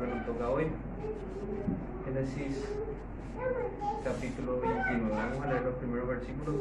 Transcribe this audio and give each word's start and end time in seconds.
que 0.00 0.14
nos 0.14 0.26
toca 0.26 0.48
hoy. 0.48 0.66
Génesis 2.04 2.64
capítulo 4.04 4.60
29. 4.60 5.10
Vamos 5.10 5.44
a 5.44 5.46
leer 5.46 5.62
los 5.62 5.74
primeros 5.74 6.08
versículos. 6.08 6.54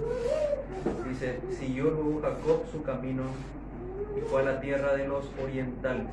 Dice, 1.07 1.39
siguió 1.51 1.85
luego 1.85 2.21
Jacob 2.21 2.63
su 2.71 2.83
camino 2.83 3.23
y 4.17 4.21
fue 4.21 4.41
a 4.41 4.45
la 4.45 4.61
tierra 4.61 4.95
de 4.95 5.07
los 5.07 5.29
orientales. 5.41 6.07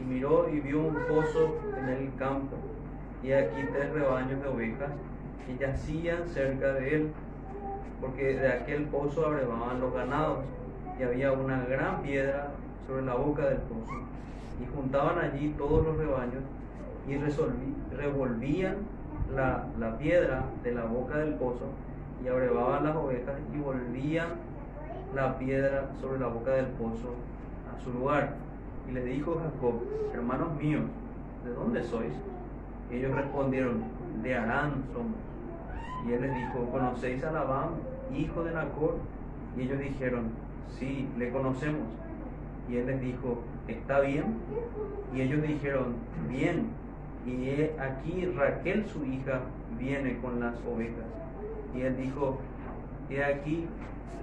Y 0.00 0.04
miró 0.04 0.48
y 0.48 0.60
vio 0.60 0.80
un 0.80 0.94
pozo 0.94 1.58
en 1.78 1.88
el 1.88 2.14
campo, 2.16 2.56
y 3.22 3.32
aquí 3.32 3.62
tres 3.72 3.92
rebaños 3.92 4.42
de 4.42 4.48
ovejas 4.48 4.90
que 5.46 5.56
yacían 5.58 6.28
cerca 6.28 6.72
de 6.72 6.94
él, 6.94 7.12
porque 8.00 8.34
de 8.34 8.48
aquel 8.48 8.84
pozo 8.84 9.26
abrevaban 9.26 9.80
los 9.80 9.92
ganados, 9.92 10.38
y 10.98 11.02
había 11.02 11.32
una 11.32 11.64
gran 11.66 12.02
piedra 12.02 12.48
sobre 12.86 13.02
la 13.02 13.14
boca 13.14 13.46
del 13.46 13.58
pozo. 13.58 13.92
Y 14.62 14.74
juntaban 14.74 15.18
allí 15.18 15.54
todos 15.58 15.84
los 15.84 15.96
rebaños 15.96 16.42
y 17.06 17.16
revolvían 17.94 18.76
la, 19.34 19.66
la 19.78 19.98
piedra 19.98 20.44
de 20.62 20.72
la 20.72 20.84
boca 20.84 21.18
del 21.18 21.34
pozo 21.34 21.66
y 22.24 22.28
abrevaban 22.28 22.84
las 22.84 22.96
ovejas 22.96 23.34
y 23.54 23.58
volvían 23.58 24.28
la 25.14 25.38
piedra 25.38 25.90
sobre 26.00 26.18
la 26.18 26.28
boca 26.28 26.52
del 26.52 26.66
pozo 26.66 27.14
a 27.74 27.82
su 27.82 27.92
lugar. 27.92 28.34
Y 28.88 28.92
le 28.92 29.04
dijo 29.04 29.40
Jacob, 29.42 29.82
hermanos 30.14 30.54
míos, 30.56 30.82
¿de 31.44 31.52
dónde 31.52 31.82
sois? 31.82 32.12
ellos 32.90 33.14
respondieron, 33.14 33.82
de 34.22 34.34
Arán 34.34 34.84
somos. 34.92 35.16
Y 36.06 36.12
él 36.12 36.22
les 36.22 36.34
dijo, 36.34 36.70
¿conocéis 36.70 37.24
a 37.24 37.32
Labán, 37.32 37.70
hijo 38.14 38.44
de 38.44 38.52
Nacor? 38.52 38.96
Y 39.56 39.62
ellos 39.62 39.78
dijeron, 39.78 40.30
sí, 40.78 41.08
le 41.18 41.30
conocemos. 41.30 41.88
Y 42.68 42.76
él 42.76 42.86
les 42.86 43.00
dijo, 43.00 43.38
¿está 43.68 44.00
bien? 44.00 44.36
Y 45.14 45.22
ellos 45.22 45.42
dijeron, 45.42 45.94
bien. 46.28 46.68
Y 47.26 47.70
aquí 47.80 48.26
Raquel, 48.36 48.86
su 48.86 49.04
hija, 49.04 49.40
viene 49.78 50.18
con 50.18 50.40
las 50.40 50.54
ovejas. 50.66 51.06
Y 51.74 51.82
él 51.82 51.96
dijo, 51.96 52.38
he 53.10 53.24
aquí, 53.24 53.66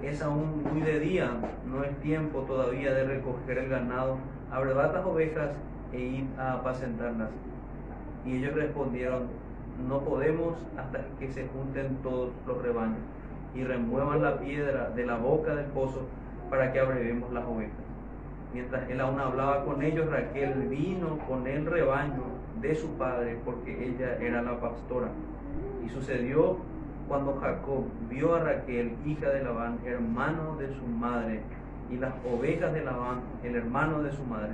es 0.02 0.22
aún 0.22 0.62
muy 0.62 0.80
de 0.80 1.00
día, 1.00 1.30
no 1.66 1.84
es 1.84 1.96
tiempo 2.00 2.40
todavía 2.40 2.92
de 2.94 3.04
recoger 3.04 3.58
el 3.58 3.68
ganado, 3.68 4.18
abrevad 4.50 4.94
las 4.94 5.04
ovejas 5.04 5.50
e 5.92 6.00
ir 6.00 6.24
a 6.38 6.54
apacentarlas. 6.54 7.30
Y 8.24 8.36
ellos 8.36 8.54
respondieron, 8.54 9.26
no 9.88 10.00
podemos 10.00 10.54
hasta 10.78 11.00
que 11.18 11.32
se 11.32 11.46
junten 11.48 11.96
todos 12.02 12.30
los 12.46 12.62
rebaños 12.62 13.00
y 13.54 13.64
remuevan 13.64 14.22
la 14.22 14.38
piedra 14.38 14.90
de 14.90 15.06
la 15.06 15.16
boca 15.16 15.54
del 15.54 15.66
pozo 15.66 16.06
para 16.48 16.72
que 16.72 16.80
abrevemos 16.80 17.32
las 17.32 17.44
ovejas. 17.44 17.91
Mientras 18.52 18.88
él 18.90 19.00
aún 19.00 19.18
hablaba 19.18 19.64
con 19.64 19.82
ellos, 19.82 20.10
Raquel 20.10 20.68
vino 20.68 21.18
con 21.26 21.46
el 21.46 21.66
rebaño 21.66 22.22
de 22.60 22.74
su 22.74 22.88
padre 22.98 23.38
porque 23.44 23.88
ella 23.88 24.16
era 24.20 24.42
la 24.42 24.60
pastora. 24.60 25.08
Y 25.84 25.88
sucedió 25.88 26.58
cuando 27.08 27.38
Jacob 27.40 27.84
vio 28.08 28.34
a 28.34 28.40
Raquel, 28.40 28.96
hija 29.04 29.30
de 29.30 29.42
Labán, 29.42 29.78
hermano 29.84 30.56
de 30.56 30.68
su 30.68 30.86
madre, 30.86 31.40
y 31.90 31.96
las 31.96 32.12
ovejas 32.24 32.72
de 32.72 32.84
Labán, 32.84 33.20
el 33.42 33.56
hermano 33.56 34.02
de 34.02 34.12
su 34.12 34.24
madre, 34.24 34.52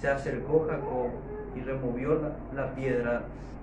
se 0.00 0.08
acercó 0.08 0.66
Jacob 0.68 1.10
y 1.56 1.60
removió 1.60 2.20
la, 2.54 2.74
piedra 2.74 3.22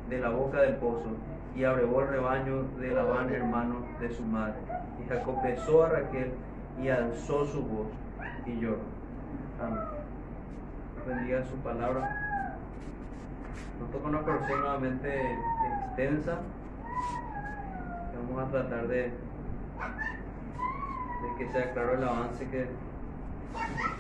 de 0.09 0.19
la 0.19 0.29
boca 0.29 0.61
del 0.61 0.75
pozo 0.75 1.09
y 1.55 1.63
abrevó 1.63 2.01
el 2.01 2.09
rebaño 2.09 2.63
de 2.79 2.91
Labán, 2.91 3.31
hermano 3.31 3.75
de 3.99 4.09
su 4.09 4.23
madre. 4.23 4.55
Y 5.03 5.09
Jacob 5.09 5.41
besó 5.43 5.83
a 5.83 5.89
Raquel 5.89 6.31
y 6.81 6.89
alzó 6.89 7.45
su 7.45 7.61
voz 7.61 7.87
y 8.45 8.59
lloró. 8.59 8.94
Amén. 9.61 9.83
Bendiga 11.07 11.43
su 11.45 11.55
palabra. 11.57 12.57
Nos 13.79 13.91
toca 13.91 14.07
una 14.07 14.21
porción 14.21 14.59
nuevamente 14.59 15.37
extensa. 15.87 16.39
Vamos 18.27 18.47
a 18.47 18.51
tratar 18.51 18.87
de, 18.87 19.03
de 19.03 19.11
que 21.37 21.51
sea 21.51 21.71
claro 21.73 21.93
el 21.93 22.03
avance 22.03 22.47
que, 22.49 22.67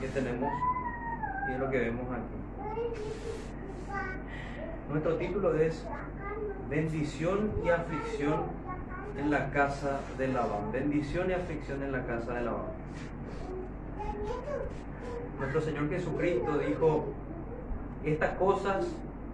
que 0.01 0.07
tenemos 0.09 0.51
y 1.47 1.51
es 1.51 1.59
lo 1.59 1.69
que 1.69 1.79
vemos 1.79 2.05
aquí. 2.11 2.35
Nuestro 4.89 5.15
título 5.15 5.55
es 5.55 5.85
Bendición 6.69 7.51
y 7.63 7.69
aflicción 7.69 8.43
en 9.17 9.31
la 9.31 9.49
casa 9.51 9.99
de 10.17 10.27
Labán. 10.27 10.71
Bendición 10.71 11.29
y 11.29 11.33
aflicción 11.33 11.81
en 11.83 11.91
la 11.91 12.05
casa 12.05 12.33
de 12.33 12.41
Labán. 12.41 12.75
Nuestro 15.39 15.61
Señor 15.61 15.89
Jesucristo 15.89 16.57
dijo, 16.57 17.05
estas 18.05 18.37
cosas 18.37 18.85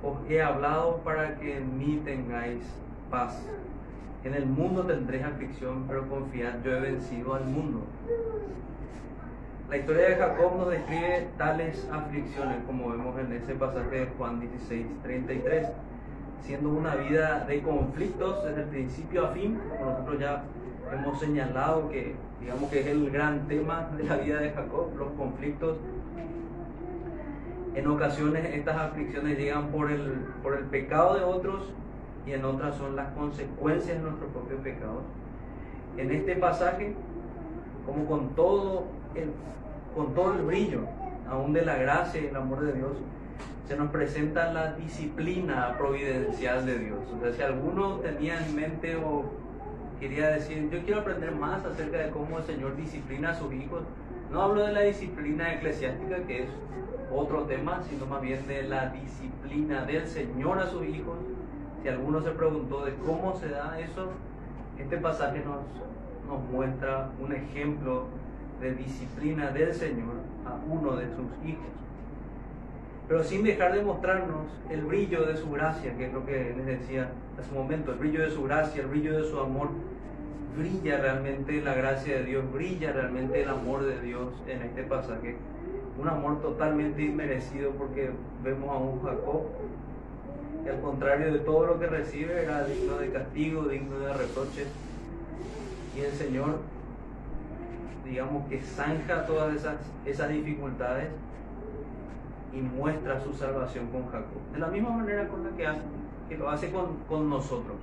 os 0.03 0.29
he 0.29 0.41
hablado 0.41 0.97
para 1.03 1.35
que 1.37 1.57
en 1.57 1.77
mí 1.77 2.01
tengáis 2.03 2.63
paz. 3.09 3.39
En 4.23 4.33
el 4.33 4.45
mundo 4.45 4.83
tendréis 4.83 5.23
aflicción, 5.23 5.85
pero 5.87 6.07
confiad, 6.07 6.63
yo 6.63 6.77
he 6.77 6.79
vencido 6.79 7.35
al 7.35 7.45
mundo. 7.45 7.81
La 9.69 9.77
historia 9.77 10.09
de 10.09 10.15
Jacob 10.15 10.57
nos 10.57 10.69
describe 10.69 11.27
tales 11.37 11.87
aflicciones 11.91 12.57
como 12.65 12.89
vemos 12.89 13.17
en 13.19 13.31
ese 13.33 13.53
pasaje 13.55 14.01
de 14.01 14.05
Juan 14.17 14.39
16, 14.39 14.85
33, 15.03 15.67
siendo 16.41 16.69
una 16.69 16.95
vida 16.95 17.45
de 17.45 17.61
conflictos 17.61 18.43
desde 18.43 18.63
el 18.63 18.67
principio 18.67 19.27
a 19.27 19.29
fin, 19.29 19.59
como 19.69 19.91
nosotros 19.91 20.19
ya 20.19 20.43
hemos 20.93 21.19
señalado 21.19 21.89
que 21.89 22.15
digamos 22.39 22.69
que 22.69 22.81
es 22.81 22.87
el 22.87 23.09
gran 23.11 23.47
tema 23.47 23.89
de 23.97 24.03
la 24.03 24.17
vida 24.17 24.39
de 24.39 24.51
Jacob, 24.51 24.89
los 24.97 25.11
conflictos. 25.11 25.77
En 27.75 27.87
ocasiones 27.87 28.53
estas 28.53 28.77
aflicciones 28.77 29.37
llegan 29.37 29.67
por 29.67 29.91
el, 29.91 30.25
por 30.43 30.57
el 30.57 30.65
pecado 30.65 31.15
de 31.15 31.23
otros 31.23 31.71
y 32.25 32.33
en 32.33 32.43
otras 32.43 32.75
son 32.75 32.95
las 32.95 33.13
consecuencias 33.13 33.97
de 33.97 34.03
nuestros 34.03 34.31
propios 34.31 34.59
pecados. 34.61 35.03
En 35.97 36.11
este 36.11 36.35
pasaje, 36.35 36.93
como 37.85 38.05
con 38.05 38.29
todo 38.35 38.85
el 39.15 39.31
con 39.95 40.13
todo 40.13 40.33
el 40.33 40.43
brillo, 40.43 40.81
aún 41.29 41.53
de 41.53 41.65
la 41.65 41.75
gracia 41.75 42.21
y 42.21 42.27
el 42.27 42.35
amor 42.35 42.61
de 42.61 42.73
Dios, 42.73 42.91
se 43.67 43.75
nos 43.75 43.89
presenta 43.91 44.51
la 44.51 44.73
disciplina 44.73 45.75
providencial 45.77 46.65
de 46.65 46.77
Dios. 46.79 46.99
O 47.15 47.21
sea, 47.21 47.33
si 47.33 47.41
alguno 47.41 47.95
tenía 47.97 48.45
en 48.45 48.55
mente 48.55 48.95
o 48.95 49.25
quería 50.01 50.31
decir, 50.31 50.67
yo 50.71 50.83
quiero 50.83 51.01
aprender 51.01 51.31
más 51.31 51.63
acerca 51.63 51.99
de 51.99 52.09
cómo 52.09 52.39
el 52.39 52.43
Señor 52.43 52.75
disciplina 52.75 53.29
a 53.29 53.35
sus 53.35 53.53
hijos, 53.53 53.83
no 54.31 54.41
hablo 54.41 54.65
de 54.65 54.73
la 54.73 54.81
disciplina 54.81 55.53
eclesiástica, 55.53 56.23
que 56.25 56.43
es 56.43 56.49
otro 57.13 57.43
tema, 57.43 57.83
sino 57.87 58.07
más 58.07 58.19
bien 58.19 58.47
de 58.47 58.63
la 58.63 58.89
disciplina 58.89 59.85
del 59.85 60.07
Señor 60.07 60.57
a 60.57 60.65
sus 60.65 60.87
hijos. 60.87 61.17
Si 61.83 61.87
alguno 61.87 62.19
se 62.21 62.31
preguntó 62.31 62.83
de 62.83 62.95
cómo 62.95 63.35
se 63.35 63.49
da 63.49 63.79
eso, 63.79 64.09
este 64.79 64.97
pasaje 64.97 65.43
nos, 65.45 65.59
nos 66.27 66.51
muestra 66.51 67.11
un 67.19 67.33
ejemplo 67.33 68.05
de 68.59 68.73
disciplina 68.73 69.51
del 69.51 69.71
Señor 69.71 70.15
a 70.47 70.55
uno 70.67 70.95
de 70.95 71.05
sus 71.09 71.47
hijos. 71.47 71.67
Pero 73.11 73.25
sin 73.25 73.43
dejar 73.43 73.73
de 73.73 73.83
mostrarnos 73.83 74.45
el 74.69 74.85
brillo 74.85 75.25
de 75.25 75.35
su 75.35 75.51
gracia, 75.51 75.97
que 75.97 76.05
es 76.05 76.13
lo 76.13 76.25
que 76.25 76.53
les 76.55 76.65
decía 76.65 77.09
hace 77.37 77.51
un 77.51 77.57
momento, 77.57 77.91
el 77.91 77.97
brillo 77.97 78.21
de 78.21 78.31
su 78.31 78.43
gracia, 78.43 78.83
el 78.83 78.87
brillo 78.87 79.21
de 79.21 79.29
su 79.29 79.37
amor. 79.37 79.67
Brilla 80.57 80.97
realmente 80.97 81.61
la 81.61 81.73
gracia 81.73 82.19
de 82.19 82.23
Dios, 82.23 82.49
brilla 82.53 82.93
realmente 82.93 83.41
el 83.41 83.49
amor 83.49 83.83
de 83.83 83.99
Dios 83.99 84.29
en 84.47 84.61
este 84.61 84.83
pasaje. 84.83 85.35
Un 85.99 86.07
amor 86.07 86.41
totalmente 86.41 87.01
inmerecido 87.01 87.71
porque 87.71 88.11
vemos 88.45 88.69
a 88.69 88.77
un 88.77 89.03
Jacob 89.03 89.41
que 90.63 90.69
al 90.69 90.79
contrario 90.79 91.33
de 91.33 91.39
todo 91.39 91.65
lo 91.65 91.79
que 91.81 91.87
recibe 91.87 92.41
era 92.41 92.63
digno 92.63 92.95
de 92.95 93.11
castigo, 93.11 93.63
digno 93.63 93.99
de 93.99 94.13
reproche. 94.13 94.67
Y 95.97 95.99
el 95.99 96.13
Señor 96.13 96.59
digamos 98.05 98.47
que 98.47 98.61
zanja 98.61 99.25
todas 99.25 99.53
esas, 99.53 99.75
esas 100.05 100.29
dificultades 100.29 101.09
y 102.53 102.61
muestra 102.61 103.19
su 103.19 103.33
salvación 103.33 103.87
con 103.87 104.05
Jacob. 104.07 104.41
De 104.51 104.59
la 104.59 104.67
misma 104.67 104.89
manera 104.89 105.27
con 105.27 105.43
la 105.43 105.49
que, 105.51 105.65
hace, 105.65 105.81
que 106.27 106.37
lo 106.37 106.49
hace 106.49 106.71
con, 106.71 106.97
con 107.07 107.29
nosotros. 107.29 107.77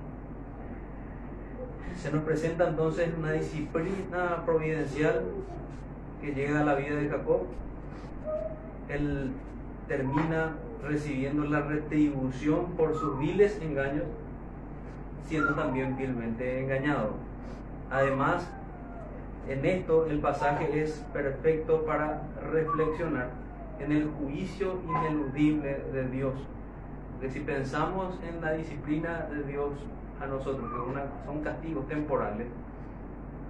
Se 1.95 2.11
nos 2.11 2.23
presenta 2.23 2.69
entonces 2.69 3.09
una 3.17 3.31
disciplina 3.33 4.43
providencial 4.45 5.23
que 6.21 6.33
llega 6.33 6.61
a 6.61 6.63
la 6.63 6.75
vida 6.75 6.95
de 6.95 7.09
Jacob. 7.09 7.41
Él 8.87 9.31
termina 9.87 10.55
recibiendo 10.87 11.45
la 11.45 11.61
retribución 11.61 12.73
por 12.77 12.95
sus 12.95 13.19
viles 13.19 13.59
engaños, 13.61 14.05
siendo 15.27 15.53
también 15.55 15.97
fielmente 15.97 16.63
engañado. 16.63 17.13
Además, 17.91 18.47
en 19.47 19.65
esto 19.65 20.05
el 20.05 20.19
pasaje 20.19 20.83
es 20.83 21.03
perfecto 21.11 21.83
para 21.85 22.21
reflexionar 22.51 23.29
en 23.79 23.91
el 23.91 24.09
juicio 24.11 24.79
ineludible 24.87 25.83
de 25.93 26.09
Dios. 26.09 26.33
Que 27.21 27.29
si 27.29 27.41
pensamos 27.41 28.17
en 28.27 28.41
la 28.41 28.53
disciplina 28.53 29.27
de 29.31 29.43
Dios 29.43 29.71
a 30.21 30.25
nosotros, 30.25 30.69
que 30.69 31.25
son 31.25 31.41
castigos 31.41 31.87
temporales, 31.87 32.47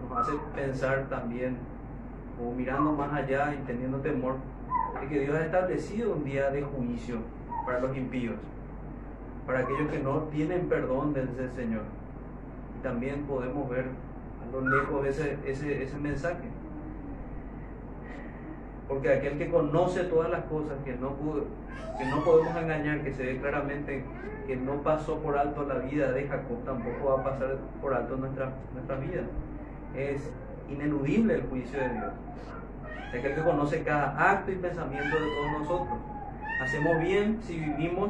nos 0.02 0.18
hace 0.18 0.34
pensar 0.56 1.08
también, 1.10 1.58
o 2.42 2.52
mirando 2.52 2.94
más 2.94 3.12
allá 3.14 3.54
y 3.54 3.66
teniendo 3.66 4.00
temor, 4.00 4.36
de 5.00 5.08
que 5.08 5.20
Dios 5.20 5.36
ha 5.36 5.46
establecido 5.46 6.14
un 6.14 6.24
día 6.24 6.50
de 6.50 6.64
juicio 6.64 7.18
para 7.66 7.80
los 7.80 7.96
impíos. 7.96 8.36
para 9.46 9.62
aquellos 9.62 9.90
que 9.90 9.98
no 9.98 10.20
tienen 10.26 10.70
perdón 10.70 11.12
del 11.14 11.28
Señor. 11.56 11.82
Y 12.78 12.84
también 12.84 13.24
podemos 13.24 13.68
ver 13.68 13.86
a 13.88 14.52
lo 14.52 14.62
lejos 14.62 15.08
ese, 15.08 15.40
ese, 15.44 15.84
ese 15.84 15.98
mensaje. 15.98 16.48
Porque 18.90 19.14
aquel 19.14 19.38
que 19.38 19.50
conoce 19.50 20.04
todas 20.06 20.32
las 20.32 20.44
cosas, 20.46 20.78
que 20.84 20.96
no, 20.96 21.16
que 21.98 22.06
no 22.08 22.24
podemos 22.24 22.58
engañar, 22.58 23.02
que 23.02 23.14
se 23.14 23.24
ve 23.24 23.38
claramente 23.40 24.04
que 24.48 24.56
no 24.56 24.82
pasó 24.82 25.20
por 25.20 25.38
alto 25.38 25.64
la 25.64 25.76
vida 25.76 26.12
de 26.12 26.28
Jacob, 26.28 26.66
tampoco 26.66 27.06
va 27.06 27.22
a 27.22 27.24
pasar 27.24 27.58
por 27.80 27.94
alto 27.94 28.18
nuestra, 28.18 28.52
nuestra 28.74 28.96
vida. 28.96 29.22
Es 29.96 30.34
ineludible 30.72 31.36
el 31.36 31.44
juicio 31.44 31.80
de 31.80 31.90
Dios. 31.90 32.14
Aquel 33.10 33.36
que 33.36 33.44
conoce 33.44 33.84
cada 33.84 34.32
acto 34.32 34.52
y 34.52 34.56
pensamiento 34.56 35.20
de 35.20 35.28
todos 35.28 35.52
nosotros. 35.60 36.00
Hacemos 36.64 37.00
bien 37.00 37.38
si 37.44 37.60
vivimos 37.60 38.10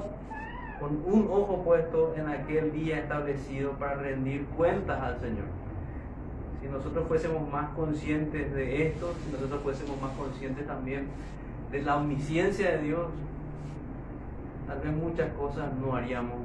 con 0.79 1.03
un 1.05 1.27
ojo 1.29 1.61
puesto 1.65 2.15
en 2.15 2.29
aquel 2.29 2.71
día 2.71 2.99
establecido 2.99 3.73
para 3.73 3.95
rendir 3.95 4.45
cuentas 4.55 5.01
al 5.01 5.19
Señor. 5.19 5.58
Si 6.61 6.67
nosotros 6.67 7.07
fuésemos 7.07 7.49
más 7.49 7.69
conscientes 7.69 8.53
de 8.53 8.87
esto, 8.87 9.13
si 9.23 9.31
nosotros 9.31 9.61
fuésemos 9.61 10.01
más 10.01 10.11
conscientes 10.17 10.67
también 10.67 11.07
de 11.71 11.81
la 11.81 11.97
omnisciencia 11.97 12.71
de 12.71 12.79
Dios, 12.79 13.07
tal 14.67 14.79
vez 14.79 14.91
muchas 14.91 15.31
cosas 15.33 15.73
no 15.75 15.95
haríamos, 15.95 16.41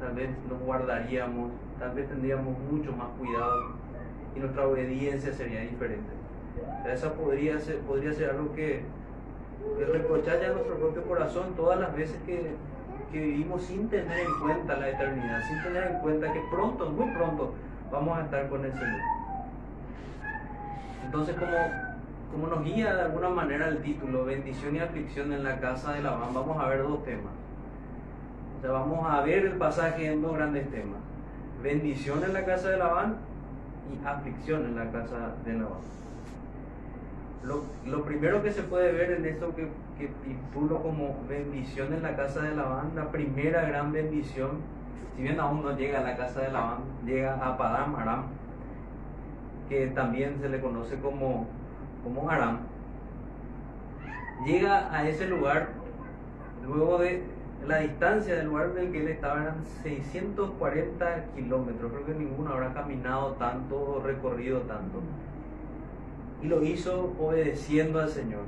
tal 0.00 0.14
vez 0.14 0.28
nos 0.48 0.60
guardaríamos, 0.60 1.50
tal 1.78 1.92
vez 1.92 2.08
tendríamos 2.08 2.56
mucho 2.70 2.92
más 2.92 3.08
cuidado 3.18 3.72
y 4.36 4.40
nuestra 4.40 4.66
obediencia 4.66 5.32
sería 5.32 5.60
diferente. 5.60 6.12
Esa 6.86 7.14
podría 7.14 7.58
ser, 7.58 7.78
podría 7.78 8.12
ser 8.12 8.30
algo 8.30 8.54
que, 8.54 8.82
que 9.78 9.84
reprochar 9.86 10.40
ya 10.40 10.52
nuestro 10.52 10.76
propio 10.76 11.02
corazón 11.04 11.54
todas 11.56 11.80
las 11.80 11.96
veces 11.96 12.16
que, 12.26 12.52
que 13.10 13.18
vivimos 13.18 13.62
sin 13.62 13.88
tener 13.88 14.20
en 14.20 14.40
cuenta 14.40 14.76
la 14.76 14.90
eternidad, 14.90 15.42
sin 15.48 15.62
tener 15.62 15.92
en 15.92 15.98
cuenta 16.00 16.32
que 16.32 16.40
pronto, 16.50 16.90
muy 16.90 17.10
pronto, 17.14 17.54
vamos 17.90 18.18
a 18.18 18.24
estar 18.24 18.48
con 18.48 18.64
el 18.64 18.72
Señor. 18.72 19.23
Entonces, 21.04 21.36
como, 21.36 21.56
como 22.32 22.48
nos 22.48 22.64
guía 22.64 22.94
de 22.94 23.02
alguna 23.02 23.28
manera 23.28 23.68
el 23.68 23.78
título, 23.82 24.24
bendición 24.24 24.76
y 24.76 24.80
aflicción 24.80 25.32
en 25.32 25.44
la 25.44 25.60
casa 25.60 25.92
de 25.92 26.02
Labán, 26.02 26.34
vamos 26.34 26.62
a 26.62 26.68
ver 26.68 26.82
dos 26.82 27.04
temas. 27.04 27.32
O 28.58 28.60
sea, 28.62 28.72
vamos 28.72 29.06
a 29.08 29.20
ver 29.22 29.46
el 29.46 29.56
pasaje 29.56 30.06
en 30.06 30.22
dos 30.22 30.34
grandes 30.34 30.70
temas. 30.70 30.98
Bendición 31.62 32.24
en 32.24 32.32
la 32.32 32.44
casa 32.44 32.70
de 32.70 32.78
Labán 32.78 33.16
y 33.92 34.06
aflicción 34.06 34.64
en 34.64 34.76
la 34.76 34.90
casa 34.90 35.34
de 35.44 35.52
Labán. 35.52 35.94
Lo, 37.44 37.62
lo, 37.84 38.04
primero 38.04 38.42
que 38.42 38.50
se 38.50 38.62
puede 38.62 38.90
ver 38.92 39.12
en 39.12 39.26
esto 39.26 39.54
que, 39.54 39.68
que 39.98 40.10
como 40.54 41.16
bendición 41.28 41.92
en 41.92 42.02
la 42.02 42.16
casa 42.16 42.40
de 42.40 42.56
Labán, 42.56 42.92
la 42.96 43.10
primera 43.10 43.62
gran 43.66 43.92
bendición, 43.92 44.62
si 45.14 45.22
bien 45.22 45.38
aún 45.38 45.62
no 45.62 45.76
llega 45.76 46.00
a 46.00 46.02
la 46.02 46.16
casa 46.16 46.40
de 46.40 46.50
Labán, 46.50 46.78
llega 47.04 47.34
a 47.34 47.58
Padam 47.58 47.94
Aram, 47.96 48.24
que 49.68 49.86
también 49.88 50.38
se 50.40 50.48
le 50.48 50.60
conoce 50.60 50.98
como, 50.98 51.46
como 52.02 52.30
Aram, 52.30 52.60
llega 54.46 54.94
a 54.94 55.08
ese 55.08 55.26
lugar 55.26 55.68
luego 56.66 56.98
de 56.98 57.22
la 57.66 57.78
distancia 57.78 58.34
del 58.34 58.46
lugar 58.46 58.72
en 58.76 58.92
que 58.92 59.00
él 59.00 59.08
estaba 59.08 59.42
eran 59.42 59.64
640 59.82 61.24
kilómetros, 61.34 61.92
creo 61.92 62.06
que 62.06 62.14
ninguno 62.14 62.52
habrá 62.52 62.74
caminado 62.74 63.32
tanto 63.32 63.76
o 63.76 64.02
recorrido 64.02 64.60
tanto 64.60 65.00
y 66.44 66.48
lo 66.48 66.62
hizo 66.62 67.14
obedeciendo 67.18 68.00
al 68.00 68.10
Señor. 68.10 68.42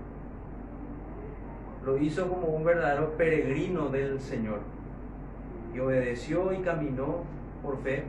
Lo 1.82 1.96
hizo 1.96 2.28
como 2.28 2.48
un 2.48 2.62
verdadero 2.62 3.16
peregrino 3.16 3.88
del 3.88 4.20
Señor. 4.20 4.60
Y 5.74 5.78
obedeció 5.78 6.52
y 6.52 6.58
caminó 6.58 7.22
por 7.62 7.78
fe. 7.78 8.04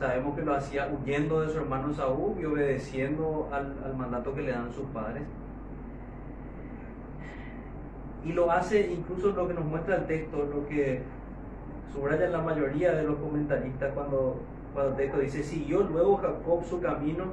Sabemos 0.00 0.34
que 0.34 0.42
lo 0.42 0.54
hacía 0.54 0.88
huyendo 0.88 1.42
de 1.42 1.50
su 1.50 1.58
hermano 1.58 1.92
Saúl 1.92 2.40
y 2.40 2.46
obedeciendo 2.46 3.50
al, 3.52 3.76
al 3.84 3.94
mandato 3.94 4.34
que 4.34 4.40
le 4.40 4.50
dan 4.50 4.72
sus 4.72 4.86
padres. 4.86 5.22
Y 8.24 8.32
lo 8.32 8.50
hace 8.50 8.90
incluso 8.90 9.32
lo 9.32 9.46
que 9.46 9.52
nos 9.52 9.64
muestra 9.66 9.96
el 9.96 10.06
texto, 10.06 10.38
lo 10.38 10.66
que 10.66 11.02
subraya 11.92 12.30
la 12.30 12.40
mayoría 12.40 12.92
de 12.92 13.02
los 13.02 13.16
comentaristas 13.16 13.92
cuando, 13.92 14.40
cuando 14.72 14.92
el 14.92 14.96
texto 14.96 15.18
dice, 15.20 15.42
siguió 15.42 15.82
luego 15.82 16.16
Jacob 16.16 16.64
su 16.64 16.80
camino 16.80 17.24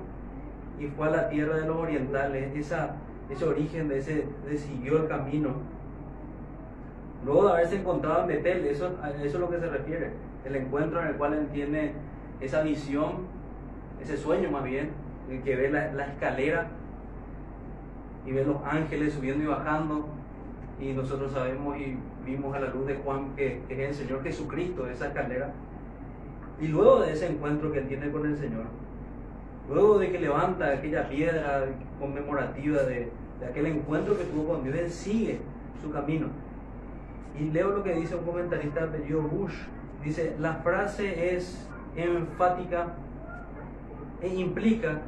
y 0.78 0.88
fue 0.88 1.08
a 1.08 1.12
la 1.12 1.30
tierra 1.30 1.56
de 1.56 1.68
los 1.68 1.78
orientales, 1.78 2.54
esa, 2.54 2.96
ese 3.30 3.46
origen 3.46 3.88
de 3.88 4.00
ese, 4.00 4.28
de 4.46 4.58
siguió 4.58 5.04
el 5.04 5.08
camino. 5.08 5.52
Luego 7.26 7.46
de 7.46 7.54
haberse 7.54 7.78
encontrado 7.78 8.22
en 8.22 8.28
Betel, 8.28 8.66
eso, 8.66 8.92
eso 9.24 9.24
es 9.24 9.34
lo 9.34 9.50
que 9.50 9.60
se 9.60 9.70
refiere, 9.70 10.12
el 10.46 10.56
encuentro 10.56 11.02
en 11.02 11.08
el 11.08 11.16
cual 11.16 11.34
él 11.34 11.48
tiene 11.54 11.94
esa 12.42 12.62
visión, 12.62 13.28
ese 14.02 14.18
sueño 14.18 14.52
más 14.52 14.64
bien, 14.64 14.92
en 15.30 15.42
que 15.42 15.56
ve 15.56 15.70
la, 15.70 16.06
escalera 16.06 16.68
y 18.26 18.32
ve 18.32 18.46
los 18.46 18.58
ángeles 18.64 19.14
subiendo 19.14 19.44
y 19.44 19.48
bajando, 19.48 20.08
y 20.80 20.94
nosotros 20.94 21.32
sabemos 21.32 21.78
y 21.78 21.98
vimos 22.26 22.56
a 22.56 22.60
la 22.60 22.70
luz 22.70 22.86
de 22.86 22.96
Juan 22.96 23.36
que, 23.36 23.62
es 23.70 23.80
el 23.80 23.94
Señor 23.94 24.24
Jesucristo, 24.24 24.88
esa 24.88 25.08
escalera. 25.08 25.52
Y 26.60 26.68
luego 26.68 27.02
de 27.02 27.14
ese 27.14 27.28
encuentro 27.28 27.72
que 27.72 27.82
tiene 27.82 28.12
con 28.12 28.26
el 28.26 28.38
Señor, 28.38 28.66
Luego 29.70 30.00
de 30.00 30.12
que 30.12 30.20
levanta 30.20 30.72
aquella 30.72 31.10
piedra 31.10 31.66
conmemorativa 32.00 32.84
de, 32.84 33.12
aquel 33.48 33.66
encuentro 33.66 34.18
que 34.18 34.24
tuvo 34.24 34.48
con 34.48 34.64
Dios, 34.64 34.78
él 34.78 34.90
sigue 34.90 35.40
su 35.82 35.92
camino. 35.92 36.28
Y 37.38 37.52
leo 37.52 37.72
lo 37.72 37.84
que 37.84 37.94
dice 37.94 38.16
un 38.16 38.24
comentarista, 38.24 38.90
Joe 39.10 39.22
Bush. 39.22 39.54
Dice, 40.04 40.36
la 40.40 40.54
frase 40.56 41.36
es 41.36 41.68
enfática 41.98 42.94
e 44.22 44.28
implica 44.28 45.02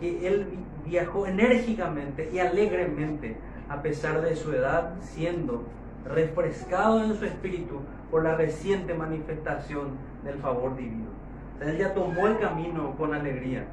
que 0.00 0.26
él 0.26 0.46
viajó 0.84 1.26
enérgicamente 1.26 2.30
y 2.32 2.38
alegremente 2.38 3.36
a 3.68 3.80
pesar 3.80 4.20
de 4.20 4.36
su 4.36 4.52
edad, 4.52 4.94
siendo 5.00 5.64
refrescado 6.04 7.02
en 7.04 7.14
su 7.14 7.24
espíritu 7.24 7.80
por 8.10 8.24
la 8.24 8.36
reciente 8.36 8.92
manifestación 8.92 9.96
del 10.22 10.38
favor 10.38 10.76
divino. 10.76 11.06
O 11.54 11.58
sea, 11.58 11.70
él 11.70 11.78
ya 11.78 11.94
tomó 11.94 12.26
el 12.26 12.38
camino 12.38 12.94
con 12.96 13.14
alegría 13.14 13.64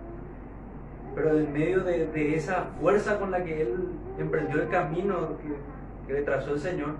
pero 1.13 1.37
en 1.37 1.51
medio 1.51 1.83
de, 1.83 2.35
esa 2.35 2.67
fuerza 2.79 3.19
con 3.19 3.31
la 3.31 3.43
que 3.43 3.61
él 3.61 3.75
emprendió 4.17 4.61
el 4.61 4.69
camino 4.69 5.37
que, 6.07 6.13
le 6.13 6.23
trazó 6.23 6.53
el 6.53 6.59
Señor, 6.59 6.95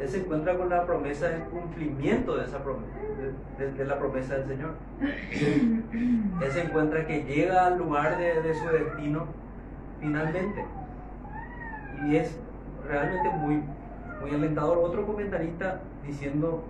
él 0.00 0.08
se 0.08 0.20
encuentra 0.20 0.56
con 0.56 0.68
la 0.68 0.84
promesa 0.86 1.28
del 1.28 1.42
cumplimiento 1.44 2.36
de 2.36 2.44
esa 2.44 2.62
promesa, 2.62 2.92
de, 3.58 3.84
la 3.84 3.98
promesa 3.98 4.36
del 4.36 4.48
Señor. 4.48 4.70
Él 6.42 6.50
se 6.50 6.62
encuentra 6.62 7.06
que 7.06 7.22
llega 7.24 7.66
al 7.66 7.78
lugar 7.78 8.18
de, 8.18 8.54
su 8.54 8.68
destino 8.68 9.26
finalmente. 10.00 10.64
Y 12.06 12.16
es 12.16 12.36
realmente 12.88 13.30
muy, 13.30 13.62
muy 14.20 14.30
alentador. 14.34 14.78
Otro 14.78 15.06
comentarista 15.06 15.80
diciendo 16.04 16.64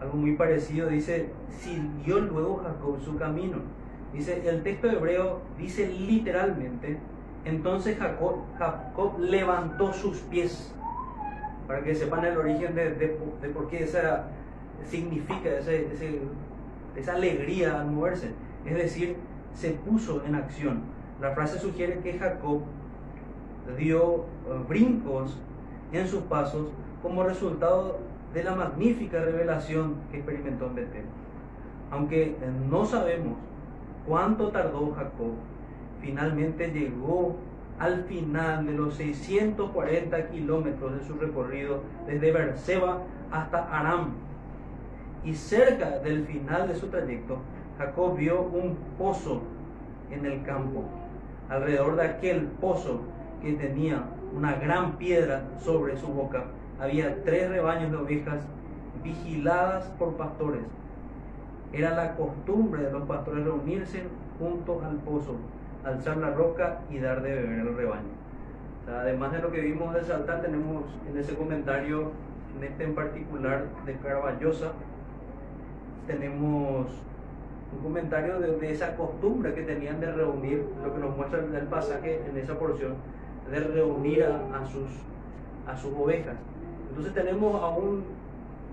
algo 0.00 0.16
muy 0.16 0.36
parecido 0.36 0.88
dice, 0.88 1.30
siguió 1.50 2.20
luego 2.20 2.62
Jacob 2.62 3.00
su 3.00 3.16
camino 3.16 3.58
Dice, 4.12 4.48
el 4.48 4.62
texto 4.62 4.90
hebreo 4.90 5.40
dice 5.58 5.88
literalmente, 5.88 6.96
entonces 7.44 7.98
Jacob, 7.98 8.36
Jacob 8.58 9.18
levantó 9.18 9.92
sus 9.92 10.18
pies, 10.20 10.72
para 11.66 11.82
que 11.82 11.94
sepan 11.94 12.24
el 12.24 12.36
origen 12.36 12.74
de, 12.74 13.18
por 13.54 13.68
qué 13.68 13.84
esa 13.84 14.24
significa 14.84 15.50
ese, 15.58 15.88
esa 16.94 17.14
alegría 17.14 17.80
al 17.80 17.90
moverse. 17.90 18.30
Es 18.64 18.74
decir, 18.74 19.16
se 19.54 19.70
puso 19.70 20.22
en 20.24 20.34
acción. 20.34 20.80
La 21.20 21.32
frase 21.32 21.58
sugiere 21.58 22.00
que 22.00 22.18
Jacob 22.18 22.60
dio 23.78 24.16
eh, 24.16 24.24
brincos 24.68 25.38
en 25.92 26.06
sus 26.06 26.22
pasos 26.24 26.68
como 27.02 27.24
resultado 27.24 27.98
de 28.32 28.44
la 28.44 28.54
magnífica 28.54 29.20
revelación 29.20 29.94
que 30.10 30.18
experimentó 30.18 30.66
en 30.66 30.74
Betel. 30.74 31.04
Aunque 31.90 32.22
eh, 32.22 32.36
no 32.68 32.84
sabemos 32.84 33.36
¿Cuánto 34.06 34.48
tardó 34.48 34.92
Jacob? 34.94 35.32
Finalmente 36.00 36.70
llegó 36.70 37.34
al 37.78 38.04
final 38.04 38.66
de 38.66 38.72
los 38.72 38.94
640 38.94 40.28
kilómetros 40.28 40.98
de 40.98 41.04
su 41.06 41.14
recorrido 41.14 41.80
desde 42.06 42.32
Berseba 42.32 43.02
hasta 43.30 43.68
Aram. 43.70 44.12
Y 45.24 45.34
cerca 45.34 45.98
del 45.98 46.24
final 46.26 46.68
de 46.68 46.76
su 46.76 46.86
trayecto, 46.88 47.38
Jacob 47.78 48.16
vio 48.16 48.42
un 48.42 48.76
pozo 48.96 49.42
en 50.10 50.24
el 50.24 50.42
campo. 50.42 50.84
Alrededor 51.48 51.96
de 51.96 52.06
aquel 52.06 52.46
pozo 52.60 53.00
que 53.42 53.52
tenía 53.52 54.04
una 54.34 54.54
gran 54.54 54.96
piedra 54.96 55.44
sobre 55.58 55.96
su 55.96 56.06
boca, 56.06 56.44
había 56.80 57.22
tres 57.24 57.50
rebaños 57.50 57.90
de 57.90 57.96
ovejas 57.96 58.40
vigiladas 59.02 59.84
por 59.98 60.16
pastores 60.16 60.62
era 61.72 61.94
la 61.94 62.16
costumbre 62.16 62.82
de 62.82 62.90
los 62.90 63.02
pastores 63.04 63.44
reunirse 63.44 64.04
juntos 64.38 64.82
al 64.84 64.96
pozo, 64.96 65.36
alzar 65.86 66.16
la 66.16 66.30
roca 66.30 66.80
y 66.90 66.98
dar 66.98 67.22
de 67.22 67.34
beber 67.34 67.60
al 67.60 67.76
rebaño. 67.76 68.16
además 68.88 69.32
de 69.32 69.38
lo 69.38 69.52
que 69.52 69.60
vimos 69.60 69.94
de 69.94 70.02
saltar, 70.02 70.42
tenemos 70.42 70.84
en 71.08 71.18
ese 71.18 71.34
comentario 71.34 72.12
en 72.56 72.64
este 72.64 72.84
en 72.84 72.94
particular 72.94 73.64
de 73.84 73.94
Carballosa, 73.96 74.72
tenemos 76.06 76.86
un 77.72 77.82
comentario 77.82 78.38
de, 78.40 78.70
esa 78.70 78.96
costumbre 78.96 79.52
que 79.54 79.62
tenían 79.62 80.00
de 80.00 80.10
reunir, 80.10 80.64
lo 80.82 80.94
que 80.94 81.00
nos 81.00 81.16
muestra 81.16 81.40
el 81.40 81.66
pasaje 81.66 82.22
en 82.28 82.38
esa 82.38 82.58
porción, 82.58 82.94
de 83.50 83.60
reunir 83.60 84.24
a, 84.24 84.64
sus, 84.66 84.88
a 85.66 85.76
sus 85.76 85.92
ovejas. 85.94 86.36
Entonces 86.88 87.12
tenemos 87.12 87.62
a 87.62 87.68
un 87.68 88.04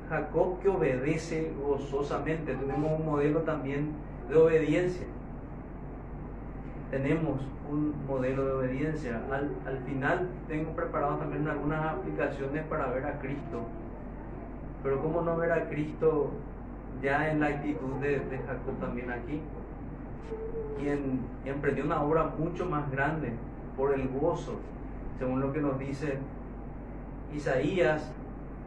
Jacob 0.09 0.59
que 0.61 0.69
obedece 0.69 1.51
gozosamente, 1.61 2.55
tenemos 2.55 2.99
un 2.99 3.05
modelo 3.05 3.41
también 3.41 3.91
de 4.29 4.37
obediencia. 4.37 5.07
Tenemos 6.93 7.41
un 7.71 8.05
modelo 8.05 8.45
de 8.45 8.51
obediencia. 8.53 9.19
Al, 9.31 9.49
al 9.65 9.79
final 9.79 10.29
tengo 10.47 10.75
preparado 10.75 11.15
también 11.15 11.47
algunas 11.47 11.83
aplicaciones 11.83 12.63
para 12.67 12.85
ver 12.91 13.03
a 13.05 13.17
Cristo. 13.17 13.63
Pero 14.83 15.01
¿cómo 15.01 15.23
no 15.23 15.35
ver 15.35 15.53
a 15.53 15.67
Cristo 15.69 16.29
ya 17.01 17.31
en 17.31 17.39
la 17.39 17.47
actitud 17.47 17.95
de, 17.99 18.19
Jacob 18.45 18.79
también 18.79 19.09
aquí, 19.09 19.41
quien 20.79 21.21
emprendió 21.45 21.85
una 21.85 22.03
obra 22.03 22.31
mucho 22.37 22.67
más 22.67 22.91
grande 22.91 23.31
por 23.75 23.93
el 23.95 24.07
gozo, 24.09 24.53
según 25.17 25.41
lo 25.41 25.51
que 25.51 25.61
nos 25.61 25.79
dice 25.79 26.19
Isaías 27.35 28.11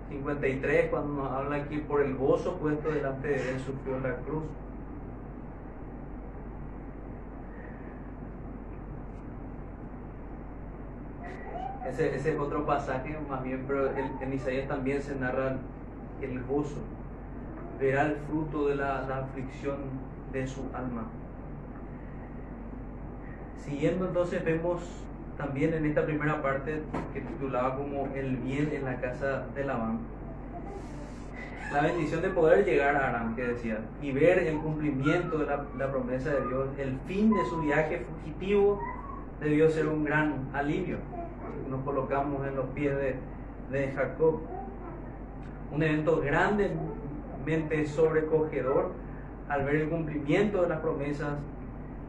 53, 0.09 0.91
cuando 0.91 1.23
nos 1.23 1.31
habla 1.33 1.57
aquí 1.57 1.79
por 1.79 2.03
el 2.03 2.17
gozo 2.17 2.57
puesto 2.57 2.91
delante 2.91 3.29
de 3.29 3.51
él, 3.53 3.61
sufrió 3.61 4.01
la 4.01 4.17
cruz. 4.17 4.43
Ese, 11.89 12.17
ese, 12.17 12.35
es 12.35 12.39
otro 12.39 12.67
pasaje, 12.67 13.17
más 13.29 13.43
bien, 13.43 13.65
pero 13.67 13.91
en 13.97 14.33
Isaías 14.33 14.69
también 14.69 15.01
se 15.03 15.15
narra 15.15 15.57
el 16.21 16.43
gozo 16.45 16.81
verá 17.79 18.07
el 18.07 18.17
fruto 18.29 18.69
de 18.69 18.77
la, 18.77 18.99
aflicción 18.99 19.77
de 20.33 20.47
su 20.47 20.63
alma. 20.75 21.07
Siguiendo 23.65 24.07
entonces 24.07 24.45
vemos 24.45 24.83
también 25.37 25.75
en 25.75 25.85
esta 25.87 26.05
primera 26.05 26.41
parte 26.41 26.83
que 27.13 27.21
titulaba 27.21 27.77
como 27.77 28.07
el 28.15 28.37
bien 28.37 28.71
en 28.73 28.85
la 28.85 29.01
casa 29.01 29.45
de 29.55 29.65
Labán, 29.65 29.99
la 31.73 31.83
bendición 31.83 32.23
de 32.23 32.31
poder 32.31 32.65
llegar 32.65 32.95
a 32.95 33.09
Aram, 33.09 33.35
que 33.35 33.43
decía, 33.43 33.81
y 34.01 34.13
ver 34.13 34.39
el 34.39 34.57
cumplimiento 34.59 35.39
de 35.39 35.47
la, 35.47 35.91
promesa 35.91 36.31
de 36.31 36.47
Dios, 36.47 36.69
el 36.79 36.97
fin 37.07 37.35
de 37.35 37.45
su 37.47 37.61
viaje 37.61 38.07
fugitivo 38.07 38.81
debió 39.41 39.69
ser 39.69 39.89
un 39.89 40.05
gran 40.05 40.49
alivio. 40.55 40.99
Nos 41.71 41.83
colocamos 41.85 42.47
en 42.47 42.57
los 42.57 42.67
pies 42.67 42.95
de, 43.71 43.93
Jacob. 43.95 44.41
Un 45.73 45.83
evento 45.83 46.21
grande 46.21 46.71
sobrecogedor 47.87 48.93
al 49.49 49.65
ver 49.65 49.77
el 49.77 49.89
cumplimiento 49.89 50.63
de 50.63 50.69
las 50.69 50.81
promesas 50.81 51.35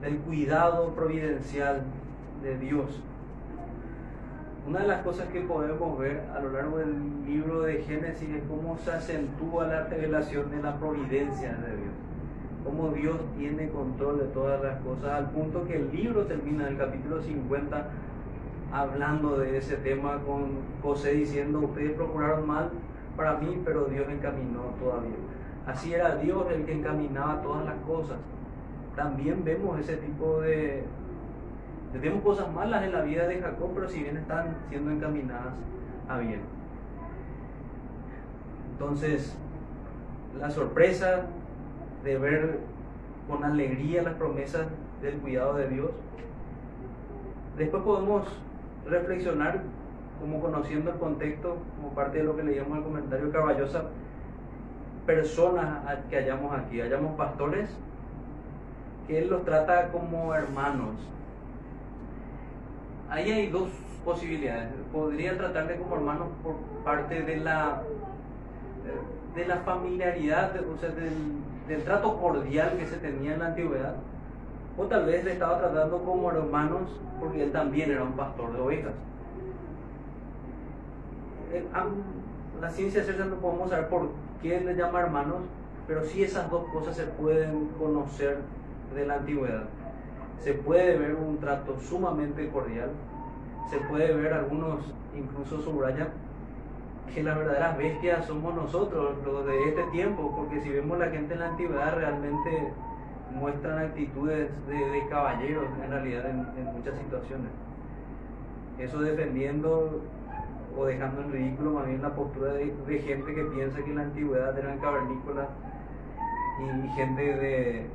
del 0.01 0.17
cuidado 0.17 0.93
providencial 0.93 1.83
de 2.43 2.57
Dios. 2.57 3.01
Una 4.67 4.79
de 4.79 4.87
las 4.87 5.01
cosas 5.03 5.27
que 5.29 5.41
podemos 5.41 5.97
ver 5.97 6.23
a 6.35 6.39
lo 6.39 6.51
largo 6.51 6.77
del 6.79 7.25
libro 7.25 7.61
de 7.61 7.83
Génesis 7.83 8.29
es 8.29 8.43
cómo 8.49 8.77
se 8.77 8.91
acentúa 8.91 9.67
la 9.67 9.83
revelación 9.85 10.51
de 10.51 10.61
la 10.61 10.77
providencia 10.77 11.53
de 11.53 11.77
Dios. 11.77 11.93
Cómo 12.65 12.89
Dios 12.89 13.15
tiene 13.37 13.69
control 13.69 14.19
de 14.19 14.25
todas 14.25 14.61
las 14.61 14.81
cosas, 14.81 15.09
al 15.11 15.29
punto 15.29 15.65
que 15.65 15.77
el 15.77 15.89
libro 15.95 16.25
termina 16.25 16.67
en 16.67 16.73
el 16.73 16.77
capítulo 16.77 17.21
50 17.21 17.87
hablando 18.71 19.37
de 19.37 19.57
ese 19.57 19.77
tema 19.77 20.19
con 20.25 20.49
José 20.81 21.13
diciendo, 21.13 21.59
ustedes 21.59 21.93
procuraron 21.93 22.47
mal 22.47 22.69
para 23.15 23.37
mí, 23.37 23.61
pero 23.65 23.85
Dios 23.85 24.07
encaminó 24.09 24.61
todavía. 24.79 25.15
Así 25.65 25.93
era 25.93 26.15
Dios 26.15 26.45
el 26.51 26.65
que 26.65 26.73
encaminaba 26.73 27.41
todas 27.41 27.65
las 27.65 27.75
cosas. 27.85 28.17
También 28.95 29.43
vemos 29.43 29.79
ese 29.79 29.97
tipo 29.97 30.41
de... 30.41 30.83
Vemos 32.01 32.21
cosas 32.23 32.53
malas 32.53 32.83
en 32.83 32.91
la 32.91 33.01
vida 33.01 33.27
de 33.27 33.41
Jacob, 33.41 33.71
pero 33.73 33.87
si 33.87 34.03
bien 34.03 34.17
están 34.17 34.55
siendo 34.69 34.91
encaminadas 34.91 35.53
a 36.07 36.17
bien. 36.19 36.41
Entonces, 38.73 39.35
la 40.39 40.51
sorpresa 40.51 41.25
de 42.03 42.17
ver 42.17 42.59
con 43.27 43.43
alegría 43.43 44.03
las 44.03 44.13
promesas 44.15 44.67
del 45.01 45.15
cuidado 45.15 45.55
de 45.55 45.67
Dios. 45.69 45.91
Después 47.57 47.83
podemos 47.83 48.27
reflexionar 48.85 49.61
como 50.19 50.41
conociendo 50.41 50.91
el 50.91 50.97
contexto, 50.97 51.57
como 51.75 51.93
parte 51.93 52.19
de 52.19 52.23
lo 52.23 52.35
que 52.35 52.43
leíamos 52.43 52.77
el 52.77 52.83
comentario 52.83 53.31
Caballosa, 53.31 53.83
personas 55.05 55.83
que 56.09 56.17
hallamos 56.17 56.57
aquí, 56.57 56.81
hallamos 56.81 57.15
pastores, 57.15 57.69
que 59.07 59.19
Él 59.19 59.29
los 59.29 59.45
trata 59.45 59.89
como 59.89 60.33
hermanos. 60.33 60.95
Ahí 63.09 63.31
hay 63.31 63.47
dos 63.47 63.69
posibilidades. 64.03 64.69
Podría 64.91 65.37
tratarle 65.37 65.77
como 65.77 65.95
hermanos 65.95 66.27
por 66.43 66.55
parte 66.83 67.21
de 67.21 67.37
la, 67.37 67.83
de 69.35 69.45
la 69.45 69.57
familiaridad, 69.57 70.51
o 70.61 70.77
sea, 70.77 70.89
del, 70.89 71.13
del 71.67 71.83
trato 71.83 72.19
cordial 72.19 72.77
que 72.77 72.85
se 72.85 72.97
tenía 72.97 73.33
en 73.33 73.39
la 73.39 73.47
antigüedad. 73.47 73.95
O 74.77 74.83
tal 74.85 75.05
vez 75.05 75.23
le 75.23 75.33
estaba 75.33 75.57
tratando 75.57 76.03
como 76.03 76.31
hermanos 76.31 76.89
porque 77.19 77.43
él 77.43 77.51
también 77.51 77.91
era 77.91 78.03
un 78.03 78.13
pastor 78.13 78.53
de 78.53 78.61
ovejas. 78.61 78.93
Eh, 81.51 81.65
la 82.61 82.69
ciencia 82.69 83.03
cierta 83.03 83.25
no 83.25 83.35
podemos 83.35 83.69
saber 83.69 83.87
por 83.87 84.09
qué 84.41 84.61
le 84.61 84.75
llama 84.75 85.01
hermanos, 85.01 85.41
pero 85.87 86.03
sí 86.03 86.23
esas 86.23 86.49
dos 86.49 86.65
cosas 86.71 86.95
se 86.95 87.03
pueden 87.03 87.69
conocer 87.79 88.39
de 88.93 89.05
la 89.05 89.15
antigüedad. 89.15 89.63
Se 90.39 90.53
puede 90.53 90.97
ver 90.97 91.15
un 91.15 91.39
trato 91.39 91.79
sumamente 91.79 92.49
cordial, 92.49 92.91
se 93.69 93.77
puede 93.77 94.13
ver 94.13 94.33
algunos 94.33 94.79
incluso 95.15 95.59
subrayan 95.61 96.09
que 97.13 97.23
las 97.23 97.37
verdaderas 97.37 97.77
bestias 97.77 98.25
somos 98.25 98.53
nosotros, 98.53 99.15
los 99.25 99.45
de 99.45 99.69
este 99.69 99.83
tiempo, 99.85 100.33
porque 100.35 100.61
si 100.61 100.69
vemos 100.69 100.99
la 100.99 101.07
gente 101.07 101.33
en 101.33 101.39
la 101.39 101.49
antigüedad 101.49 101.95
realmente 101.95 102.73
muestran 103.33 103.79
actitudes 103.79 104.49
de, 104.67 105.07
caballeros 105.09 105.65
en 105.83 105.91
realidad 105.91 106.29
en, 106.29 106.65
muchas 106.73 106.97
situaciones. 106.97 107.49
Eso 108.79 108.99
defendiendo 108.99 110.01
o 110.77 110.85
dejando 110.85 111.21
en 111.21 111.31
ridículo 111.31 111.71
más 111.71 111.87
bien 111.87 112.01
la 112.01 112.13
postura 112.13 112.53
de, 112.53 112.99
gente 112.99 113.33
que 113.33 113.43
piensa 113.43 113.77
que 113.83 113.89
en 113.89 113.95
la 113.95 114.03
antigüedad 114.03 114.57
eran 114.57 114.79
cavernícolas 114.79 115.47
y, 116.59 116.87
gente 116.89 117.21
de 117.21 117.87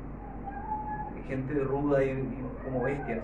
gente 1.29 1.55
ruda 1.55 2.05
y, 2.05 2.29
como 2.65 2.83
bestias 2.83 3.21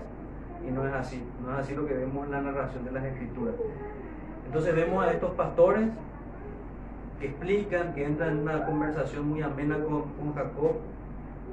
y 0.67 0.71
no 0.71 0.85
es 0.87 0.93
así, 0.93 1.23
no 1.43 1.53
es 1.53 1.59
así 1.59 1.75
lo 1.75 1.85
que 1.85 1.93
vemos 1.93 2.25
en 2.25 2.31
la 2.31 2.41
narración 2.41 2.83
de 2.85 2.91
las 2.91 3.03
escrituras. 3.03 3.55
Entonces 4.45 4.75
vemos 4.75 5.05
a 5.05 5.11
estos 5.11 5.31
pastores 5.31 5.89
que 7.19 7.27
explican, 7.27 7.93
que 7.93 8.05
entran 8.05 8.31
en 8.31 8.39
una 8.39 8.65
conversación 8.65 9.29
muy 9.29 9.41
amena 9.41 9.75
con, 9.75 10.03
con 10.13 10.33
Jacob. 10.33 10.77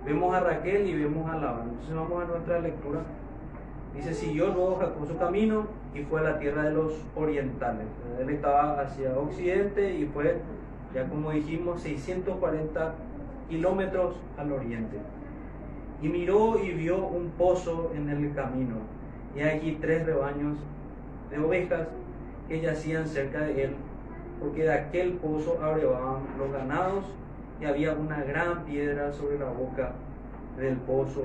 Vemos 0.06 0.32
a 0.32 0.38
Raquel 0.38 0.88
y 0.88 1.02
vemos 1.02 1.28
a 1.28 1.34
Labán. 1.36 1.70
Entonces 1.70 1.96
vamos 1.96 2.22
a 2.22 2.26
nuestra 2.26 2.60
lectura. 2.60 3.00
Dice, 3.92 4.14
siguió 4.14 4.46
luego 4.54 4.76
Jacob 4.76 5.08
su 5.08 5.18
camino 5.18 5.66
y 5.94 6.02
fue 6.02 6.20
a 6.20 6.22
la 6.22 6.38
tierra 6.38 6.62
de 6.62 6.70
los 6.70 6.92
orientales. 7.16 7.86
Él 8.20 8.30
estaba 8.30 8.80
hacia 8.80 9.18
occidente 9.18 9.96
y 9.96 10.06
fue, 10.06 10.38
ya 10.94 11.08
como 11.08 11.32
dijimos, 11.32 11.80
640 11.80 12.94
kilómetros 13.48 14.14
al 14.38 14.52
oriente. 14.52 14.98
Y 16.00 16.08
miró 16.08 16.62
y 16.62 16.70
vio 16.70 17.04
un 17.04 17.30
pozo 17.30 17.90
en 17.96 18.08
el 18.08 18.32
camino, 18.34 18.76
y 19.34 19.40
aquí 19.40 19.78
tres 19.80 20.04
rebaños 20.04 20.58
de 21.30 21.38
ovejas 21.38 21.88
que 22.48 22.60
yacían 22.60 23.08
cerca 23.08 23.40
de 23.40 23.64
él, 23.64 23.70
porque 24.38 24.64
de 24.64 24.72
aquel 24.72 25.14
pozo 25.14 25.58
abrevaban 25.62 26.20
los 26.38 26.52
ganados 26.52 27.06
y 27.60 27.64
había 27.64 27.92
una 27.92 28.22
gran 28.22 28.64
piedra 28.64 29.12
sobre 29.12 29.38
la 29.38 29.46
boca 29.46 29.92
del 30.56 30.76
pozo 30.76 31.24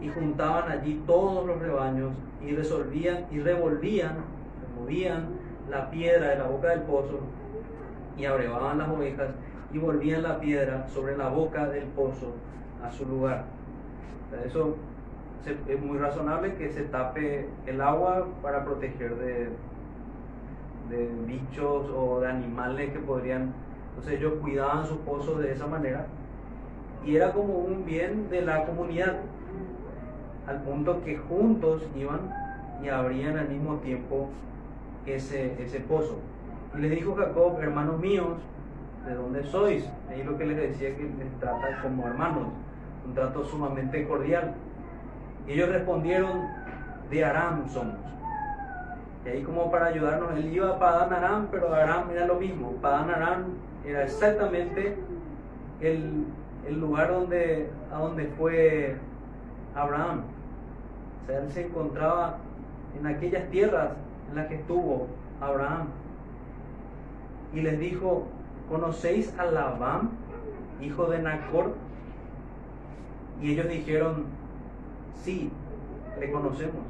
y 0.00 0.08
juntaban 0.08 0.70
allí 0.70 1.02
todos 1.06 1.46
los 1.46 1.60
rebaños 1.60 2.12
y 2.44 2.54
resolvían 2.54 3.26
y 3.30 3.40
revolvían, 3.40 4.16
removían 4.62 5.28
la 5.70 5.90
piedra 5.90 6.30
de 6.30 6.38
la 6.38 6.44
boca 6.44 6.68
del 6.68 6.82
pozo 6.82 7.20
y 8.16 8.24
abrevaban 8.24 8.78
las 8.78 8.88
ovejas 8.88 9.30
y 9.72 9.78
volvían 9.78 10.22
la 10.22 10.40
piedra 10.40 10.86
sobre 10.88 11.16
la 11.16 11.28
boca 11.28 11.68
del 11.68 11.84
pozo 11.84 12.34
a 12.82 12.90
su 12.90 13.06
lugar. 13.06 13.44
Eso 14.44 14.76
es 15.68 15.80
muy 15.80 15.98
razonable 15.98 16.54
que 16.54 16.70
se 16.70 16.82
tape 16.82 17.48
el 17.66 17.80
agua 17.80 18.26
para 18.42 18.64
proteger 18.64 19.16
de, 19.16 19.48
de 20.88 21.10
bichos 21.26 21.90
o 21.94 22.20
de 22.20 22.28
animales 22.28 22.92
que 22.92 22.98
podrían. 22.98 23.52
Entonces 23.92 24.18
ellos 24.18 24.34
cuidaban 24.40 24.86
sus 24.86 24.98
pozos 24.98 25.40
de 25.40 25.52
esa 25.52 25.66
manera 25.66 26.06
y 27.04 27.16
era 27.16 27.32
como 27.32 27.54
un 27.54 27.84
bien 27.84 28.30
de 28.30 28.42
la 28.42 28.64
comunidad 28.64 29.16
al 30.46 30.62
punto 30.62 31.02
que 31.04 31.18
juntos 31.18 31.82
iban 31.96 32.32
y 32.82 32.88
abrían 32.88 33.38
al 33.38 33.48
mismo 33.48 33.76
tiempo 33.76 34.28
ese, 35.06 35.62
ese 35.62 35.80
pozo. 35.80 36.18
Y 36.76 36.80
les 36.80 36.90
dijo 36.92 37.14
Jacob, 37.14 37.58
hermanos 37.60 38.00
míos, 38.00 38.38
¿de 39.06 39.14
dónde 39.14 39.44
sois? 39.44 39.88
Ahí 40.08 40.22
lo 40.22 40.38
que 40.38 40.46
les 40.46 40.56
decía 40.56 40.96
que 40.96 41.02
les 41.02 41.40
trata 41.40 41.82
como 41.82 42.06
hermanos, 42.06 42.48
un 43.06 43.14
trato 43.14 43.44
sumamente 43.44 44.06
cordial. 44.06 44.54
Ellos 45.46 45.68
respondieron, 45.68 46.48
de 47.10 47.24
Aram 47.24 47.68
somos. 47.68 47.96
Y 49.24 49.28
ahí 49.28 49.42
como 49.42 49.70
para 49.70 49.86
ayudarnos, 49.86 50.32
él 50.36 50.52
iba 50.52 50.68
a 50.68 50.78
Padán 50.78 51.12
Aram, 51.12 51.48
pero 51.50 51.72
Aram 51.72 52.10
era 52.10 52.26
lo 52.26 52.36
mismo. 52.36 52.72
Padán 52.80 53.10
Aram 53.10 53.44
era 53.84 54.04
exactamente 54.04 54.96
el, 55.80 56.24
el 56.66 56.80
lugar 56.80 57.12
donde, 57.12 57.68
a 57.92 57.98
donde 57.98 58.26
fue 58.38 58.96
Abraham. 59.74 60.22
O 61.22 61.26
sea, 61.26 61.38
él 61.38 61.50
se 61.52 61.66
encontraba 61.66 62.38
en 62.98 63.06
aquellas 63.06 63.48
tierras 63.50 63.90
en 64.28 64.36
las 64.36 64.46
que 64.48 64.56
estuvo 64.56 65.06
Abraham. 65.40 65.88
Y 67.54 67.60
les 67.60 67.78
dijo, 67.78 68.26
¿conocéis 68.68 69.38
a 69.38 69.44
Labán, 69.44 70.10
hijo 70.80 71.06
de 71.06 71.20
Nacor? 71.20 71.74
Y 73.40 73.52
ellos 73.52 73.68
dijeron, 73.68 74.24
sí, 75.22 75.50
le 76.18 76.30
conocemos. 76.30 76.81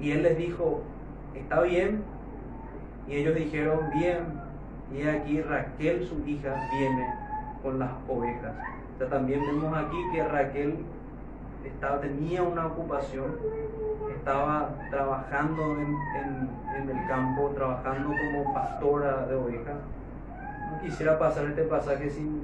Y 0.00 0.12
él 0.12 0.22
les 0.22 0.38
dijo, 0.38 0.82
está 1.34 1.62
bien. 1.62 2.02
Y 3.08 3.16
ellos 3.16 3.34
dijeron, 3.34 3.78
bien. 3.94 4.40
Y 4.92 5.06
aquí 5.06 5.40
Raquel, 5.42 6.06
su 6.06 6.26
hija, 6.26 6.68
viene 6.72 7.06
con 7.62 7.78
las 7.78 7.90
ovejas. 8.08 8.54
O 8.94 8.98
sea, 8.98 9.08
también 9.08 9.40
vemos 9.40 9.76
aquí 9.76 9.96
que 10.12 10.24
Raquel 10.24 10.78
estaba, 11.64 12.00
tenía 12.00 12.42
una 12.42 12.66
ocupación, 12.66 13.36
estaba 14.16 14.74
trabajando 14.90 15.76
en, 15.76 15.98
en, 16.76 16.96
el 16.96 17.06
campo, 17.06 17.52
trabajando 17.54 18.08
como 18.08 18.54
pastora 18.54 19.26
de 19.26 19.34
ovejas. 19.34 19.76
No 20.70 20.80
quisiera 20.80 21.18
pasar 21.18 21.46
este 21.46 21.62
pasaje 21.62 22.10
sin 22.10 22.42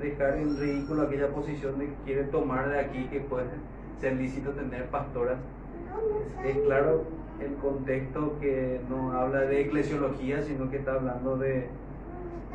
dejar 0.00 0.36
en 0.36 0.58
ridículo 0.58 1.02
aquella 1.02 1.28
posición 1.28 1.78
de 1.78 1.86
que 1.86 1.94
quiere 2.04 2.24
tomar 2.24 2.68
de 2.68 2.80
aquí 2.80 3.04
que 3.04 3.20
puede 3.20 3.46
ser 4.00 4.14
lícito 4.14 4.50
tener 4.50 4.86
pastoras. 4.86 5.36
Es, 6.44 6.56
claro 6.58 7.02
el 7.40 7.54
contexto 7.56 8.38
que 8.40 8.80
no 8.88 9.12
habla 9.12 9.40
de 9.40 9.62
eclesiología, 9.62 10.40
sino 10.42 10.70
que 10.70 10.76
está 10.78 10.94
hablando 10.94 11.36
de, 11.36 11.66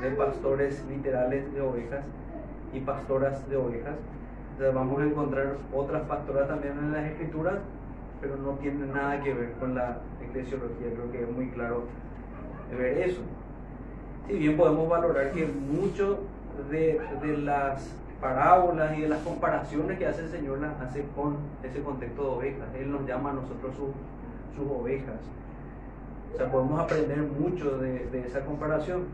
de 0.02 0.12
pastores 0.18 0.86
literales 0.90 1.54
de 1.54 1.62
ovejas 1.62 2.06
y 2.74 2.80
pastoras 2.80 3.48
de 3.50 3.58
ovejas 3.58 3.96
vamos 4.74 5.02
a 5.02 5.06
encontrar 5.06 5.56
otras 5.74 6.04
pastoras 6.04 6.48
también 6.48 6.78
en 6.78 6.92
las 6.92 7.06
escrituras, 7.06 7.56
pero 8.22 8.36
no 8.36 8.52
tienen 8.56 8.92
nada 8.94 9.22
que 9.22 9.34
ver 9.34 9.54
con 9.54 9.76
la 9.76 10.00
eclesiología. 10.22 10.88
Creo 10.94 11.12
que 11.12 11.24
es 11.24 11.32
muy 11.32 11.50
claro 11.50 11.84
ver 12.78 12.98
eso. 13.10 13.22
Si 14.28 14.34
bien 14.34 14.58
podemos 14.58 14.90
valorar 14.90 15.32
que 15.32 15.48
mucho 15.48 16.20
de, 16.70 17.00
las 17.38 17.90
parábolas 18.22 18.98
y 18.98 19.02
de 19.02 19.10
las 19.10 19.22
comparaciones 19.22 19.98
que 19.98 20.08
hace 20.08 20.24
el 20.24 20.30
Señor 20.30 20.60
las 20.60 20.80
hace 20.82 21.06
con 21.16 21.38
ese 21.64 21.82
contexto 21.82 22.24
de 22.24 22.30
ovejas. 22.30 22.68
Él 22.78 22.92
nos 22.92 23.06
llama 23.08 23.32
a 23.32 23.34
nosotros 23.34 23.76
sus, 23.76 23.90
ovejas. 24.68 25.16
O 26.34 26.38
sea, 26.38 26.52
podemos 26.52 26.78
aprender 26.82 27.18
mucho 27.20 27.78
de, 27.78 28.08
de 28.08 28.28
esa 28.28 28.42
comparación. 28.42 29.06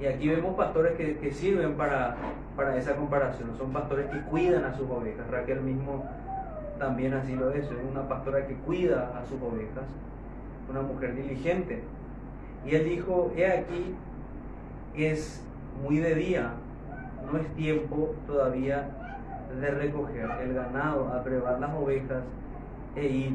Y 0.00 0.06
aquí 0.06 0.28
vemos 0.28 0.54
pastores 0.54 0.92
que, 0.96 1.30
sirven 1.32 1.74
para, 1.74 2.16
para, 2.56 2.76
esa 2.76 2.96
comparación. 2.96 3.50
Son 3.58 3.70
pastores 3.70 4.06
que 4.06 4.20
cuidan 4.22 4.64
a 4.64 4.74
sus 4.74 4.88
ovejas. 4.90 5.28
Raquel 5.30 5.60
mismo 5.60 6.04
también 6.78 7.12
ha 7.12 7.22
sido 7.22 7.50
eso. 7.52 7.72
Es 7.72 7.90
una 7.90 8.08
pastora 8.08 8.46
que 8.46 8.54
cuida 8.54 9.12
a 9.18 9.26
sus 9.26 9.40
ovejas. 9.42 9.84
Una 10.70 10.80
mujer 10.80 11.14
diligente. 11.14 11.82
Y 12.66 12.74
él 12.74 12.84
dijo, 12.84 13.30
he 13.36 13.46
aquí, 13.46 13.94
es 14.94 15.42
muy 15.82 15.98
de 15.98 16.14
día. 16.14 16.52
No 17.26 17.38
es 17.38 17.46
tiempo 17.54 18.14
todavía 18.26 18.88
de 19.60 19.70
recoger 19.70 20.30
el 20.42 20.54
ganado, 20.54 21.08
a 21.12 21.58
las 21.58 21.74
ovejas 21.74 22.22
e 22.96 23.06
ir 23.06 23.32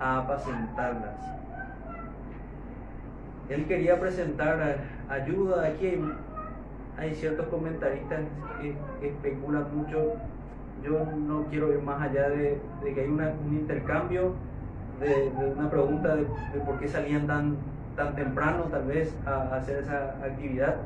a 0.00 0.18
apacentarlas. 0.18 1.34
Él 3.48 3.66
quería 3.66 4.00
presentar 4.00 4.78
ayuda. 5.08 5.66
Aquí 5.66 6.00
hay, 6.96 7.14
ciertos 7.14 7.46
comentaristas 7.48 8.20
que, 8.60 9.06
especulan 9.06 9.66
mucho. 9.76 10.14
Yo 10.82 11.04
no 11.16 11.44
quiero 11.44 11.72
ir 11.72 11.80
más 11.80 12.02
allá 12.02 12.28
de, 12.28 12.58
que 12.82 13.00
hay 13.00 13.08
un 13.08 13.22
intercambio, 13.52 14.34
de, 15.00 15.32
una 15.56 15.70
pregunta 15.70 16.16
de, 16.16 16.24
por 16.66 16.78
qué 16.78 16.88
salían 16.88 17.26
tan, 17.26 17.56
tan 17.96 18.14
temprano 18.14 18.64
tal 18.64 18.84
vez 18.84 19.14
a, 19.26 19.56
hacer 19.56 19.78
esa 19.78 20.16
actividad. 20.22 20.76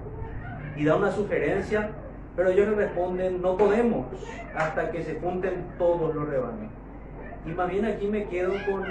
Y 0.76 0.84
da 0.84 0.96
una 0.96 1.10
sugerencia, 1.10 1.90
pero 2.38 2.50
ellos 2.50 2.68
le 2.68 2.74
responden, 2.76 3.42
no 3.42 3.56
podemos 3.56 4.06
hasta 4.54 4.92
que 4.92 5.02
se 5.02 5.18
junten 5.18 5.66
todos 5.76 6.14
los 6.14 6.28
rebaños. 6.28 6.70
Y 7.44 7.50
más 7.50 7.68
aquí 7.68 8.06
me 8.06 8.28
quedo 8.28 8.52
con, 8.70 8.84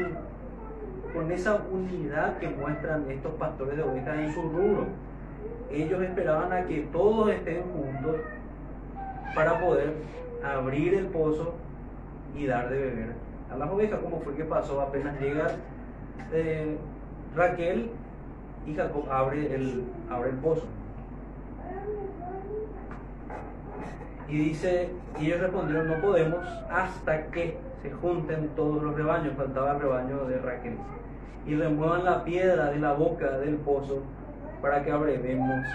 con 1.13 1.31
esa 1.31 1.63
unidad 1.71 2.37
que 2.39 2.49
muestran 2.49 3.09
estos 3.09 3.31
pastores 3.35 3.77
de 3.77 3.83
ovejas 3.83 4.19
en 4.19 4.33
su 4.33 4.41
rubro 4.41 4.87
ellos 5.71 6.01
esperaban 6.01 6.51
a 6.51 6.65
que 6.65 6.81
todos 6.91 7.29
estén 7.29 7.63
juntos 7.63 8.17
para 9.35 9.59
poder 9.59 9.93
abrir 10.43 10.93
el 10.93 11.07
pozo 11.07 11.53
y 12.35 12.45
dar 12.45 12.69
de 12.69 12.79
beber 12.79 13.07
a 13.51 13.57
las 13.57 13.69
ovejas, 13.69 13.99
como 13.99 14.19
fue 14.21 14.35
que 14.35 14.43
pasó 14.43 14.81
apenas 14.81 15.19
llega 15.21 15.47
eh, 16.33 16.77
Raquel 17.35 17.91
y 18.65 18.75
Jacob 18.75 19.09
abre 19.09 19.55
el, 19.55 19.85
abre 20.09 20.31
el 20.31 20.35
pozo. 20.37 20.65
Y 24.27 24.37
dice, 24.37 24.89
y 25.19 25.27
ellos 25.27 25.41
respondieron, 25.41 25.87
no 25.87 26.01
podemos 26.01 26.45
hasta 26.69 27.27
que 27.27 27.57
se 27.81 27.91
junten 27.91 28.49
todos 28.55 28.83
los 28.83 28.95
rebaños, 28.95 29.33
faltaba 29.37 29.73
el 29.73 29.81
rebaño 29.81 30.25
de 30.25 30.37
Raquel, 30.39 30.77
y 31.45 31.55
remuevan 31.55 32.03
la 32.03 32.23
piedra 32.23 32.71
de 32.71 32.79
la 32.79 32.93
boca 32.93 33.37
del 33.37 33.55
pozo 33.55 34.03
para 34.61 34.83
que 34.83 34.91
abrevemos 34.91 35.65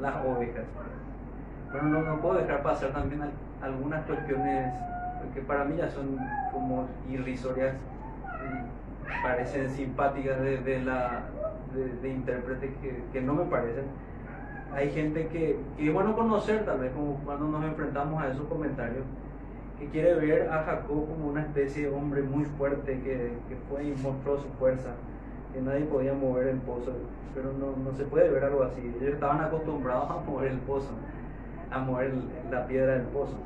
las 0.00 0.14
ovejas. 0.24 0.64
Bueno, 1.72 1.88
no, 1.88 2.02
no 2.02 2.20
puedo 2.20 2.38
dejar 2.38 2.62
pasar 2.62 2.90
también 2.90 3.22
algunas 3.60 4.04
cuestiones 4.06 4.72
que 5.32 5.40
para 5.40 5.64
mí 5.64 5.76
ya 5.76 5.88
son 5.88 6.18
como 6.52 6.86
irrisorias, 7.10 7.74
parecen 9.22 9.70
simpáticas 9.70 10.40
de, 10.40 10.82
la, 10.84 11.22
de, 12.02 12.08
intérpretes 12.08 12.70
que, 13.12 13.20
no 13.20 13.34
me 13.34 13.44
parecen. 13.44 13.84
Hay 14.74 14.90
gente 14.90 15.28
que, 15.28 15.58
es 15.78 15.92
bueno 15.92 16.16
conocer, 16.16 16.64
tal 16.64 16.80
vez 16.80 16.92
como 16.92 17.14
cuando 17.24 17.46
nos 17.46 17.64
enfrentamos 17.64 18.22
a 18.22 18.28
esos 18.28 18.46
comentarios, 18.48 19.04
que 19.78 19.86
quiere 19.88 20.14
ver 20.14 20.50
a 20.50 20.64
Jacob 20.64 21.08
como 21.08 21.28
una 21.28 21.42
especie 21.42 21.88
de 21.88 21.94
hombre 21.94 22.22
muy 22.22 22.44
fuerte 22.44 23.00
que, 23.00 23.32
que 23.48 23.56
fue 23.68 23.84
y 23.84 23.94
mostró 24.02 24.38
su 24.38 24.48
fuerza 24.58 24.94
que 25.54 25.60
nadie 25.60 25.84
podía 25.84 26.12
mover 26.12 26.48
el 26.48 26.58
pozo, 26.58 26.92
pero 27.32 27.52
no, 27.52 27.76
no, 27.76 27.96
se 27.96 28.04
puede 28.04 28.28
ver 28.28 28.44
algo 28.44 28.64
así. 28.64 28.80
Ellos 29.00 29.14
estaban 29.14 29.40
acostumbrados 29.40 30.10
a 30.10 30.28
mover 30.28 30.50
el 30.50 30.58
pozo, 30.58 30.90
a 31.70 31.78
mover 31.78 32.12
la 32.50 32.66
piedra 32.66 32.94
del 32.94 33.06
pozo. 33.06 33.36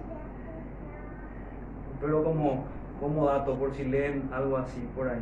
Pero 2.01 2.25
como, 2.25 2.65
como 2.99 3.27
dato, 3.27 3.55
por 3.57 3.75
si 3.75 3.85
leen 3.85 4.31
algo 4.33 4.57
así 4.57 4.81
por 4.97 5.09
ahí. 5.09 5.21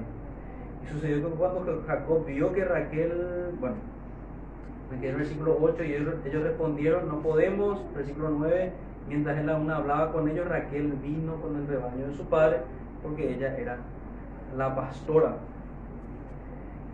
Y 0.85 0.93
sucedió 0.93 1.29
que 1.29 1.35
cuando 1.37 1.83
Jacob 1.85 2.25
vio 2.25 2.53
que 2.53 2.65
Raquel, 2.65 3.57
bueno, 3.59 3.77
me 4.91 5.09
el 5.09 5.17
versículo 5.17 5.59
8 5.61 5.85
y 5.85 5.95
ellos, 5.95 6.15
ellos 6.25 6.43
respondieron, 6.43 7.09
no 7.09 7.21
podemos, 7.21 7.81
versículo 7.95 8.31
9, 8.31 8.73
mientras 9.09 9.39
él 9.39 9.49
aún 9.51 9.71
hablaba 9.71 10.13
con 10.13 10.29
ellos, 10.29 10.49
Raquel 10.49 10.93
vino 11.03 11.37
con 11.41 11.57
el 11.57 11.67
rebaño 11.67 12.07
de 12.07 12.15
su 12.15 12.25
padre, 12.27 12.59
porque 13.03 13.35
ella 13.35 13.57
era 13.57 13.79
la 14.57 14.75
pastora. 14.75 15.37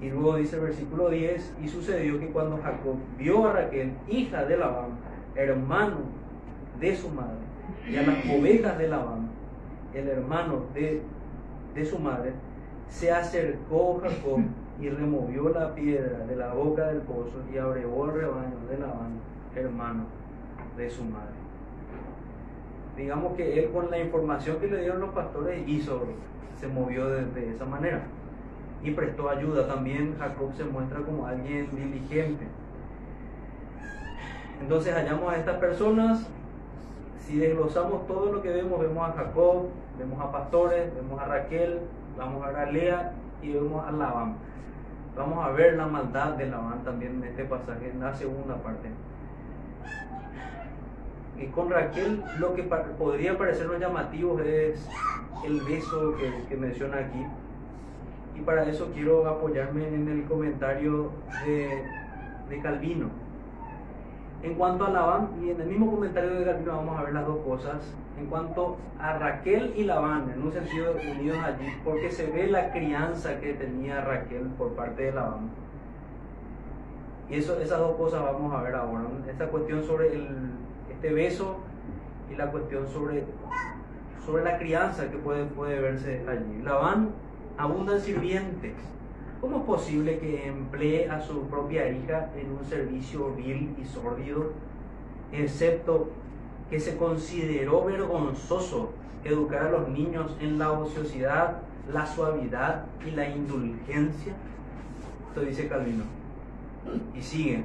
Y 0.01 0.11
luego 0.11 0.37
dice 0.37 0.57
el 0.57 0.63
versículo 0.63 1.11
10, 1.11 1.57
y 1.63 1.69
sucedió 1.69 2.19
que 2.19 2.29
cuando 2.29 2.59
Jacob 2.63 2.97
vio 3.19 3.47
a 3.47 3.53
Raquel, 3.53 3.93
hija 4.09 4.45
de 4.45 4.57
Labán, 4.57 4.91
hermano 5.35 5.99
de 6.81 6.97
su 6.97 7.09
madre, 7.11 7.43
y 7.89 7.97
a 7.97 8.03
las 8.03 8.25
ovejas 8.27 8.79
de 8.79 8.89
Labán, 8.89 9.29
el 9.95 10.09
hermano 10.09 10.65
de, 10.75 11.03
de 11.75 11.85
su 11.85 11.99
madre, 11.99 12.33
se 12.89 13.13
acercó 13.13 14.01
Jacob 14.03 14.41
y 14.81 14.89
removió 14.89 15.49
la 15.51 15.75
piedra 15.75 16.19
de 16.27 16.37
la 16.37 16.55
boca 16.55 16.89
del 16.89 17.03
pozo 17.03 17.43
y 17.53 17.59
abrevó 17.59 18.07
el 18.07 18.13
rebaño 18.13 18.57
de 18.69 18.79
Labán, 18.79 19.13
hermano 19.55 20.05
de 20.77 20.91
su 20.91 21.05
madre. 21.05 21.43
Digamos 22.97 23.35
que 23.37 23.59
él 23.59 23.71
con 23.71 23.91
la 23.91 23.99
información 23.99 24.59
que 24.59 24.69
le 24.69 24.81
dieron 24.81 25.01
los 25.01 25.11
pastores 25.11 25.67
hizo, 25.67 26.03
se 26.59 26.69
movió 26.69 27.07
de 27.09 27.55
esa 27.55 27.65
manera 27.65 28.03
y 28.83 28.91
prestó 28.91 29.29
ayuda. 29.29 29.67
También 29.67 30.17
Jacob 30.19 30.53
se 30.57 30.65
muestra 30.65 31.01
como 31.01 31.27
alguien 31.27 31.69
diligente. 31.75 32.47
Entonces 34.61 34.95
hallamos 34.95 35.33
a 35.33 35.39
estas 35.39 35.57
personas, 35.57 36.27
si 37.19 37.39
desglosamos 37.39 38.07
todo 38.07 38.33
lo 38.33 38.43
que 38.43 38.51
vemos, 38.51 38.81
vemos 38.81 39.09
a 39.09 39.13
Jacob, 39.13 39.69
vemos 39.99 40.21
a 40.21 40.31
pastores, 40.31 40.95
vemos 40.95 41.21
a 41.21 41.25
Raquel, 41.25 41.81
vamos 42.17 42.45
a 42.45 42.49
ver 42.49 42.57
a 42.57 42.71
Lea 42.71 43.13
y 43.43 43.53
vemos 43.53 43.87
a 43.87 43.91
Labán. 43.93 44.37
Vamos 45.17 45.45
a 45.45 45.51
ver 45.51 45.75
la 45.75 45.87
maldad 45.87 46.35
de 46.35 46.47
Labán 46.47 46.85
también 46.85 47.17
en 47.17 47.25
este 47.25 47.45
pasaje, 47.45 47.91
en 47.91 48.01
la 48.01 48.15
segunda 48.15 48.57
parte. 48.57 48.89
Y 51.39 51.47
con 51.47 51.71
Raquel 51.71 52.23
lo 52.39 52.55
que 52.55 52.63
podría 52.63 53.37
parecernos 53.37 53.81
llamativo 53.81 54.39
es 54.41 54.89
el 55.45 55.61
beso 55.61 56.15
que, 56.49 56.57
menciona 56.57 56.99
aquí. 56.99 57.27
Y 58.37 58.41
para 58.41 58.65
eso 58.65 58.91
quiero 58.95 59.27
apoyarme 59.29 59.89
en 59.89 60.09
el 60.09 60.25
comentario 60.25 61.11
de, 61.45 61.83
de 62.49 62.61
Calvino. 62.63 63.09
En 64.43 64.55
cuanto 64.55 64.87
a 64.87 64.91
Labán, 64.91 65.31
y 65.43 65.51
en 65.51 65.61
el 65.61 65.69
mismo 65.69 65.91
comentario 65.91 66.31
de 66.35 66.45
Calvino 66.45 66.77
vamos 66.77 66.99
a 66.99 67.03
ver 67.03 67.13
las 67.13 67.27
dos 67.27 67.39
cosas. 67.45 67.95
En 68.19 68.27
cuanto 68.27 68.77
a 68.99 69.19
Raquel 69.19 69.73
y 69.77 69.85
Labán, 69.85 70.31
en 70.35 70.43
un 70.43 70.53
sentido 70.53 70.93
unidos 70.93 71.39
allí, 71.45 71.67
porque 71.83 72.11
se 72.11 72.27
ve 72.27 72.47
la 72.49 72.71
crianza 72.71 73.41
que 73.41 73.55
tenía 73.55 74.03
Raquel 74.03 74.49
por 74.59 74.75
parte 74.75 75.05
de 75.05 75.13
Labán. 75.13 75.51
Y 77.31 77.37
eso, 77.37 77.59
esas 77.59 77.79
dos 77.79 77.97
cosas 77.97 78.23
vamos 78.23 78.53
a 78.55 78.63
ver 78.63 78.75
ahora. 78.75 79.05
Esta 79.29 79.49
cuestión 79.49 79.83
sobre 79.85 80.11
este 80.91 81.13
beso 81.13 81.57
y 82.31 82.37
la 82.37 82.51
cuestión 82.51 82.87
sobre, 82.89 83.25
sobre 84.27 84.45
la 84.45 84.59
crianza 84.59 85.11
que 85.11 85.17
puede, 85.17 85.47
puede 85.47 85.81
verse 85.81 86.23
allí. 86.29 86.63
Labán 86.63 87.11
abundan 87.57 88.01
sirvientes. 88.01 88.75
¿Cómo 89.41 89.59
es 89.59 89.63
posible 89.65 90.19
que 90.19 90.47
emplee 90.47 91.11
a 91.11 91.21
su 91.21 91.49
propia 91.49 91.89
hija 91.89 92.31
en 92.37 92.53
un 92.53 92.65
servicio 92.65 93.35
vil 93.35 93.75
y 93.81 93.85
sórdido, 93.85 94.53
excepto 95.33 96.11
que 96.73 96.81
se 96.81 96.97
consideró 96.97 97.85
vergonzoso 97.85 98.93
educar 99.25 99.67
a 99.67 99.71
los 99.73 99.91
niños 99.91 100.35
en 100.41 100.59
la 100.59 100.73
ociosidad, 100.73 101.59
la 101.93 102.07
suavidad 102.07 102.87
y 103.07 103.11
la 103.11 103.29
indulgencia? 103.29 104.33
Esto 105.29 105.43
dice 105.43 105.69
Calvino. 105.69 106.05
Y 107.15 107.21
sigue. 107.21 107.63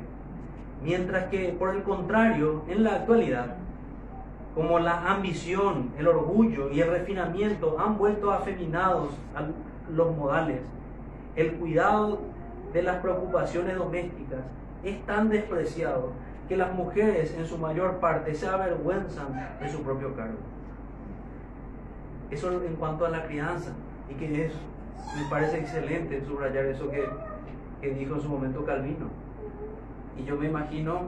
Mientras 0.83 1.29
que, 1.29 1.55
por 1.57 1.73
el 1.73 1.83
contrario, 1.83 2.63
en 2.67 2.83
la 2.83 2.95
actualidad, 2.95 3.55
como 4.53 4.77
la 4.77 5.09
ambición, 5.09 5.93
el 5.97 6.09
orgullo 6.09 6.69
y 6.69 6.81
el 6.81 6.89
refinamiento 6.89 7.79
han 7.79 7.97
vuelto 7.97 8.33
afeminados 8.33 9.11
los 9.89 10.17
modales, 10.17 10.59
el 11.37 11.53
cuidado 11.53 12.19
de 12.73 12.83
las 12.83 12.97
preocupaciones 12.97 13.77
domésticas 13.77 14.41
es 14.83 15.01
tan 15.05 15.29
despreciado 15.29 16.11
que 16.47 16.57
las 16.57 16.73
mujeres 16.73 17.35
en 17.37 17.45
su 17.45 17.57
mayor 17.57 17.97
parte 17.97 18.33
se 18.33 18.47
avergüenzan 18.47 19.27
de 19.59 19.69
su 19.69 19.81
propio 19.83 20.15
cargo. 20.15 20.37
Eso 22.31 22.51
en 22.51 22.75
cuanto 22.75 23.05
a 23.05 23.09
la 23.09 23.25
crianza, 23.25 23.71
y 24.09 24.13
que 24.15 24.45
es, 24.45 24.53
me 25.15 25.29
parece 25.29 25.59
excelente 25.59 26.23
subrayar 26.25 26.65
eso 26.65 26.89
que, 26.89 27.07
que 27.81 27.93
dijo 27.93 28.15
en 28.15 28.21
su 28.21 28.29
momento 28.29 28.65
Calvino. 28.65 29.07
Y 30.17 30.23
yo 30.23 30.35
me 30.37 30.47
imagino 30.47 31.01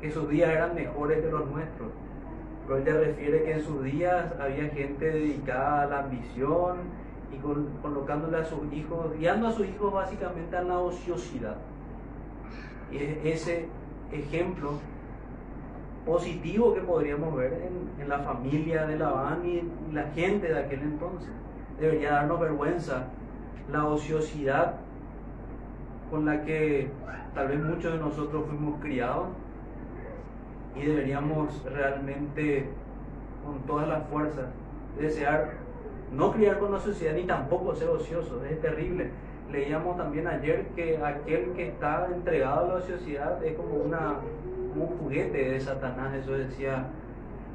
que 0.00 0.10
sus 0.10 0.28
días 0.28 0.50
eran 0.50 0.74
mejores 0.74 1.22
que 1.22 1.30
los 1.30 1.48
nuestros. 1.50 1.88
Pero 2.66 2.78
él 2.78 2.84
te 2.84 2.92
refiere 2.92 3.44
que 3.44 3.52
en 3.52 3.62
sus 3.62 3.82
días 3.82 4.26
había 4.38 4.68
gente 4.68 5.04
dedicada 5.04 5.82
a 5.82 5.86
la 5.86 5.98
ambición, 6.00 6.78
y 7.32 7.38
colocándole 7.82 8.38
a 8.38 8.44
sus 8.44 8.72
hijos, 8.72 9.16
guiando 9.16 9.48
a 9.48 9.52
sus 9.52 9.66
hijos 9.66 9.92
básicamente 9.92 10.56
a 10.56 10.62
la 10.62 10.78
ociosidad. 10.78 11.56
Y 12.90 13.28
ese 13.28 13.68
ejemplo 14.12 14.72
positivo 16.04 16.74
que 16.74 16.80
podríamos 16.80 17.36
ver 17.36 17.62
en, 17.98 18.08
la 18.08 18.18
familia 18.18 18.86
de 18.86 18.98
Labán 18.98 19.46
y 19.46 19.62
la 19.92 20.04
gente 20.14 20.48
de 20.48 20.58
aquel 20.58 20.80
entonces. 20.80 21.30
Debería 21.78 22.12
darnos 22.12 22.40
vergüenza 22.40 23.04
la 23.70 23.86
ociosidad 23.86 24.74
con 26.10 26.24
la 26.24 26.42
que 26.42 26.90
tal 27.34 27.48
vez 27.48 27.60
muchos 27.60 27.92
de 27.92 28.00
nosotros 28.00 28.46
fuimos 28.48 28.80
criados 28.80 29.28
y 30.74 30.80
deberíamos 30.80 31.62
realmente 31.64 32.68
con 33.44 33.60
todas 33.60 33.86
las 33.86 34.08
fuerzas 34.08 34.46
desear 34.98 35.52
no 36.12 36.32
criar 36.32 36.58
con 36.58 36.72
la 36.72 36.80
sociedad 36.80 37.14
ni 37.14 37.24
tampoco 37.24 37.74
ser 37.74 37.88
ocioso, 37.88 38.44
es 38.44 38.60
terrible. 38.60 39.10
Leíamos 39.52 39.96
también 39.96 40.28
ayer 40.28 40.68
que 40.76 40.98
aquel 40.98 41.52
que 41.52 41.68
está 41.68 42.08
entregado 42.14 42.66
a 42.66 42.68
la 42.68 42.74
ociosidad 42.74 43.44
es 43.44 43.56
como 43.56 43.74
una, 43.74 44.16
un 44.76 44.86
juguete 44.98 45.50
de 45.50 45.60
Satanás, 45.60 46.14
eso 46.14 46.32
decía 46.32 46.86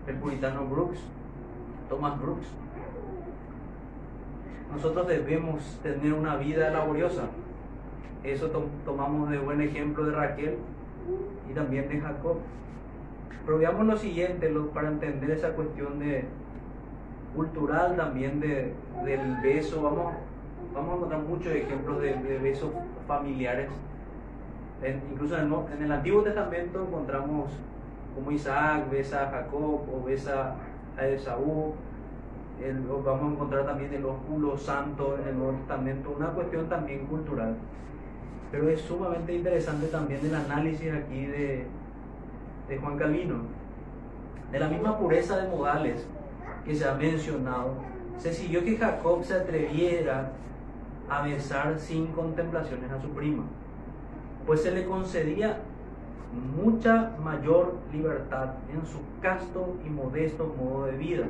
el 0.06 0.16
puritano 0.16 0.66
Brooks, 0.66 1.00
Thomas 1.90 2.20
Brooks. 2.20 2.48
Nosotros 4.74 5.08
debemos 5.08 5.80
tener 5.82 6.14
una 6.14 6.36
vida 6.36 6.70
laboriosa. 6.70 7.24
Eso 8.24 8.50
tomamos 8.84 9.30
de 9.30 9.38
buen 9.38 9.62
ejemplo 9.62 10.04
de 10.04 10.12
Raquel 10.12 10.58
y 11.50 11.54
también 11.54 11.88
de 11.88 12.02
Jacob. 12.02 12.38
Pero 13.46 13.58
veamos 13.58 13.86
lo 13.86 13.96
siguiente 13.96 14.52
para 14.74 14.90
entender 14.90 15.32
esa 15.32 15.52
cuestión 15.54 16.00
de, 16.00 16.26
cultural 17.36 17.96
también 17.96 18.40
de, 18.40 18.74
del 19.06 19.38
beso. 19.44 19.84
Vamos, 19.84 20.14
vamos 20.76 20.92
a 20.92 20.96
encontrar 20.96 21.22
muchos 21.22 21.54
ejemplos 21.54 22.02
de, 22.02 22.40
besos 22.40 22.70
familiares. 23.08 23.70
incluso 25.12 25.38
en 25.38 25.46
el, 25.46 25.54
en 25.78 25.84
el, 25.84 25.92
Antiguo 25.92 26.22
Testamento 26.22 26.84
encontramos 26.84 27.50
como 28.14 28.32
Isaac 28.32 28.90
besa 28.92 29.28
a 29.28 29.32
Jacob 29.32 29.82
o 29.94 30.04
besa 30.06 30.56
a 30.98 31.08
Esaú. 31.08 31.74
vamos 33.06 33.24
a 33.24 33.34
encontrar 33.34 33.66
también 33.66 33.94
el 33.94 34.06
ósculo 34.06 34.58
santo 34.58 35.18
en 35.22 35.30
el 35.30 35.38
Nuevo 35.38 35.54
Testamento, 35.60 36.14
una 36.16 36.28
cuestión 36.28 36.68
también 36.68 37.06
cultural. 37.06 37.56
Pero 38.52 38.70
es 38.70 38.82
sumamente 38.82 39.34
interesante 39.34 39.88
también 39.88 40.20
el 40.24 40.36
análisis 40.36 40.92
aquí 40.94 41.26
de, 41.26 41.66
de 42.68 42.78
Juan 42.78 42.98
Calvino. 42.98 43.36
De 44.52 44.60
la 44.60 44.68
misma 44.68 44.98
pureza 44.98 45.38
de 45.38 45.50
modales 45.50 46.06
que 46.64 46.76
se 46.76 46.88
ha 46.88 46.94
mencionado, 46.94 47.74
se 48.18 48.34
siguió 48.34 48.64
que 48.64 48.78
Jacob 48.78 49.24
se 49.24 49.34
atreviera 49.34 50.32
a 51.10 51.22
besar 51.24 51.80
sin 51.80 52.08
contemplaciones 52.08 52.92
a 52.92 53.02
su 53.02 53.10
prima, 53.10 53.44
pues 54.46 54.62
se 54.62 54.72
le 54.72 54.86
concedía 54.86 55.60
mucha 56.56 57.16
mayor 57.24 57.76
libertad 57.92 58.54
en 58.74 58.86
su 58.86 59.00
casto 59.22 59.76
y 59.86 59.90
modesto 59.90 60.54
modo 60.58 60.86
de 60.86 60.98
vida. 60.98 61.26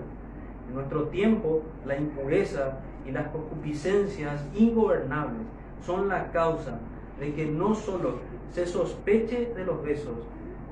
En 0.68 0.76
nuestro 0.76 1.04
tiempo, 1.10 1.62
la 1.86 1.96
impureza 1.98 2.80
y 3.06 3.12
las 3.12 3.28
concupiscencias 3.28 4.44
ingobernables 4.56 5.44
son 5.86 6.08
la 6.08 6.32
causa 6.32 6.80
de 7.20 7.34
que 7.34 7.46
no 7.46 7.76
solo 7.76 8.20
se 8.52 8.66
sospeche 8.66 9.54
de 9.56 9.66
los 9.66 9.84
besos, 9.84 10.18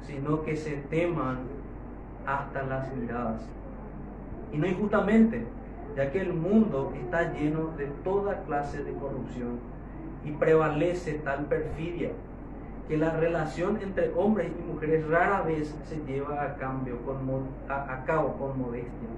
sino 0.06 0.44
que 0.44 0.56
se 0.56 0.78
teman 0.90 1.40
hasta 2.26 2.64
las 2.64 2.94
miradas 2.96 3.42
y 4.54 4.58
no 4.58 4.68
injustamente, 4.68 5.44
ya 5.96 6.12
que 6.12 6.22
el 6.22 6.34
mundo 6.34 6.92
está 7.00 7.34
lleno 7.34 7.70
de 7.78 7.88
toda 8.04 8.44
clase 8.44 8.84
de 8.84 8.94
corrupción 8.94 9.60
y 10.26 10.32
prevalece 10.32 11.14
tal 11.16 11.46
perfidia 11.46 12.12
que 12.88 12.98
la 12.98 13.12
relación 13.12 13.80
entre 13.82 14.14
hombres 14.16 14.52
y 14.58 14.72
mujeres 14.72 15.08
rara 15.08 15.42
vez 15.42 15.74
se 15.86 15.98
lleva 16.06 16.44
a, 16.44 16.56
cambio 16.56 16.98
con, 17.06 17.20
a, 17.70 18.04
cabo 18.06 18.34
con 18.38 18.60
modestia. 18.60 19.10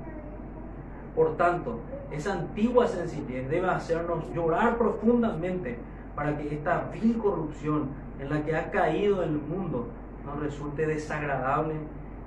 Por 1.15 1.35
tanto, 1.38 1.79
esa 2.11 2.33
antigua 2.33 2.88
sencillez 2.88 3.49
debe 3.49 3.69
hacernos 3.69 4.31
llorar 4.33 4.77
profundamente 4.77 5.77
para 6.15 6.38
que 6.38 6.53
esta 6.53 6.89
vil 6.93 7.17
corrupción 7.17 7.89
en 8.19 8.29
la 8.29 8.43
que 8.43 8.55
ha 8.55 8.69
caído 8.69 9.23
el 9.23 9.31
mundo 9.31 9.88
nos 10.25 10.39
resulte 10.39 10.85
desagradable 10.85 11.75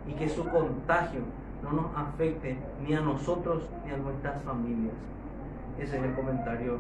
y 0.09 0.13
que 0.13 0.29
su 0.29 0.45
contagio 0.49 1.21
no 1.63 1.73
nos 1.73 1.97
afecte 1.97 2.57
ni 2.87 2.95
a 2.95 3.01
nosotros 3.01 3.69
ni 3.85 3.93
a 3.93 3.97
nuestras 3.97 4.43
familias. 4.43 4.95
Ese 5.79 5.99
es 5.99 6.03
el 6.03 6.15
comentario 6.15 6.79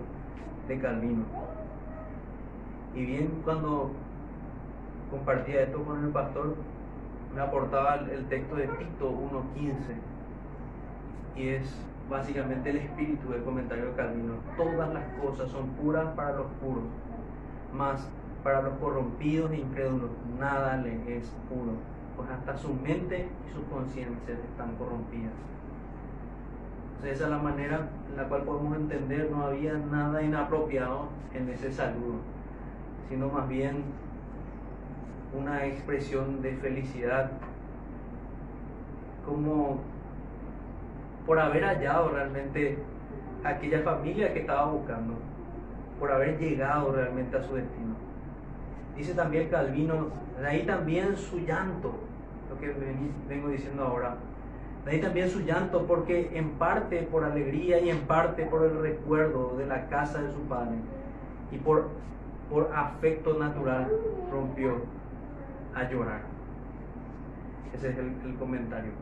de 0.66 0.78
Calvino. 0.78 1.24
Y 2.94 3.04
bien, 3.04 3.40
cuando 3.44 3.90
compartía 5.10 5.62
esto 5.62 5.82
con 5.84 6.04
el 6.04 6.10
pastor, 6.10 6.56
me 7.34 7.40
aportaba 7.40 7.96
el 7.96 8.24
texto 8.26 8.56
de 8.56 8.66
Tito 8.68 9.10
1.15 9.10 9.72
y 11.36 11.48
es 11.48 11.74
básicamente 12.10 12.70
el 12.70 12.78
espíritu 12.78 13.30
del 13.30 13.44
comentario 13.44 13.86
de 13.86 13.92
Calvino. 13.92 14.34
Todas 14.56 14.92
las 14.92 15.04
cosas 15.22 15.50
son 15.50 15.68
puras 15.70 16.06
para 16.16 16.32
los 16.32 16.46
puros, 16.60 16.84
mas 17.72 18.08
para 18.42 18.62
los 18.62 18.74
corrompidos 18.78 19.50
e 19.52 19.58
incrédulos 19.58 20.10
nada 20.38 20.76
les 20.78 21.06
es 21.08 21.32
puro 21.48 21.72
pues 22.18 22.28
hasta 22.30 22.58
su 22.58 22.74
mente 22.74 23.28
y 23.48 23.54
su 23.54 23.64
conciencia 23.70 24.34
están 24.34 24.74
corrompidas. 24.76 25.32
Esa 27.04 27.24
es 27.24 27.30
la 27.30 27.38
manera 27.38 27.88
en 28.10 28.16
la 28.16 28.28
cual 28.28 28.42
podemos 28.42 28.76
entender, 28.76 29.30
no 29.30 29.44
había 29.44 29.74
nada 29.74 30.20
inapropiado 30.20 31.08
en 31.32 31.48
ese 31.48 31.72
saludo, 31.72 32.16
sino 33.08 33.28
más 33.28 33.48
bien 33.48 33.84
una 35.32 35.64
expresión 35.64 36.42
de 36.42 36.54
felicidad, 36.56 37.30
como 39.24 39.78
por 41.24 41.38
haber 41.38 41.62
hallado 41.62 42.08
realmente 42.10 42.78
aquella 43.44 43.82
familia 43.82 44.32
que 44.34 44.40
estaba 44.40 44.66
buscando. 44.72 45.14
por 45.98 46.12
haber 46.12 46.38
llegado 46.38 46.92
realmente 46.92 47.36
a 47.36 47.42
su 47.42 47.54
destino. 47.54 47.94
Dice 48.96 49.14
también 49.14 49.48
Calvino, 49.48 50.08
de 50.40 50.46
ahí 50.46 50.64
también 50.64 51.16
su 51.16 51.40
llanto, 51.40 51.92
que 52.58 52.74
vengo 53.28 53.48
diciendo 53.48 53.84
ahora, 53.84 54.16
de 54.84 54.92
ahí 54.92 55.00
también 55.00 55.28
su 55.28 55.40
llanto, 55.40 55.86
porque 55.86 56.30
en 56.34 56.50
parte 56.52 57.02
por 57.02 57.24
alegría 57.24 57.80
y 57.80 57.90
en 57.90 58.00
parte 58.06 58.46
por 58.46 58.64
el 58.64 58.80
recuerdo 58.80 59.56
de 59.56 59.66
la 59.66 59.88
casa 59.88 60.22
de 60.22 60.32
su 60.32 60.40
padre 60.42 60.76
y 61.52 61.58
por, 61.58 61.88
por 62.50 62.70
afecto 62.74 63.38
natural 63.38 63.90
rompió 64.30 64.76
a 65.74 65.90
llorar. 65.90 66.22
Ese 67.74 67.90
es 67.90 67.98
el, 67.98 68.34
comentario. 68.38 68.92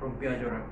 Rompió 0.00 0.30
a 0.30 0.34
llorar. 0.34 0.62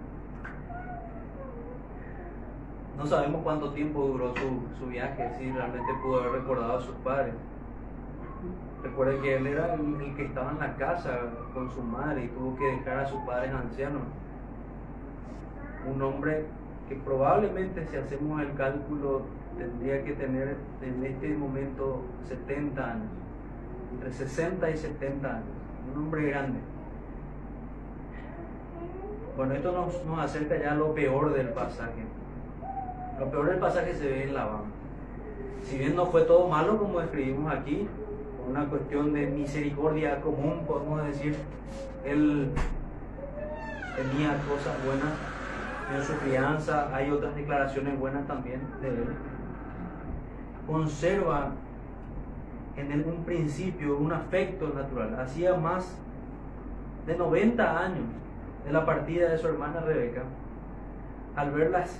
No 2.96 3.04
sabemos 3.04 3.42
cuánto 3.42 3.72
tiempo 3.72 4.06
duró 4.06 4.32
su, 4.36 4.62
su 4.78 4.86
viaje, 4.86 5.30
si 5.38 5.50
realmente 5.50 5.92
pudo 6.02 6.20
haber 6.20 6.40
recordado 6.40 6.78
a 6.78 6.80
sus 6.80 6.94
padres. 6.96 7.34
Recuerden 8.82 9.22
que 9.22 9.36
él 9.36 9.46
era 9.46 9.74
el, 9.74 10.14
que 10.16 10.26
estaba 10.26 10.52
en 10.52 10.58
la 10.58 10.76
casa 10.76 11.18
con 11.54 11.70
su 11.70 11.82
madre 11.82 12.24
y 12.24 12.28
tuvo 12.28 12.56
que 12.56 12.64
dejar 12.64 12.98
a 12.98 13.06
sus 13.06 13.20
padres 13.22 13.52
ancianos. 13.52 14.02
Un 15.90 16.02
hombre 16.02 16.44
que 16.88 16.94
probablemente 16.96 17.86
si 17.86 17.96
hacemos 17.96 18.40
el 18.40 18.54
cálculo 18.54 19.22
tendría 19.58 20.04
que 20.04 20.12
tener 20.12 20.56
en 20.82 21.04
este 21.04 21.34
momento 21.34 22.02
70 22.28 22.84
años, 22.84 23.08
entre 23.92 24.12
60 24.12 24.70
y 24.70 24.76
70 24.76 25.28
años, 25.28 25.44
un 25.94 26.04
hombre 26.04 26.30
grande. 26.30 26.58
Bueno, 29.36 29.54
esto 29.54 29.72
nos, 29.72 30.04
nos 30.06 30.18
acerca 30.18 30.56
ya 30.58 30.72
a 30.72 30.74
lo 30.74 30.94
peor 30.94 31.34
del 31.34 31.48
pasaje. 31.50 32.04
Lo 33.18 33.30
peor 33.30 33.50
del 33.50 33.58
pasaje 33.58 33.94
se 33.94 34.08
ve 34.08 34.24
en 34.24 34.34
Labán. 34.34 34.64
Si 35.62 35.78
bien 35.78 35.96
no 35.96 36.06
fue 36.06 36.22
todo 36.22 36.48
malo 36.48 36.78
como 36.78 37.00
escribimos 37.00 37.52
aquí, 37.52 37.88
una 38.48 38.66
cuestión 38.66 39.12
de 39.12 39.26
misericordia 39.26 40.20
común, 40.20 40.64
podemos 40.66 41.04
decir, 41.04 41.36
él 42.04 42.50
tenía 43.96 44.36
cosas 44.48 44.76
buenas 44.84 45.12
en 45.94 46.02
su 46.02 46.12
crianza, 46.24 46.94
hay 46.94 47.10
otras 47.10 47.34
declaraciones 47.34 47.98
buenas 47.98 48.26
también 48.26 48.60
de 48.80 48.88
él. 48.88 49.08
Conserva 50.66 51.52
en 52.76 52.92
él 52.92 53.04
un 53.06 53.24
principio, 53.24 53.96
un 53.96 54.12
afecto 54.12 54.68
natural. 54.74 55.18
Hacía 55.20 55.54
más 55.54 55.96
de 57.06 57.16
90 57.16 57.84
años 57.84 58.04
de 58.64 58.72
la 58.72 58.84
partida 58.84 59.30
de 59.30 59.38
su 59.38 59.46
hermana 59.46 59.80
Rebeca, 59.80 60.22
al 61.36 61.52
verlas 61.52 61.98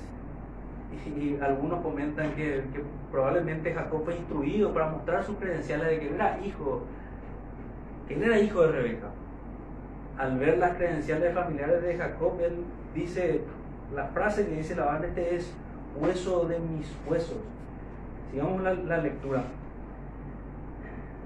y, 0.93 1.39
algunos 1.43 1.83
comentan 1.83 2.33
que, 2.33 2.63
probablemente 3.11 3.73
Jacob 3.73 4.05
fue 4.05 4.17
instruido 4.17 4.73
para 4.73 4.91
mostrar 4.91 5.25
sus 5.25 5.37
credenciales 5.37 5.89
de 5.89 6.01
que 6.01 6.15
era 6.15 6.39
hijo, 6.45 6.83
que 8.09 8.23
era 8.23 8.39
hijo 8.39 8.63
de 8.63 8.73
Rebeca. 8.73 9.09
Al 10.19 10.39
ver 10.39 10.59
las 10.59 10.77
credenciales 10.77 11.35
familiares 11.35 11.83
de 11.83 11.97
Jacob, 11.97 12.39
él 12.41 12.65
dice, 12.95 13.43
la 13.95 14.07
frase 14.07 14.47
que 14.47 14.57
dice 14.57 14.75
la 14.75 15.01
este 15.05 15.37
es 15.37 15.53
hueso 16.01 16.47
de 16.47 16.59
mis 16.59 16.91
huesos. 17.09 17.39
Sigamos 18.31 18.63
la, 18.63 18.75
la 18.75 18.99
lectura. 18.99 19.45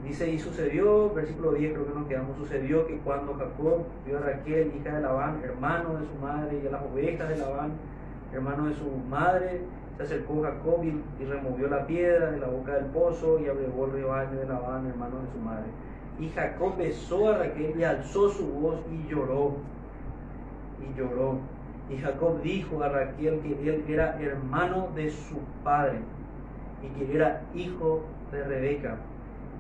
Dice, 0.05 0.31
y 0.31 0.39
sucedió, 0.39 1.13
versículo 1.13 1.53
10 1.53 1.73
creo 1.75 1.87
que 1.87 1.99
nos 1.99 2.09
quedamos, 2.09 2.37
sucedió 2.39 2.87
que 2.87 2.97
cuando 2.99 3.35
Jacob 3.35 3.85
vio 4.07 4.17
a 4.17 4.21
Raquel, 4.23 4.73
hija 4.75 4.95
de 4.95 5.03
Labán, 5.03 5.41
hermano 5.45 5.99
de 5.99 6.07
su 6.07 6.15
madre, 6.15 6.61
y 6.63 6.67
a 6.67 6.71
las 6.71 6.83
ovejas 6.83 7.29
de 7.29 7.37
Labán, 7.37 7.73
hermano 8.33 8.67
de 8.67 8.75
su 8.75 8.91
madre, 9.09 9.61
se 9.97 10.03
acercó 10.03 10.43
Jacob 10.43 10.83
y, 10.83 11.25
removió 11.25 11.69
la 11.69 11.87
piedra 11.87 12.31
de 12.31 12.41
la 12.41 12.47
boca 12.47 12.75
del 12.75 12.87
pozo 12.87 13.39
y 13.39 13.49
abrió 13.49 13.67
el 13.85 13.93
rebaño 13.93 14.39
de 14.39 14.47
Labán, 14.47 14.87
hermano 14.87 15.21
de 15.21 15.33
su 15.33 15.39
madre. 15.39 15.67
Y 16.19 16.29
Jacob 16.31 16.77
besó 16.77 17.31
a 17.31 17.39
Raquel 17.39 17.79
y 17.79 17.85
alzó 17.85 18.31
su 18.31 18.47
voz 18.47 18.81
y 18.91 19.09
lloró. 19.11 19.57
Y 20.81 20.99
lloró. 20.99 21.39
Y 21.91 21.97
Jacob 21.99 22.41
dijo 22.43 22.83
a 22.83 22.89
Raquel 22.89 23.41
que 23.41 23.69
él 23.69 23.85
era 23.89 24.19
hermano 24.21 24.89
de 24.95 25.11
su 25.11 25.39
padre 25.65 25.99
y 26.83 26.89
que 26.99 27.15
era 27.15 27.43
hijo 27.55 28.05
de 28.33 28.45
Rebeca. 28.45 28.97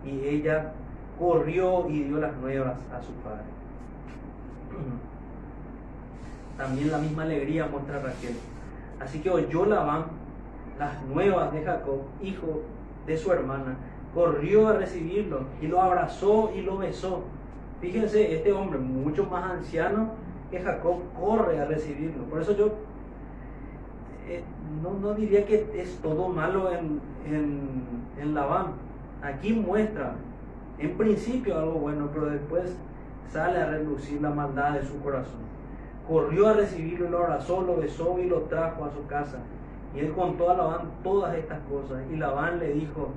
Y 0.04 0.20
ella 0.26 0.72
corrió 1.18 1.88
y 1.88 2.04
dio 2.04 2.18
las 2.18 2.35
nuevas 2.37 2.78
a 2.92 3.02
su 3.02 3.12
padre. 3.22 3.44
También 6.56 6.90
la 6.90 6.98
misma 6.98 7.22
alegría 7.24 7.66
muestra 7.66 8.00
Raquel. 8.00 8.37
Así 9.01 9.21
que 9.21 9.31
oyó 9.31 9.65
Labán 9.65 10.05
las 10.79 11.03
nuevas 11.05 11.53
de 11.53 11.63
Jacob, 11.63 12.01
hijo 12.23 12.63
de 13.07 13.17
su 13.17 13.33
hermana, 13.33 13.77
corrió 14.15 14.69
a 14.69 14.75
recibirlo 14.75 15.47
y 15.61 15.67
lo 15.67 15.81
abrazó 15.81 16.53
y 16.55 16.61
lo 16.61 16.79
besó. 16.79 17.25
Fíjense, 17.81 18.35
este 18.35 18.53
hombre 18.53 18.79
mucho 18.79 19.25
más 19.25 19.51
anciano 19.51 20.11
que 20.51 20.61
Jacob 20.61 20.99
corre 21.19 21.59
a 21.61 21.65
recibirlo. 21.65 22.25
Por 22.25 22.43
eso 22.43 22.57
yo 22.57 22.75
eh, 24.29 24.43
no, 24.83 25.15
diría 25.15 25.47
que 25.47 25.67
es 25.75 25.99
todo 26.03 26.29
malo 26.29 26.71
en, 26.71 27.01
en, 27.27 27.61
en 28.21 28.35
Labán. 28.35 28.75
Aquí 29.23 29.53
muestra 29.53 30.15
en 30.79 30.97
principio 30.97 31.59
algo 31.59 31.73
bueno, 31.73 32.09
pero 32.13 32.27
después 32.27 32.77
sale 33.31 33.61
a 33.61 33.71
relucir 33.71 34.21
la 34.21 34.31
maldad 34.31 34.73
de 34.75 34.85
su 34.85 35.01
corazón 35.01 35.51
corrió 36.11 36.49
a 36.49 36.55
recibirlo 36.55 37.07
y 37.07 37.11
lo 37.11 37.18
abrazó, 37.18 37.62
lo 37.62 37.77
besó 37.77 38.18
y 38.18 38.29
lo 38.29 38.40
trajo 38.42 38.85
a 38.85 38.90
su 38.90 39.07
casa. 39.07 39.38
Y 39.94 40.01
él 40.01 40.12
contó 40.12 40.51
a 40.51 40.57
Labán 40.57 40.90
todas 41.05 41.37
estas 41.37 41.61
cosas. 41.70 42.03
Y 42.11 42.16
Labán 42.16 42.59
le 42.59 42.73
dijo, 42.73 43.11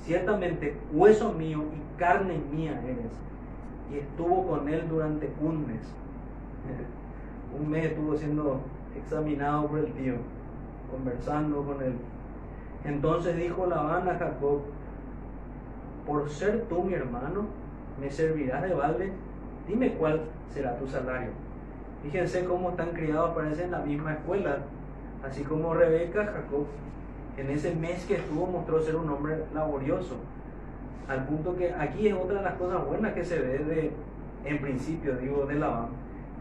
ciertamente 0.00 0.76
hueso 0.92 1.32
mío 1.32 1.62
y 1.62 1.98
carne 1.98 2.40
mía 2.50 2.80
eres. 2.84 3.12
Y 3.92 3.98
estuvo 3.98 4.48
con 4.48 4.68
él 4.68 4.88
durante 4.88 5.32
un 5.40 5.64
mes. 5.64 5.94
un 7.60 7.70
mes 7.70 7.86
estuvo 7.86 8.16
siendo 8.16 8.60
examinado 8.96 9.68
por 9.68 9.78
el 9.78 9.92
tío, 9.92 10.14
conversando 10.90 11.62
con 11.62 11.80
él. 11.82 11.94
Entonces 12.84 13.36
dijo 13.36 13.66
Labán 13.66 14.08
a 14.08 14.18
Jacob, 14.18 14.62
por 16.04 16.28
ser 16.28 16.64
tú 16.68 16.82
mi 16.82 16.94
hermano, 16.94 17.46
me 18.00 18.10
servirás 18.10 18.62
de 18.62 18.74
balde, 18.74 19.12
dime 19.68 19.94
cuál 19.94 20.22
será 20.52 20.76
tu 20.76 20.88
salario. 20.88 21.43
Fíjense 22.04 22.44
cómo 22.44 22.70
están 22.70 22.90
criados, 22.90 23.34
parece 23.34 23.64
en 23.64 23.70
la 23.70 23.78
misma 23.78 24.12
escuela. 24.12 24.58
Así 25.26 25.42
como 25.42 25.72
Rebeca, 25.72 26.26
Jacob, 26.26 26.66
en 27.38 27.50
ese 27.50 27.74
mes 27.74 28.04
que 28.04 28.16
estuvo, 28.16 28.46
mostró 28.46 28.80
ser 28.82 28.94
un 28.96 29.08
hombre 29.08 29.44
laborioso. 29.54 30.16
Al 31.08 31.24
punto 31.24 31.56
que 31.56 31.72
aquí 31.72 32.08
es 32.08 32.14
otra 32.14 32.38
de 32.38 32.44
las 32.44 32.54
cosas 32.54 32.86
buenas 32.86 33.14
que 33.14 33.24
se 33.24 33.38
ve 33.38 33.58
de, 33.58 33.90
en 34.44 34.60
principio, 34.60 35.16
digo, 35.16 35.46
de 35.46 35.54
Labán. 35.54 35.88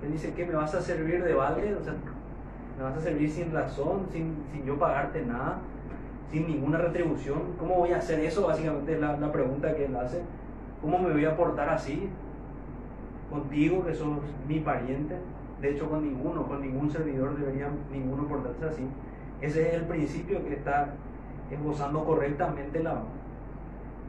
Él 0.04 0.12
dice 0.12 0.34
que 0.34 0.46
me 0.46 0.54
vas 0.54 0.76
a 0.76 0.82
servir 0.82 1.24
de 1.24 1.34
balde, 1.34 1.74
o 1.76 1.84
sea, 1.84 1.94
me 2.78 2.84
vas 2.84 2.98
a 2.98 3.02
servir 3.02 3.30
sin 3.30 3.54
razón, 3.54 4.08
sin, 4.12 4.36
sin 4.52 4.66
yo 4.66 4.78
pagarte 4.78 5.26
nada, 5.26 5.60
sin 6.30 6.46
ninguna 6.46 6.78
retribución. 6.78 7.40
¿Cómo 7.58 7.76
voy 7.76 7.94
a 7.94 7.98
hacer 7.98 8.20
eso? 8.20 8.48
Básicamente 8.48 8.96
es 8.96 9.00
la, 9.00 9.16
la 9.18 9.32
pregunta 9.32 9.74
que 9.74 9.86
él 9.86 9.96
hace. 9.96 10.22
¿Cómo 10.82 11.00
me 11.00 11.14
voy 11.14 11.24
a 11.24 11.38
portar 11.38 11.70
así? 11.70 12.10
Contigo, 13.30 13.86
que 13.86 13.94
sos 13.94 14.10
mi 14.46 14.60
pariente. 14.60 15.16
De 15.64 15.72
hecho, 15.72 15.90
con 15.90 16.04
ninguno, 16.04 16.46
con 16.46 16.60
ningún 16.60 16.92
servidor 16.92 17.38
debería 17.38 17.70
ninguno 17.90 18.28
portarse 18.28 18.66
así. 18.66 18.84
Ese 19.40 19.70
es 19.70 19.76
el 19.76 19.84
principio 19.84 20.46
que 20.46 20.56
está 20.56 20.90
esbozando 21.50 22.04
correctamente 22.04 22.84
la 22.84 23.02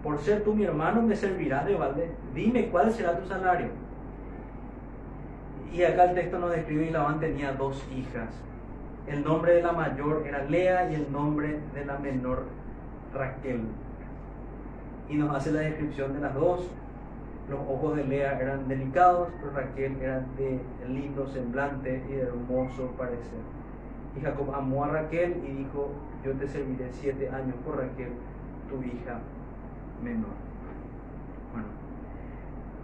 Por 0.02 0.18
ser 0.18 0.42
tú 0.42 0.52
mi 0.52 0.64
hermano, 0.64 1.00
me 1.00 1.14
servirás 1.14 1.64
de 1.64 1.76
balde. 1.76 2.10
Dime 2.34 2.70
cuál 2.70 2.92
será 2.92 3.16
tu 3.16 3.28
salario. 3.28 3.68
Y 5.72 5.84
acá 5.84 6.06
el 6.06 6.16
texto 6.16 6.40
nos 6.40 6.50
describe 6.50 6.86
que 6.86 6.90
Labán 6.90 7.20
tenía 7.20 7.52
dos 7.52 7.86
hijas. 7.96 8.30
El 9.06 9.22
nombre 9.22 9.54
de 9.54 9.62
la 9.62 9.70
mayor 9.70 10.24
era 10.26 10.42
Lea 10.42 10.90
y 10.90 10.96
el 10.96 11.12
nombre 11.12 11.60
de 11.72 11.84
la 11.84 11.98
menor 11.98 12.46
Raquel. 13.14 13.60
Y 15.08 15.14
nos 15.14 15.36
hace 15.36 15.52
la 15.52 15.60
descripción 15.60 16.14
de 16.14 16.20
las 16.20 16.34
dos. 16.34 16.68
Los 17.48 17.60
ojos 17.60 17.96
de 17.96 18.04
Lea 18.04 18.38
eran 18.40 18.68
delicados, 18.68 19.28
pero 19.38 19.52
Raquel 19.52 19.96
era 20.00 20.20
de 20.38 20.60
lindo 20.88 21.26
semblante 21.26 22.02
y 22.08 22.14
hermoso 22.14 22.92
parecer. 22.96 23.40
Y 24.16 24.20
Jacob 24.20 24.54
amó 24.54 24.84
a 24.84 24.88
Raquel 24.88 25.42
y 25.46 25.52
dijo, 25.52 25.90
yo 26.24 26.32
te 26.32 26.48
serviré 26.48 26.88
siete 26.92 27.28
años 27.28 27.56
por 27.64 27.76
Raquel, 27.76 28.12
tu 28.70 28.82
hija 28.82 29.18
menor. 30.02 30.32
Bueno, 31.52 31.68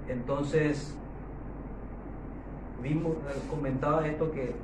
entonces 0.09 0.95
vimos, 2.83 3.15
comentaba 3.49 4.07
esto 4.07 4.31
que 4.31 4.55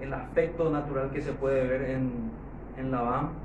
el 0.00 0.14
aspecto 0.14 0.70
natural 0.70 1.10
que 1.10 1.20
se 1.20 1.32
puede 1.32 1.66
ver 1.66 1.90
en, 1.90 2.30
en 2.78 2.90
Labán 2.90 3.43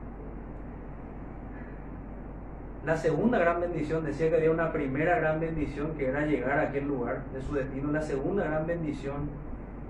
la 2.89 2.97
segunda 2.97 3.37
gran 3.37 3.61
bendición, 3.61 4.03
decía 4.03 4.31
que 4.31 4.37
había 4.37 4.49
una 4.49 4.71
primera 4.71 5.19
gran 5.19 5.39
bendición 5.39 5.93
que 5.95 6.07
era 6.07 6.25
llegar 6.25 6.57
a 6.57 6.63
aquel 6.63 6.87
lugar 6.87 7.21
de 7.31 7.39
su 7.39 7.53
destino. 7.53 7.91
La 7.91 8.01
segunda 8.01 8.43
gran 8.43 8.65
bendición 8.65 9.29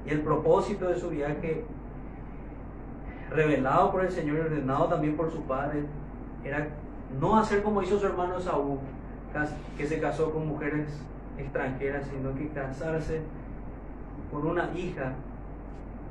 y 0.06 0.10
el 0.10 0.20
propósito 0.20 0.90
de 0.90 1.00
su 1.00 1.10
viaje 1.10 1.64
revelado 3.30 3.94
por 3.94 4.04
el 4.04 4.12
Señor 4.12 4.36
y 4.36 4.40
ordenado 4.42 4.90
también 4.90 5.16
por 5.16 5.32
su 5.32 5.44
padre, 5.44 5.86
era 6.44 6.68
no 7.22 7.38
hacer 7.38 7.64
como 7.64 7.82
hizo 7.82 7.98
su 7.98 8.06
hermano 8.06 8.38
Saúl, 8.38 8.80
que 9.78 9.88
se 9.88 10.02
casó 10.02 10.34
con 10.34 10.50
mujeres 10.50 11.02
extranjeras, 11.38 12.06
sino 12.06 12.36
que 12.36 12.50
casarse 12.50 13.22
con 14.30 14.46
una 14.46 14.78
hija 14.78 15.14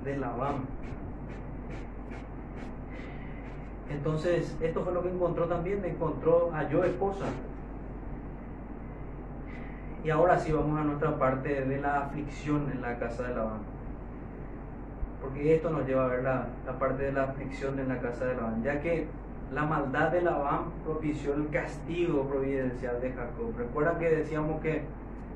de 0.04 0.16
Labán. 0.16 0.64
Entonces, 3.90 4.56
esto 4.60 4.82
fue 4.82 4.92
lo 4.92 5.02
que 5.02 5.10
encontró 5.10 5.46
también, 5.46 5.84
encontró, 5.84 6.50
halló 6.52 6.84
esposa. 6.84 7.24
Y 10.04 10.10
ahora 10.10 10.38
sí 10.38 10.52
vamos 10.52 10.78
a 10.78 10.84
nuestra 10.84 11.18
parte 11.18 11.64
de 11.64 11.80
la 11.80 12.00
aflicción 12.04 12.70
en 12.70 12.82
la 12.82 12.98
casa 12.98 13.24
de 13.24 13.34
Labán. 13.34 13.60
Porque 15.20 15.54
esto 15.54 15.70
nos 15.70 15.86
lleva 15.86 16.04
a 16.04 16.08
ver 16.08 16.22
la, 16.22 16.46
la 16.66 16.78
parte 16.78 17.04
de 17.04 17.12
la 17.12 17.24
aflicción 17.24 17.78
en 17.78 17.88
la 17.88 17.98
casa 17.98 18.26
de 18.26 18.36
Labán, 18.36 18.62
ya 18.62 18.80
que 18.80 19.08
la 19.52 19.64
maldad 19.64 20.10
de 20.10 20.22
Labán 20.22 20.66
propició 20.84 21.34
el 21.34 21.48
castigo 21.48 22.24
providencial 22.28 23.00
de 23.00 23.12
Jacob. 23.12 23.52
Recuerdan 23.56 23.98
que 23.98 24.10
decíamos 24.10 24.60
que 24.60 24.82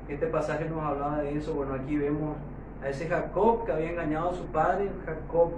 este 0.07 0.27
pasaje 0.27 0.69
nos 0.69 0.83
hablaba 0.83 1.17
de 1.19 1.37
eso. 1.37 1.53
Bueno, 1.53 1.73
aquí 1.73 1.97
vemos 1.97 2.37
a 2.83 2.89
ese 2.89 3.07
Jacob 3.07 3.65
que 3.65 3.71
había 3.71 3.91
engañado 3.91 4.29
a 4.29 4.33
su 4.33 4.45
padre. 4.45 4.89
Jacob 5.05 5.53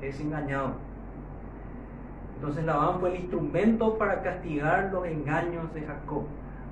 es 0.00 0.18
engañado. 0.20 0.72
Entonces 2.42 2.64
Labán 2.64 2.98
fue 2.98 3.10
el 3.10 3.20
instrumento 3.20 3.96
para 3.96 4.20
castigar 4.20 4.90
los 4.92 5.06
engaños 5.06 5.72
de 5.74 5.82
Jacob. 5.82 6.24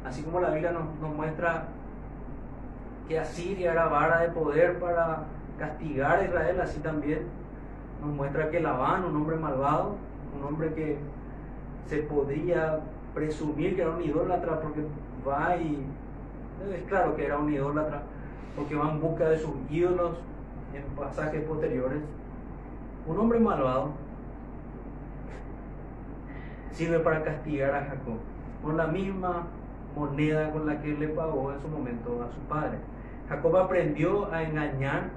Así 0.04 0.24
como 0.24 0.40
la 0.40 0.50
Biblia 0.50 0.72
nos, 0.72 1.14
muestra 1.14 1.68
que 3.06 3.20
Asiria 3.20 3.70
era 3.70 3.86
vara 3.86 4.18
de 4.22 4.30
poder 4.30 4.80
para 4.80 5.26
castigar 5.60 6.18
a 6.18 6.24
Israel, 6.24 6.60
así 6.60 6.80
también 6.80 7.20
nos 8.00 8.10
muestra 8.10 8.50
que 8.50 8.58
Labán, 8.58 9.04
un 9.04 9.14
hombre 9.14 9.36
malvado, 9.36 9.94
un 10.36 10.44
hombre 10.44 10.74
que 10.74 10.98
se 11.86 11.98
podría 11.98 12.80
presumir 13.14 13.76
que 13.76 13.82
era 13.82 13.92
un 13.92 14.02
idólatra 14.02 14.60
porque 14.60 14.80
va 15.24 15.56
y 15.56 15.86
es 16.74 16.82
claro 16.88 17.14
que 17.14 17.26
era 17.26 17.38
un 17.38 17.52
idólatra 17.52 18.02
porque 18.56 18.74
va 18.74 18.90
en 18.90 19.00
busca 19.00 19.28
de 19.28 19.38
sus 19.38 19.52
ídolos 19.70 20.16
en 20.74 20.82
pasajes 20.96 21.44
posteriores. 21.44 22.00
Un 23.06 23.18
hombre 23.20 23.38
malvado 23.38 23.99
sirve 26.72 27.00
para 27.00 27.22
castigar 27.22 27.74
a 27.74 27.84
Jacob 27.84 28.18
con 28.62 28.76
la 28.76 28.86
misma 28.86 29.46
moneda 29.96 30.50
con 30.52 30.66
la 30.66 30.80
que 30.80 30.88
le 30.94 31.08
pagó 31.08 31.52
en 31.52 31.60
su 31.60 31.68
momento 31.68 32.22
a 32.22 32.32
su 32.32 32.40
padre. 32.48 32.78
Jacob 33.28 33.56
aprendió 33.56 34.32
a 34.32 34.42
engañar 34.42 35.10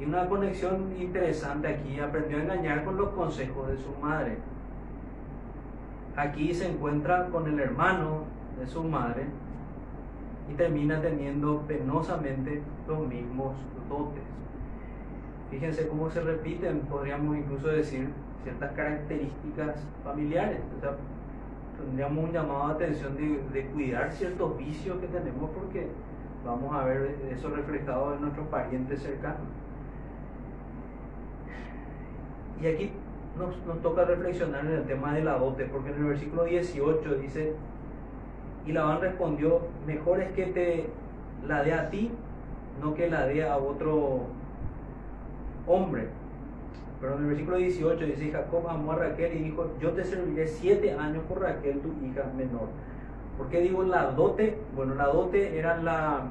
y 0.00 0.04
una 0.04 0.28
conexión 0.28 0.92
interesante 0.98 1.68
aquí, 1.68 2.00
aprendió 2.00 2.38
a 2.38 2.42
engañar 2.42 2.84
con 2.84 2.96
los 2.96 3.10
consejos 3.10 3.68
de 3.68 3.76
su 3.78 3.90
madre. 4.00 4.38
Aquí 6.16 6.52
se 6.54 6.70
encuentra 6.70 7.28
con 7.28 7.46
el 7.48 7.58
hermano 7.58 8.24
de 8.58 8.66
su 8.66 8.82
madre 8.84 9.26
y 10.50 10.54
termina 10.54 11.00
teniendo 11.00 11.62
penosamente 11.66 12.62
los 12.86 13.06
mismos 13.06 13.54
dotes. 13.88 14.22
Fíjense 15.50 15.88
cómo 15.88 16.10
se 16.10 16.20
repiten, 16.20 16.80
podríamos 16.80 17.36
incluso 17.36 17.68
decir, 17.68 18.08
ciertas 18.44 18.72
características 18.72 19.76
familiares. 20.04 20.60
tendríamos 21.76 22.24
un 22.24 22.32
llamado 22.32 22.68
de 22.68 22.74
atención 22.74 23.16
de, 23.16 23.66
cuidar 23.66 24.12
ciertos 24.12 24.56
vicios 24.56 24.98
que 24.98 25.08
tenemos 25.08 25.50
porque 25.50 25.88
vamos 26.44 26.72
a 26.72 26.84
ver 26.84 27.16
eso 27.32 27.48
reflejado 27.50 28.14
en 28.14 28.20
nuestros 28.20 28.46
parientes 28.48 29.02
cercanos. 29.02 29.48
Y 32.62 32.66
aquí 32.66 32.92
nos, 33.38 33.82
toca 33.82 34.04
reflexionar 34.04 34.64
en 34.64 34.72
el 34.72 34.84
tema 34.84 35.14
de 35.14 35.24
la 35.24 35.38
dote, 35.38 35.64
porque 35.64 35.90
en 35.90 35.96
el 35.96 36.04
versículo 36.04 36.44
18 36.44 37.14
dice, 37.16 37.54
y 38.66 38.72
Labán 38.72 39.00
respondió, 39.00 39.62
mejor 39.86 40.20
es 40.20 40.30
que 40.32 40.46
te 40.46 40.88
la 41.46 41.62
dé 41.62 41.72
a 41.72 41.90
ti, 41.90 42.10
no 42.80 42.94
que 42.94 43.10
la 43.10 43.26
dé 43.26 43.46
a 43.46 43.56
otro 43.56 44.22
hombre. 45.66 46.08
Pero 47.04 47.16
en 47.16 47.22
el 47.24 47.28
versículo 47.28 47.58
18 47.58 48.06
dice, 48.06 48.30
Jacob 48.32 48.66
amó 48.66 48.92
a 48.92 48.96
Raquel 48.96 49.36
y 49.36 49.42
dijo, 49.42 49.70
yo 49.78 49.90
te 49.90 50.04
serviré 50.04 50.46
siete 50.46 50.94
años 50.94 51.22
por 51.28 51.42
Raquel, 51.42 51.80
tu 51.80 51.88
hija 52.02 52.24
menor. 52.34 52.68
¿Por 53.36 53.48
qué 53.50 53.60
digo 53.60 53.82
la 53.82 54.12
dote? 54.12 54.56
Bueno, 54.74 54.94
la 54.94 55.08
dote 55.08 55.58
era 55.58 55.76
la 55.82 56.28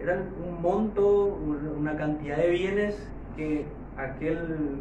era 0.00 0.22
un 0.42 0.62
monto, 0.62 1.38
una 1.78 1.94
cantidad 1.94 2.38
de 2.38 2.50
bienes 2.52 3.06
que 3.36 3.66
aquel 3.98 4.80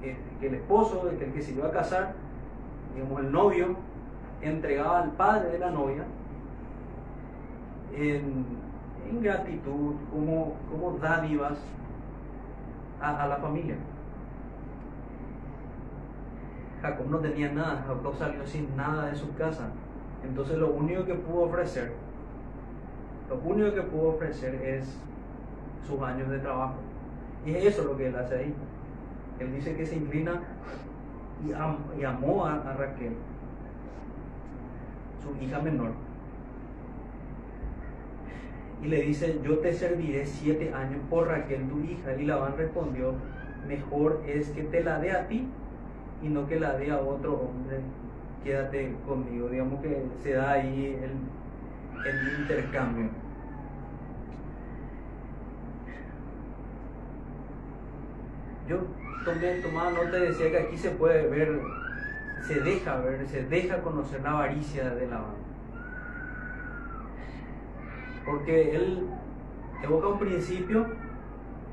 que 0.00 0.46
el 0.46 0.54
esposo, 0.54 1.10
el 1.10 1.18
que 1.30 1.42
se 1.42 1.52
iba 1.52 1.66
a 1.66 1.72
casar, 1.72 2.14
digamos 2.94 3.20
el 3.20 3.32
novio, 3.32 3.76
entregaba 4.40 5.02
al 5.02 5.10
padre 5.10 5.50
de 5.50 5.58
la 5.58 5.70
novia 5.70 6.04
en, 7.94 8.46
gratitud, 9.20 9.94
como, 10.10 10.54
como 10.70 10.98
dádivas 10.98 11.58
a, 13.00 13.22
a, 13.22 13.26
la 13.28 13.36
familia. 13.36 13.76
Jacob 16.82 17.06
no 17.08 17.18
tenía 17.18 17.52
nada, 17.52 17.84
Jacob 17.86 18.14
salió 18.16 18.46
sin 18.46 18.76
nada 18.76 19.06
de 19.06 19.16
su 19.16 19.34
casa. 19.34 19.68
Entonces 20.22 20.58
lo 20.58 20.72
único 20.72 21.04
que 21.04 21.14
pudo 21.14 21.42
ofrecer, 21.42 21.92
lo 23.28 23.36
único 23.36 23.74
que 23.74 23.82
pudo 23.82 24.08
ofrecer 24.10 24.54
es 24.56 24.98
sus 25.86 26.00
años 26.02 26.28
de 26.28 26.38
trabajo. 26.38 26.74
Y 27.44 27.54
eso 27.54 27.82
es 27.82 27.86
lo 27.86 27.96
que 27.96 28.08
él 28.08 28.16
hace 28.16 28.36
ahí. 28.36 28.54
Él 29.38 29.54
dice 29.54 29.76
que 29.76 29.86
se 29.86 29.96
inclina 29.96 30.40
y, 31.46 32.04
amó 32.04 32.46
a, 32.46 32.74
Raquel, 32.76 33.14
su 35.22 35.44
hija 35.44 35.60
menor. 35.60 35.92
Y 38.82 38.88
le 38.88 39.02
dice, 39.02 39.40
yo 39.42 39.58
te 39.58 39.72
serviré 39.72 40.26
siete 40.26 40.72
años 40.72 41.00
por 41.08 41.28
Raquel, 41.28 41.68
tu 41.68 41.80
hija. 41.80 42.14
Y 42.16 42.24
Labán 42.24 42.56
respondió, 42.56 43.14
mejor 43.66 44.22
es 44.26 44.50
que 44.50 44.62
te 44.62 44.84
la 44.84 44.98
dé 44.98 45.12
a 45.12 45.26
ti 45.28 45.48
y 46.22 46.28
no 46.28 46.46
que 46.46 46.60
la 46.60 46.76
dé 46.76 46.90
a 46.90 47.00
otro 47.00 47.34
hombre. 47.34 47.78
Quédate 48.44 48.94
conmigo. 49.06 49.48
Digamos 49.48 49.82
que 49.82 50.02
se 50.22 50.32
da 50.34 50.52
ahí 50.52 50.98
el, 51.02 52.06
el 52.08 52.40
intercambio. 52.40 53.08
Yo 58.68 58.78
tomé, 59.24 59.60
tomaba 59.60 59.90
nota 59.90 60.18
y 60.18 60.22
decía 60.22 60.50
que 60.50 60.58
aquí 60.58 60.76
se 60.76 60.90
puede 60.90 61.28
ver, 61.28 61.60
se 62.46 62.60
deja 62.60 62.96
ver, 62.98 63.26
se 63.26 63.44
deja 63.44 63.80
conocer 63.80 64.20
la 64.22 64.30
avaricia 64.30 64.90
de 64.90 65.06
la 65.06 65.18
banda. 65.18 65.45
Porque 68.26 68.74
él 68.74 69.06
evoca 69.82 70.08
un 70.08 70.18
principio, 70.18 70.86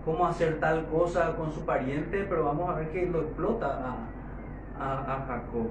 cómo 0.05 0.25
hacer 0.27 0.59
tal 0.59 0.87
cosa 0.87 1.35
con 1.35 1.51
su 1.51 1.65
pariente, 1.65 2.25
pero 2.29 2.45
vamos 2.45 2.69
a 2.69 2.75
ver 2.75 2.89
que 2.89 3.05
lo 3.07 3.21
explota 3.21 3.95
a, 4.79 5.25
Jacob. 5.27 5.69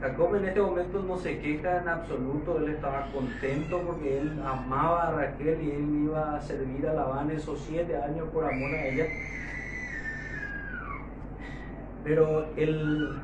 Jacob 0.00 0.34
en 0.34 0.44
este 0.44 0.60
momento 0.60 1.02
no 1.02 1.16
se 1.16 1.38
queja 1.38 1.78
en 1.78 1.88
absoluto, 1.88 2.58
él 2.58 2.68
estaba 2.70 3.06
contento 3.12 3.80
porque 3.86 4.18
él 4.18 4.42
amaba 4.44 5.08
a 5.08 5.12
Raquel 5.12 5.62
y 5.62 5.70
él 5.70 6.04
iba 6.04 6.36
a 6.36 6.40
servir 6.40 6.86
a 6.86 6.92
Labán 6.92 7.30
esos 7.30 7.58
siete 7.60 7.96
años 7.96 8.28
por 8.28 8.44
amor 8.44 8.74
a 8.74 8.86
ella. 8.86 9.06
Pero 12.04 12.46
el, 12.56 13.18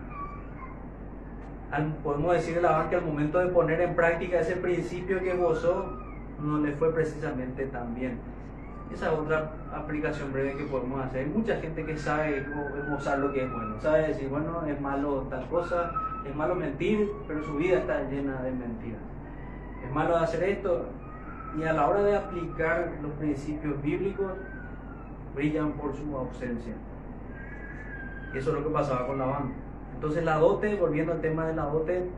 podemos 2.03 2.33
decir 2.35 2.61
la 2.61 2.89
que 2.89 2.97
al 2.97 3.05
momento 3.05 3.39
de 3.39 3.49
poner 3.49 3.81
en 3.81 3.95
práctica 3.95 4.41
ese 4.41 4.57
principio 4.57 5.21
que 5.21 5.35
gozó, 5.35 6.02
no 6.43 6.59
le 6.59 6.73
fue 6.73 6.93
precisamente 6.93 7.67
tan 7.67 7.95
bien. 7.95 8.19
Esa 8.93 9.13
es 9.13 9.19
otra 9.19 9.53
aplicación 9.75 10.33
breve 10.33 10.57
que 10.57 10.65
podemos 10.65 11.01
hacer. 11.01 11.25
Hay 11.25 11.33
mucha 11.33 11.57
gente 11.57 11.85
que 11.87 11.97
sabe 11.97 12.45
gozar 12.91 13.21
lo 13.21 13.33
que 13.33 13.45
es 13.45 13.53
bueno. 13.53 13.81
Sabe 13.81 14.09
decir, 14.09 14.29
bueno, 14.29 14.67
es 14.67 14.79
malo 14.81 15.27
tal 15.31 15.49
cosa, 15.49 15.93
es 16.27 16.35
malo 16.35 16.55
mentir, 16.55 17.11
pero 17.27 17.43
su 17.43 17.57
vida 17.57 17.79
está 17.79 18.03
llena 18.11 18.43
de 18.43 18.51
mentiras. 18.51 19.01
Es 19.83 19.93
malo 19.93 20.17
hacer 20.17 20.43
esto. 20.45 20.87
Y 21.59 21.63
a 21.65 21.73
la 21.73 21.89
hora 21.89 22.03
de 22.03 22.17
aplicar 22.17 22.93
los 23.03 23.13
principios 23.13 23.81
bíblicos, 23.83 24.33
brillan 25.35 25.73
por 25.73 25.95
su 25.95 26.17
ausencia. 26.17 26.75
Eso 28.35 28.51
es 28.51 28.57
lo 28.57 28.65
que 28.65 28.71
pasaba 28.71 29.07
con 29.07 29.19
la 29.19 29.27
banda. 29.27 29.55
Entonces 29.95 30.25
la 30.25 30.39
dote, 30.39 30.77
volviendo 30.77 31.13
al 31.13 31.21
tema 31.21 31.47
de 31.47 31.55
la 31.55 31.65
dote, 31.65 32.11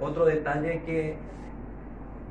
otro 0.00 0.24
detalle 0.24 0.82
que 0.84 1.16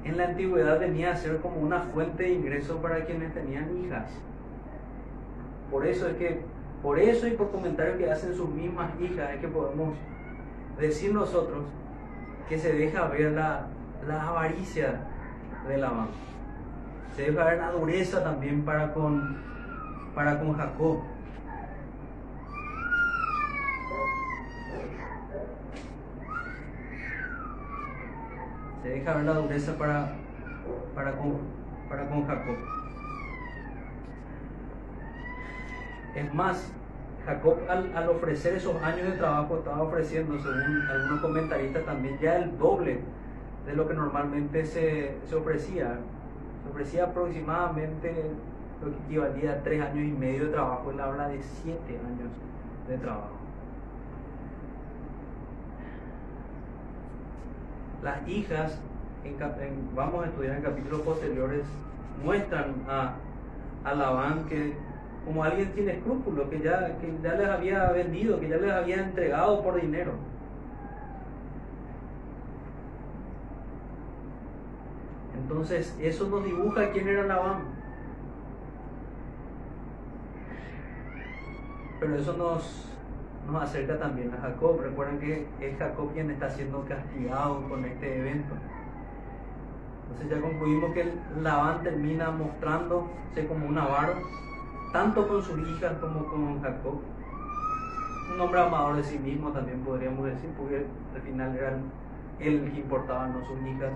en 0.04 0.18
la 0.18 0.30
antigüedad 0.30 0.80
venía 0.80 1.12
a 1.12 1.16
ser 1.16 1.38
como 1.38 1.60
una 1.60 1.82
fuente 1.82 2.24
de 2.24 2.34
ingreso 2.34 2.78
para 2.82 3.06
quienes 3.06 3.34
tenían 3.34 3.84
hijas. 3.84 4.10
Por 5.70 5.86
eso 5.86 6.08
es 6.08 6.16
que, 6.16 6.42
por 6.82 7.00
eso 7.00 7.28
y 7.28 7.32
por 7.32 7.52
comentarios 7.52 7.98
que 7.98 8.10
hacen 8.10 8.34
sus 8.34 8.50
mismas 8.50 8.92
hijas, 9.00 9.32
es 9.34 9.42
que 9.42 9.48
podemos 9.48 9.96
decir 10.80 11.14
nosotros 11.14 11.64
que 12.48 12.58
se 12.58 12.74
deja 12.74 13.08
ver 13.08 13.34
la, 13.34 13.68
la 14.08 14.28
avaricia 14.28 15.02
de 15.68 15.78
la 15.78 15.90
banda. 15.90 16.12
Se 17.16 17.32
deja 17.32 17.44
ver 17.44 17.58
la 17.58 17.72
dureza 17.72 18.24
también 18.24 18.64
para 18.64 18.94
con 18.94 19.50
para 20.16 20.40
con 20.40 20.54
Jacob. 20.54 20.98
Deja 28.90 29.14
ver 29.14 29.26
la 29.26 29.34
dureza 29.34 29.78
para, 29.78 30.14
para, 30.96 31.12
con, 31.18 31.38
para 31.88 32.10
con 32.10 32.26
Jacob. 32.26 32.56
Es 36.16 36.34
más, 36.34 36.72
Jacob 37.24 37.60
al, 37.70 37.96
al, 37.96 38.10
ofrecer 38.10 38.56
esos 38.56 38.82
años 38.82 39.12
de 39.12 39.12
trabajo 39.12 39.58
estaba 39.58 39.84
ofreciendo, 39.84 40.40
según 40.40 40.88
algunos 40.90 41.22
comentaristas, 41.22 41.86
también 41.86 42.18
ya 42.20 42.38
el 42.38 42.58
doble 42.58 43.00
de 43.68 43.76
lo 43.76 43.88
que 43.88 43.94
normalmente 43.94 44.66
se, 44.66 45.18
se 45.24 45.36
ofrecía. 45.36 46.00
Se 46.64 46.72
ofrecía 46.72 47.06
aproximadamente 47.06 48.32
lo 48.84 48.92
que 48.92 48.98
equivalía 49.06 49.52
a 49.54 49.64
tres 49.64 49.82
años 49.82 50.04
y 50.04 50.12
medio 50.12 50.46
de 50.46 50.52
trabajo. 50.52 50.90
Él 50.90 51.00
habla 51.00 51.28
de 51.28 51.42
siete 51.44 52.00
años 52.00 52.32
de 52.88 52.98
trabajo. 52.98 53.40
Las 58.04 58.28
hijas, 58.28 58.80
en, 59.24 59.96
vamos 59.96 60.24
a 60.24 60.28
estudiar 60.28 60.58
en 60.58 60.64
capítulos 60.64 61.02
posteriores, 61.02 61.64
muestran 62.24 62.76
a, 62.88 63.16
a 63.84 63.94
Labán 63.94 64.46
que 64.46 64.74
como 65.26 65.44
alguien 65.44 65.72
sin 65.76 65.90
escrúpulos, 65.90 66.50
que 66.50 66.60
ya, 66.60 66.98
que 67.00 67.14
ya 67.22 67.34
les 67.36 67.48
había 67.48 67.92
vendido, 67.92 68.40
que 68.40 68.50
ya 68.50 68.58
les 68.58 68.72
había 68.72 69.04
entregado 69.04 69.62
por 69.62 69.80
dinero. 69.80 70.14
Entonces, 75.36 75.96
eso 76.02 76.28
nos 76.30 76.44
dibuja 76.44 76.92
quién 76.92 77.08
era 77.08 77.24
Labán. 77.24 77.64
Pero 82.00 82.16
eso 82.16 82.34
nos, 82.38 82.88
nos 83.48 83.64
acerca 83.64 83.98
también 83.98 84.34
a 84.34 84.42
Jacob. 84.42 84.82
Recuerden 84.82 85.20
que 85.20 85.48
es 85.60 85.78
Jacob 85.78 86.12
quien 86.14 86.32
está 86.32 86.50
siendo 86.50 86.86
castigado 86.86 87.68
con 87.68 87.86
este 87.86 88.20
evento. 88.20 88.56
Entonces 90.04 90.30
ya 90.30 90.42
concluimos 90.42 90.94
que 90.94 91.14
Labán 91.42 91.84
termina 91.84 92.32
mostrándose 92.32 93.48
como 93.48 93.68
un 93.68 93.78
avaro, 93.78 94.14
tanto 94.92 95.28
con 95.28 95.42
sus 95.42 95.60
hijas 95.70 95.94
como 96.00 96.26
con 96.26 96.62
Jacob. 96.62 97.00
Un 98.34 98.42
hombre 98.42 98.62
amador 98.62 98.96
de 98.96 99.04
sí 99.04 99.20
mismo 99.20 99.52
también 99.52 99.80
podríamos 99.82 100.26
decir, 100.26 100.50
porque 100.58 100.86
al 101.16 101.22
final 101.22 101.56
era 101.56 101.78
él 102.40 102.72
que 102.72 102.80
importaba, 102.80 103.28
no 103.28 103.46
sus 103.46 103.60
hijas. 103.68 103.92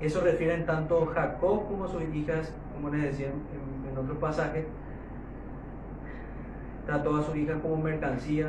Eso 0.00 0.20
refieren 0.22 0.64
tanto 0.64 1.06
Jacob 1.06 1.68
como 1.68 1.86
sus 1.86 2.02
hijas, 2.14 2.52
como 2.74 2.90
les 2.90 3.02
decía 3.02 3.28
en, 3.28 3.90
en 3.90 3.98
otros 3.98 4.18
pasajes, 4.18 4.64
trató 6.90 7.16
a 7.16 7.22
su 7.22 7.36
hija 7.36 7.54
como 7.60 7.76
mercancía. 7.76 8.48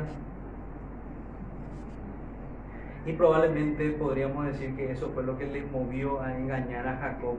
Y 3.06 3.12
probablemente 3.12 3.90
podríamos 3.90 4.46
decir 4.46 4.74
que 4.74 4.90
eso 4.90 5.10
fue 5.14 5.22
lo 5.22 5.38
que 5.38 5.46
le 5.46 5.64
movió 5.66 6.20
a 6.20 6.36
engañar 6.36 6.88
a 6.88 6.96
Jacob 6.96 7.36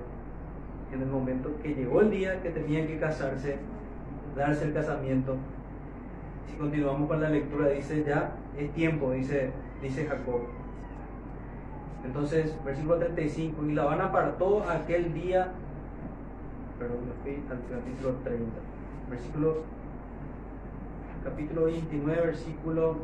en 0.93 1.01
el 1.01 1.07
momento 1.07 1.51
que 1.61 1.73
llegó 1.73 2.01
el 2.01 2.09
día 2.09 2.41
que 2.41 2.51
tenía 2.51 2.87
que 2.87 2.99
casarse, 2.99 3.57
darse 4.37 4.65
el 4.65 4.73
casamiento. 4.73 5.35
Si 6.47 6.55
continuamos 6.55 7.09
con 7.09 7.21
la 7.21 7.29
lectura, 7.29 7.67
dice 7.67 8.05
ya 8.07 8.35
es 8.57 8.71
tiempo, 8.73 9.11
dice, 9.11 9.51
dice 9.81 10.05
Jacob. 10.05 10.41
Entonces, 12.05 12.57
versículo 12.63 12.97
35, 12.97 13.65
y 13.65 13.73
Labán 13.73 13.99
apartó 13.99 14.63
aquel 14.69 15.13
día, 15.13 15.51
perdón, 16.79 16.99
me 17.07 17.23
fui 17.23 17.43
al 17.49 17.59
capítulo 17.69 18.15
30, 18.23 18.51
versículo 19.09 19.72
capítulo 21.23 21.65
29, 21.65 22.21
versículo 22.21 22.95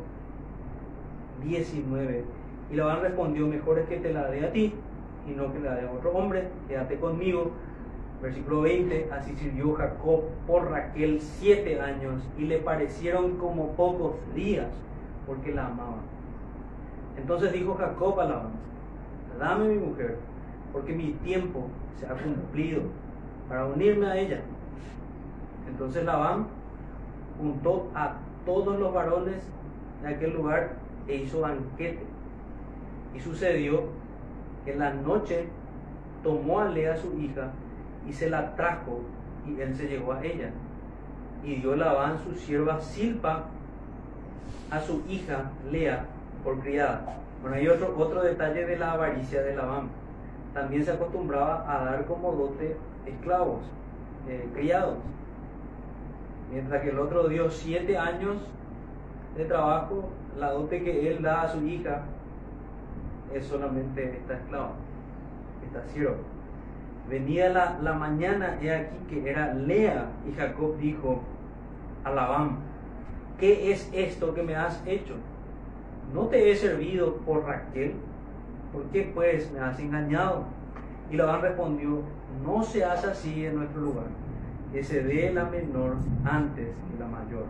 19. 1.42 2.24
Y 2.70 2.76
Labán 2.76 3.00
respondió, 3.00 3.46
mejor 3.46 3.78
es 3.78 3.88
que 3.88 3.96
te 3.96 4.12
la 4.12 4.28
dé 4.30 4.46
a 4.46 4.52
ti 4.52 4.74
y 5.28 5.32
no 5.32 5.52
que 5.52 5.60
la 5.60 5.74
dé 5.74 5.86
a 5.86 5.90
otro 5.90 6.12
hombre, 6.12 6.48
quédate 6.68 6.98
conmigo. 6.98 7.50
Versículo 8.22 8.60
20, 8.62 9.08
así 9.12 9.34
sirvió 9.36 9.72
Jacob 9.72 10.24
por 10.46 10.70
Raquel 10.70 11.22
siete 11.22 11.80
años 11.80 12.22
y 12.36 12.42
le 12.42 12.58
parecieron 12.58 13.38
como 13.38 13.72
pocos 13.72 14.12
días 14.34 14.68
porque 15.26 15.54
la 15.54 15.68
amaba. 15.68 16.00
Entonces 17.16 17.52
dijo 17.52 17.74
Jacob 17.76 18.20
a 18.20 18.24
Labán, 18.26 18.52
dame 19.38 19.68
mi 19.68 19.78
mujer, 19.78 20.18
porque 20.70 20.92
mi 20.92 21.12
tiempo 21.24 21.68
se 21.98 22.06
ha 22.06 22.10
cumplido 22.10 22.82
para 23.48 23.64
unirme 23.64 24.06
a 24.06 24.18
ella. 24.18 24.42
Entonces 25.66 26.04
Labán 26.04 26.46
juntó 27.40 27.90
a 27.94 28.14
todos 28.44 28.78
los 28.78 28.92
varones 28.92 29.42
de 30.02 30.08
aquel 30.08 30.34
lugar 30.34 30.76
e 31.08 31.16
hizo 31.16 31.40
banquete. 31.40 32.04
Y 33.14 33.20
sucedió 33.20 33.84
que 34.64 34.72
en 34.72 34.78
la 34.78 34.92
noche 34.92 35.46
tomó 36.22 36.60
a 36.60 36.68
Lea 36.68 36.96
su 36.96 37.18
hija 37.18 37.50
y 38.08 38.12
se 38.12 38.30
la 38.30 38.54
trajo 38.54 39.00
y 39.46 39.60
él 39.60 39.74
se 39.74 39.88
llegó 39.88 40.12
a 40.12 40.24
ella. 40.24 40.50
Y 41.44 41.56
dio 41.56 41.74
Labán 41.74 42.18
su 42.22 42.34
sierva 42.34 42.80
Silpa 42.80 43.44
a 44.70 44.80
su 44.80 45.02
hija 45.08 45.50
Lea 45.70 46.04
por 46.44 46.60
criada. 46.60 47.16
Bueno, 47.40 47.56
hay 47.56 47.68
otro, 47.68 47.94
otro 47.96 48.22
detalle 48.22 48.66
de 48.66 48.76
la 48.76 48.92
avaricia 48.92 49.42
de 49.42 49.56
Labán. 49.56 49.88
También 50.52 50.84
se 50.84 50.92
acostumbraba 50.92 51.64
a 51.66 51.84
dar 51.84 52.04
como 52.06 52.32
dote 52.32 52.76
esclavos, 53.06 53.60
eh, 54.28 54.48
criados. 54.54 54.96
Mientras 56.50 56.82
que 56.82 56.90
el 56.90 56.98
otro 56.98 57.28
dio 57.28 57.48
siete 57.48 57.96
años 57.96 58.36
de 59.36 59.44
trabajo, 59.44 60.08
la 60.38 60.50
dote 60.50 60.82
que 60.82 61.10
él 61.10 61.22
da 61.22 61.42
a 61.42 61.48
su 61.48 61.64
hija 61.64 62.02
es 63.32 63.44
solamente 63.44 64.16
esta 64.16 64.34
esclava, 64.34 64.72
esta 65.64 65.92
sierva. 65.92 66.16
Venía 67.08 67.50
la, 67.50 67.78
la 67.80 67.92
mañana, 67.92 68.58
he 68.60 68.72
aquí 68.74 68.96
que 69.08 69.30
era 69.30 69.54
Lea, 69.54 70.06
y 70.28 70.32
Jacob 70.32 70.76
dijo 70.78 71.20
a 72.02 72.10
Labán, 72.10 72.58
¿qué 73.38 73.70
es 73.70 73.88
esto 73.92 74.34
que 74.34 74.42
me 74.42 74.56
has 74.56 74.84
hecho? 74.86 75.14
¿No 76.12 76.22
te 76.22 76.50
he 76.50 76.56
servido 76.56 77.16
por 77.18 77.44
Raquel? 77.44 77.94
¿Por 78.72 78.82
qué 78.86 79.10
pues 79.14 79.50
me 79.52 79.60
has 79.60 79.78
engañado? 79.78 80.44
Y 81.10 81.16
Labán 81.16 81.42
respondió, 81.42 82.02
no 82.44 82.62
se 82.64 82.84
hace 82.84 83.08
así 83.08 83.46
en 83.46 83.56
nuestro 83.56 83.80
lugar 83.80 84.06
que 84.72 84.84
se 84.84 85.02
dé 85.02 85.32
la 85.32 85.44
menor 85.44 85.96
antes 86.24 86.66
que 86.66 86.98
la 86.98 87.06
mayor. 87.06 87.46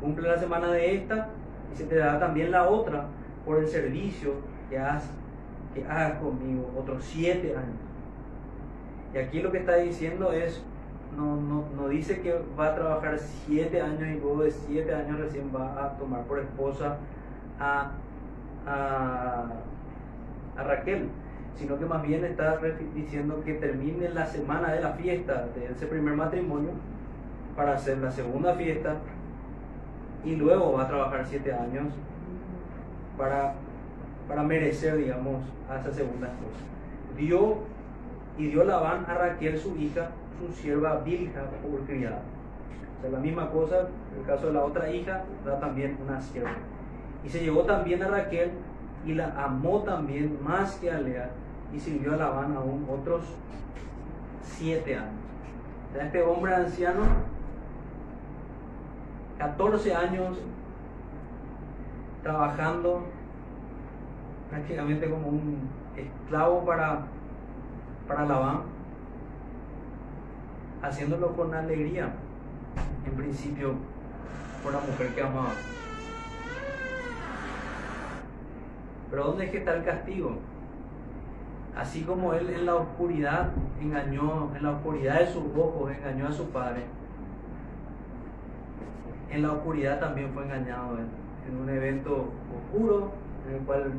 Cumple 0.00 0.28
la 0.28 0.38
semana 0.38 0.70
de 0.70 0.96
esta 0.96 1.28
y 1.72 1.76
se 1.76 1.84
te 1.84 1.96
da 1.96 2.18
también 2.18 2.50
la 2.50 2.68
otra 2.68 3.06
por 3.44 3.58
el 3.58 3.66
servicio 3.66 4.34
que, 4.70 4.78
has, 4.78 5.10
hagas 5.88 6.18
conmigo, 6.18 6.70
otros 6.78 7.04
siete 7.04 7.56
años. 7.56 7.76
Y 9.14 9.18
aquí 9.18 9.40
lo 9.40 9.50
que 9.50 9.58
está 9.58 9.76
diciendo 9.76 10.32
es, 10.32 10.62
no, 11.16 11.36
no, 11.36 11.64
no 11.76 11.88
dice 11.88 12.20
que 12.20 12.34
va 12.58 12.68
a 12.68 12.74
trabajar 12.74 13.18
siete 13.18 13.80
años 13.80 14.02
y 14.02 14.20
luego 14.20 14.42
de 14.42 14.50
siete 14.50 14.94
años 14.94 15.18
recién 15.20 15.50
va 15.54 15.84
a 15.84 15.96
tomar 15.96 16.22
por 16.24 16.38
esposa 16.40 16.96
a, 17.58 17.92
a 18.66 19.46
Raquel 20.56 21.08
sino 21.56 21.78
que 21.78 21.86
más 21.86 22.02
bien 22.02 22.24
está 22.24 22.58
diciendo 22.94 23.42
que 23.44 23.54
termine 23.54 24.08
la 24.10 24.26
semana 24.26 24.72
de 24.72 24.80
la 24.80 24.90
fiesta 24.90 25.46
de 25.54 25.66
ese 25.72 25.86
primer 25.86 26.14
matrimonio 26.14 26.70
para 27.56 27.74
hacer 27.74 27.98
la 27.98 28.10
segunda 28.10 28.54
fiesta 28.54 28.96
y 30.24 30.34
luego 30.36 30.72
va 30.72 30.82
a 30.82 30.88
trabajar 30.88 31.24
siete 31.26 31.52
años 31.52 31.86
para, 33.16 33.54
para 34.26 34.42
merecer, 34.42 34.96
digamos, 34.96 35.44
a 35.70 35.78
esa 35.78 35.92
segunda 35.92 36.28
esposa. 36.28 36.64
Dio 37.16 37.58
y 38.36 38.48
dio 38.48 38.64
Labán 38.64 39.04
a 39.06 39.14
Raquel, 39.14 39.56
su 39.58 39.76
hija, 39.76 40.10
su 40.40 40.52
sierva 40.52 41.00
Bilja 41.04 41.42
por 41.62 41.80
criada. 41.86 42.22
O 42.98 43.02
sea, 43.02 43.10
la 43.10 43.18
misma 43.18 43.50
cosa, 43.50 43.88
en 44.12 44.20
el 44.20 44.26
caso 44.26 44.48
de 44.48 44.54
la 44.54 44.64
otra 44.64 44.90
hija, 44.90 45.22
da 45.44 45.60
también 45.60 45.96
una 46.04 46.20
sierva. 46.20 46.50
Y 47.24 47.28
se 47.28 47.44
llevó 47.44 47.62
también 47.62 48.02
a 48.02 48.08
Raquel 48.08 48.50
y 49.06 49.14
la 49.14 49.28
amó 49.36 49.82
también 49.82 50.38
más 50.42 50.74
que 50.76 50.90
a 50.90 50.98
Lea 50.98 51.30
y 51.74 51.80
sirvió 51.80 52.14
a 52.14 52.16
Labán 52.16 52.56
aún 52.56 52.86
otros 52.88 53.22
siete 54.42 54.96
años. 54.96 55.12
Este 56.00 56.22
hombre 56.22 56.54
anciano, 56.54 57.02
14 59.38 59.94
años 59.94 60.38
trabajando 62.22 63.04
prácticamente 64.50 65.10
como 65.10 65.28
un 65.28 65.68
esclavo 65.96 66.64
para, 66.64 67.06
para 68.06 68.24
Labán, 68.24 68.62
haciéndolo 70.82 71.34
con 71.34 71.54
alegría, 71.54 72.12
en 73.04 73.12
principio, 73.14 73.74
por 74.62 74.72
la 74.72 74.80
mujer 74.80 75.08
que 75.14 75.22
amaba. 75.22 75.52
Pero 79.10 79.24
¿dónde 79.24 79.44
es 79.44 79.50
que 79.50 79.58
está 79.58 79.74
el 79.74 79.84
castigo? 79.84 80.38
Así 81.76 82.02
como 82.02 82.32
él 82.34 82.50
en 82.50 82.66
la 82.66 82.76
oscuridad 82.76 83.50
engañó, 83.80 84.54
en 84.56 84.62
la 84.62 84.70
oscuridad 84.72 85.18
de 85.18 85.26
sus 85.26 85.42
ojos 85.56 85.90
engañó 85.90 86.28
a 86.28 86.32
su 86.32 86.48
padre, 86.50 86.84
en 89.30 89.42
la 89.42 89.52
oscuridad 89.52 89.98
también 89.98 90.30
fue 90.32 90.44
engañado 90.44 90.98
él, 90.98 91.06
en 91.48 91.60
un 91.60 91.68
evento 91.68 92.30
oscuro 92.54 93.10
en 93.48 93.56
el 93.56 93.60
cual 93.62 93.92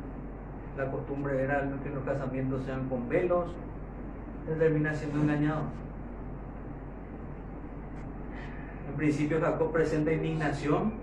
la 0.78 0.90
costumbre 0.90 1.44
era 1.44 1.70
que 1.84 1.90
los 1.90 2.04
casamientos 2.06 2.64
sean 2.64 2.88
con 2.88 3.10
velos, 3.10 3.48
él 4.50 4.58
termina 4.58 4.94
siendo 4.94 5.22
engañado. 5.22 5.64
En 8.90 8.96
principio 8.96 9.42
Jacob 9.42 9.74
presenta 9.74 10.14
indignación, 10.14 10.94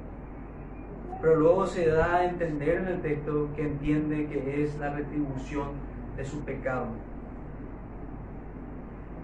pero 1.20 1.36
luego 1.36 1.66
se 1.66 1.88
da 1.88 2.16
a 2.16 2.24
entender 2.24 2.78
en 2.78 2.88
el 2.88 3.02
texto 3.02 3.50
que 3.54 3.62
entiende 3.62 4.26
que 4.26 4.64
es 4.64 4.78
la 4.78 4.94
retribución 4.94 5.91
de 6.16 6.24
su 6.24 6.40
pecado. 6.40 6.86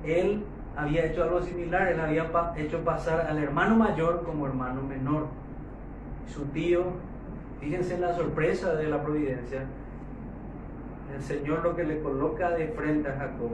Él 0.05 0.45
había 0.76 1.07
hecho 1.07 1.24
algo 1.24 1.43
similar, 1.43 1.89
él 1.89 2.01
había 2.01 2.30
hecho 2.57 2.84
pasar 2.84 3.26
al 3.28 3.39
hermano 3.39 3.76
mayor 3.76 4.22
como 4.24 4.47
hermano 4.47 4.82
menor. 4.82 5.26
Su 6.26 6.45
tío, 6.47 6.84
fíjense 7.61 7.99
la 7.99 8.14
sorpresa 8.14 8.74
de 8.74 8.89
la 8.89 9.03
providencia, 9.03 9.64
el 11.14 11.22
Señor 11.22 11.64
lo 11.64 11.74
que 11.74 11.84
le 11.84 12.01
coloca 12.01 12.51
de 12.51 12.68
frente 12.68 13.09
a 13.09 13.16
Jacob, 13.16 13.51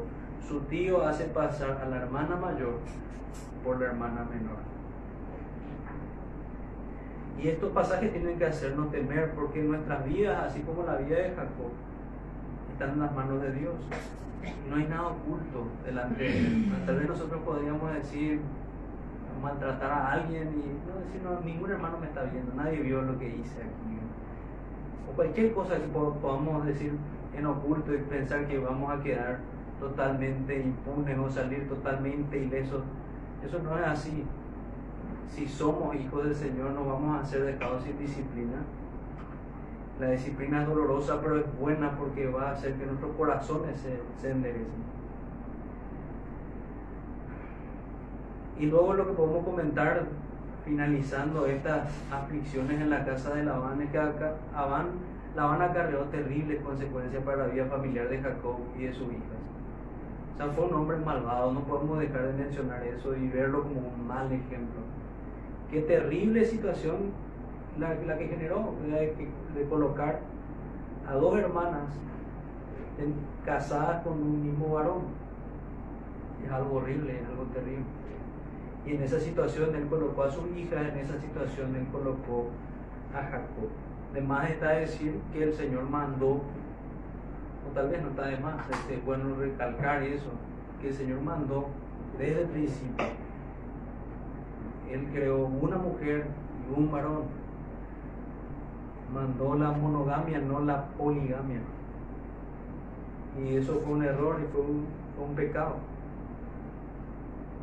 su 0.46 0.60
tío 0.62 1.06
hace 1.06 1.24
pasar 1.24 1.80
a 1.82 1.88
la 1.88 1.96
hermana 1.96 2.36
mayor 2.36 2.78
por 3.64 3.80
la 3.80 3.86
hermana 3.86 4.26
menor. 4.30 4.58
Y 7.42 7.48
estos 7.48 7.72
pasajes 7.72 8.12
tienen 8.12 8.38
que 8.38 8.46
hacernos 8.46 8.90
temer 8.90 9.32
porque 9.32 9.62
nuestras 9.62 10.04
vidas, 10.04 10.44
así 10.44 10.60
como 10.60 10.82
la 10.82 10.96
vida 10.96 11.16
de 11.16 11.30
Jacob, 11.30 11.72
están 12.74 12.90
en 12.90 13.00
las 13.00 13.14
manos 13.14 13.40
de 13.40 13.52
Dios. 13.52 13.74
No 14.68 14.76
hay 14.76 14.84
nada 14.84 15.08
oculto 15.08 15.68
delante 15.84 16.22
de 16.22 16.38
él. 16.38 16.72
Tal 16.84 16.96
vez 16.96 17.08
nosotros 17.08 17.40
podríamos 17.42 17.94
decir, 17.94 18.40
maltratar 19.40 19.90
a 19.90 20.12
alguien 20.12 20.48
y 20.48 20.88
no 20.88 21.00
decir, 21.00 21.22
no, 21.22 21.40
ningún 21.40 21.70
hermano 21.70 21.98
me 21.98 22.06
está 22.06 22.24
viendo, 22.24 22.52
nadie 22.54 22.80
vio 22.80 23.02
lo 23.02 23.18
que 23.18 23.28
hice 23.28 23.60
aquí. 23.60 23.98
O 25.08 25.14
cualquier 25.14 25.54
cosa 25.54 25.76
que 25.76 25.86
podamos 25.86 26.66
decir 26.66 26.92
en 27.36 27.46
oculto 27.46 27.94
y 27.94 27.98
pensar 27.98 28.46
que 28.46 28.58
vamos 28.58 28.90
a 28.90 29.02
quedar 29.02 29.38
totalmente 29.78 30.60
impunes 30.60 31.18
o 31.18 31.30
salir 31.30 31.68
totalmente 31.68 32.38
ilesos. 32.38 32.82
Eso 33.44 33.60
no 33.62 33.78
es 33.78 33.86
así. 33.86 34.24
Si 35.28 35.46
somos 35.46 35.94
hijos 35.94 36.24
del 36.24 36.34
Señor, 36.34 36.70
no 36.72 36.86
vamos 36.86 37.20
a 37.20 37.24
ser 37.24 37.44
dejados 37.44 37.84
sin 37.84 37.98
disciplina. 37.98 38.58
La 40.00 40.10
disciplina 40.10 40.62
es 40.62 40.68
dolorosa, 40.68 41.20
pero 41.20 41.38
es 41.38 41.58
buena 41.58 41.96
porque 41.96 42.26
va 42.26 42.48
a 42.48 42.52
hacer 42.52 42.74
que 42.74 42.86
nuestros 42.86 43.14
corazones 43.16 43.78
se, 43.78 44.00
se 44.20 44.30
enderecen. 44.32 44.94
Y 48.58 48.66
luego 48.66 48.94
lo 48.94 49.06
que 49.06 49.12
podemos 49.12 49.44
comentar 49.44 50.06
finalizando 50.64 51.46
estas 51.46 51.88
aflicciones 52.10 52.80
en 52.80 52.90
la 52.90 53.04
casa 53.04 53.34
de 53.34 53.44
Labán 53.44 53.80
es 53.82 53.90
que 53.90 53.98
Labán, 53.98 54.86
Labán 55.36 55.62
acarreó 55.62 56.00
terribles 56.04 56.62
consecuencias 56.62 57.22
para 57.22 57.46
la 57.46 57.52
vida 57.52 57.66
familiar 57.66 58.08
de 58.08 58.18
Jacob 58.18 58.56
y 58.78 58.84
de 58.84 58.92
sus 58.92 59.08
hijas. 59.08 59.44
O 60.34 60.36
sea, 60.36 60.46
fue 60.48 60.64
un 60.66 60.74
hombre 60.74 60.96
malvado, 60.96 61.52
no 61.52 61.60
podemos 61.60 61.98
dejar 61.98 62.26
de 62.26 62.32
mencionar 62.32 62.82
eso 62.84 63.14
y 63.16 63.28
verlo 63.28 63.62
como 63.62 63.88
un 63.88 64.06
mal 64.06 64.26
ejemplo. 64.26 64.80
Qué 65.70 65.82
terrible 65.82 66.44
situación 66.44 67.12
la, 67.78 68.18
que 68.18 68.28
generó, 68.28 68.74
de, 68.86 69.28
de, 69.54 69.68
colocar 69.68 70.20
a 71.08 71.14
dos 71.14 71.38
hermanas 71.38 71.90
casadas 73.44 74.02
con 74.02 74.14
un 74.14 74.42
mismo 74.44 74.74
varón. 74.74 75.02
Es 76.44 76.50
algo 76.50 76.76
horrible, 76.76 77.20
es 77.20 77.26
algo 77.26 77.44
terrible. 77.52 77.84
Y 78.86 78.94
en 78.94 79.02
esa 79.02 79.18
situación 79.18 79.74
él 79.74 79.86
colocó 79.88 80.24
a 80.24 80.30
su 80.30 80.46
hija, 80.56 80.88
en 80.88 80.98
esa 80.98 81.18
situación 81.18 81.74
él 81.74 81.86
colocó 81.90 82.48
a 83.14 83.22
Jacob. 83.22 83.70
Además 84.12 84.50
está 84.50 84.70
decir 84.70 85.20
que 85.32 85.42
el 85.42 85.54
Señor 85.54 85.88
mandó, 85.88 86.34
o 86.34 87.72
tal 87.74 87.88
vez 87.88 88.02
no 88.02 88.10
está 88.10 88.26
de 88.26 88.36
más, 88.38 88.54
es 88.90 89.04
bueno 89.04 89.34
recalcar 89.36 90.02
eso, 90.02 90.30
que 90.80 90.88
el 90.88 90.94
Señor 90.94 91.20
mandó 91.20 91.66
desde 92.18 92.42
el 92.42 92.48
principio. 92.48 93.06
Él 94.90 95.08
creó 95.12 95.46
una 95.46 95.76
mujer 95.78 96.26
y 96.68 96.78
un 96.78 96.90
varón. 96.90 97.22
Mandó 99.12 99.54
la 99.54 99.70
monogamia, 99.70 100.38
no 100.38 100.60
la 100.60 100.86
poligamia. 100.98 101.60
Y 103.42 103.56
eso 103.56 103.80
fue 103.84 103.94
un 103.94 104.04
error 104.04 104.40
y 104.40 104.52
fue 104.52 104.62
un, 104.62 105.34
pecado 105.34 105.76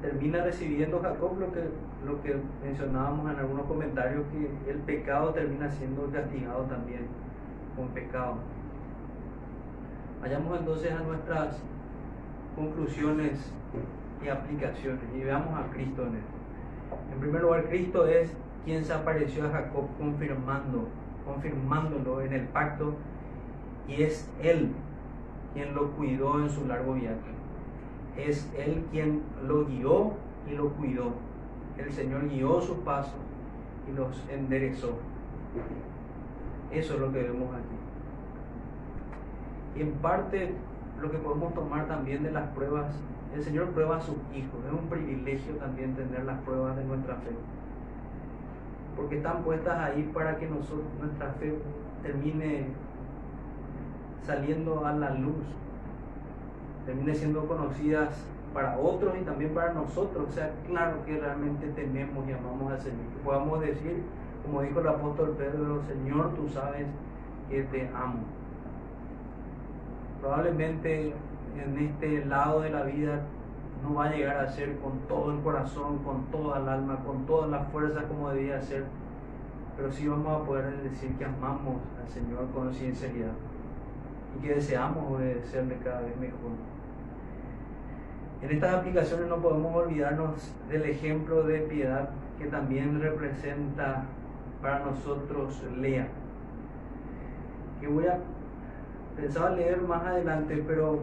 termina 0.01 0.43
recibiendo 0.43 0.99
Jacob 0.99 1.39
lo 1.39 1.51
que, 1.51 1.61
lo 2.05 2.21
que 2.23 2.35
mencionábamos 2.63 3.31
en 3.31 3.39
algunos 3.39 3.65
comentarios, 3.67 4.23
que 4.31 4.71
el 4.71 4.77
pecado 4.79 5.29
termina 5.29 5.69
siendo 5.69 6.09
castigado 6.09 6.63
también 6.63 7.05
con 7.75 7.87
pecado. 7.89 8.35
Vayamos 10.21 10.59
entonces 10.59 10.91
a 10.91 11.03
nuestras 11.03 11.57
conclusiones 12.55 13.51
y 14.23 14.27
aplicaciones 14.27 15.03
y 15.15 15.23
veamos 15.23 15.57
a 15.59 15.71
Cristo 15.71 16.03
en 16.03 16.15
esto. 16.15 16.41
En 17.13 17.19
primer 17.19 17.41
lugar, 17.41 17.65
Cristo 17.65 18.05
es 18.05 18.31
quien 18.65 18.83
se 18.85 18.93
apareció 18.93 19.47
a 19.47 19.49
Jacob 19.49 19.85
confirmando, 19.97 20.87
confirmándolo 21.25 22.21
en 22.21 22.33
el 22.33 22.47
pacto 22.47 22.93
y 23.87 24.03
es 24.03 24.29
Él 24.41 24.71
quien 25.53 25.75
lo 25.75 25.91
cuidó 25.91 26.39
en 26.39 26.49
su 26.49 26.65
largo 26.65 26.93
viaje 26.93 27.41
es 28.17 28.51
Él 28.57 28.85
quien 28.91 29.21
lo 29.45 29.65
guió 29.65 30.13
y 30.49 30.55
lo 30.55 30.69
cuidó. 30.69 31.13
El 31.77 31.91
Señor 31.91 32.29
guió 32.29 32.61
sus 32.61 32.77
pasos 32.79 33.19
y 33.89 33.95
los 33.95 34.23
enderezó. 34.29 34.97
Eso 36.71 36.93
es 36.93 36.99
lo 36.99 37.11
que 37.11 37.23
vemos 37.23 37.53
aquí. 37.53 37.75
Y 39.75 39.81
en 39.81 39.91
parte 39.93 40.53
lo 41.01 41.11
que 41.11 41.17
podemos 41.17 41.53
tomar 41.53 41.87
también 41.87 42.23
de 42.23 42.31
las 42.31 42.49
pruebas, 42.49 42.93
el 43.33 43.43
Señor 43.43 43.69
prueba 43.69 43.97
a 43.97 44.01
sus 44.01 44.17
hijos. 44.35 44.59
Es 44.65 44.73
un 44.73 44.89
privilegio 44.89 45.55
también 45.55 45.95
tener 45.95 46.23
las 46.25 46.39
pruebas 46.41 46.75
de 46.75 46.83
nuestra 46.83 47.15
fe. 47.15 47.31
Porque 48.95 49.17
están 49.17 49.43
puestas 49.43 49.77
ahí 49.79 50.09
para 50.13 50.37
que 50.37 50.47
nosotros, 50.47 50.85
nuestra 50.99 51.31
fe 51.33 51.57
termine 52.03 52.67
saliendo 54.25 54.85
a 54.85 54.93
la 54.93 55.11
luz 55.11 55.45
termine 56.85 57.13
siendo 57.15 57.45
conocidas 57.47 58.09
para 58.53 58.77
otros 58.77 59.13
y 59.19 59.23
también 59.23 59.53
para 59.53 59.73
nosotros. 59.73 60.27
O 60.29 60.31
sea, 60.31 60.51
claro 60.67 61.05
que 61.05 61.17
realmente 61.17 61.67
tememos 61.67 62.27
y 62.27 62.33
amamos 62.33 62.71
al 62.71 62.79
Señor. 62.79 63.05
Que 63.13 63.23
podamos 63.23 63.61
decir, 63.61 64.03
como 64.43 64.61
dijo 64.61 64.79
el 64.79 64.87
apóstol 64.87 65.35
Pedro, 65.37 65.81
Señor, 65.83 66.33
tú 66.35 66.49
sabes 66.49 66.87
que 67.49 67.63
te 67.63 67.87
amo. 67.89 68.19
Probablemente 70.19 71.13
en 71.55 71.77
este 71.77 72.25
lado 72.25 72.61
de 72.61 72.69
la 72.69 72.83
vida 72.83 73.21
no 73.83 73.95
va 73.95 74.05
a 74.05 74.11
llegar 74.11 74.37
a 74.37 74.47
ser 74.47 74.77
con 74.79 74.99
todo 75.07 75.31
el 75.31 75.39
corazón, 75.41 75.99
con 75.99 76.25
toda 76.25 76.59
el 76.59 76.69
alma, 76.69 76.99
con 77.05 77.25
toda 77.25 77.47
la 77.47 77.59
fuerza 77.65 78.03
como 78.03 78.29
debía 78.29 78.61
ser, 78.61 78.85
pero 79.75 79.91
sí 79.91 80.07
vamos 80.07 80.41
a 80.41 80.45
poder 80.45 80.81
decir 80.83 81.15
que 81.17 81.25
amamos 81.25 81.77
al 81.99 82.07
Señor 82.09 82.47
con 82.53 82.73
sinceridad 82.73 83.31
y 84.37 84.41
que 84.41 84.55
deseamos 84.55 85.11
obedecerle 85.11 85.77
cada 85.83 86.01
vez 86.01 86.15
mejor. 86.17 86.51
En 88.41 88.51
estas 88.51 88.73
aplicaciones 88.73 89.27
no 89.27 89.37
podemos 89.37 89.75
olvidarnos 89.75 90.53
del 90.69 90.83
ejemplo 90.83 91.43
de 91.43 91.59
piedad 91.59 92.09
que 92.39 92.47
también 92.47 92.99
representa 92.99 94.05
para 94.61 94.79
nosotros 94.79 95.63
Lea. 95.77 96.07
Que 97.79 97.87
voy 97.87 98.07
a 98.07 98.19
pensaba 99.15 99.51
leer 99.51 99.81
más 99.81 100.03
adelante, 100.03 100.63
pero 100.67 100.99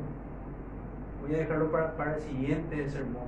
voy 1.28 1.36
a 1.36 1.40
dejarlo 1.40 1.70
para, 1.70 1.96
para 1.96 2.14
el 2.14 2.20
siguiente 2.20 2.88
sermón. 2.88 3.26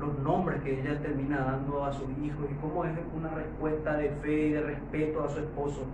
Los 0.00 0.18
nombres 0.18 0.62
que 0.62 0.80
ella 0.80 0.98
termina 1.00 1.38
dando 1.40 1.84
a 1.84 1.92
sus 1.92 2.08
hijos 2.22 2.46
y 2.50 2.54
cómo 2.54 2.84
es 2.84 2.92
una 3.14 3.30
respuesta 3.30 3.96
de 3.96 4.10
fe 4.10 4.46
y 4.48 4.52
de 4.52 4.62
respeto 4.62 5.24
a 5.24 5.28
su 5.28 5.40
esposo. 5.40 5.84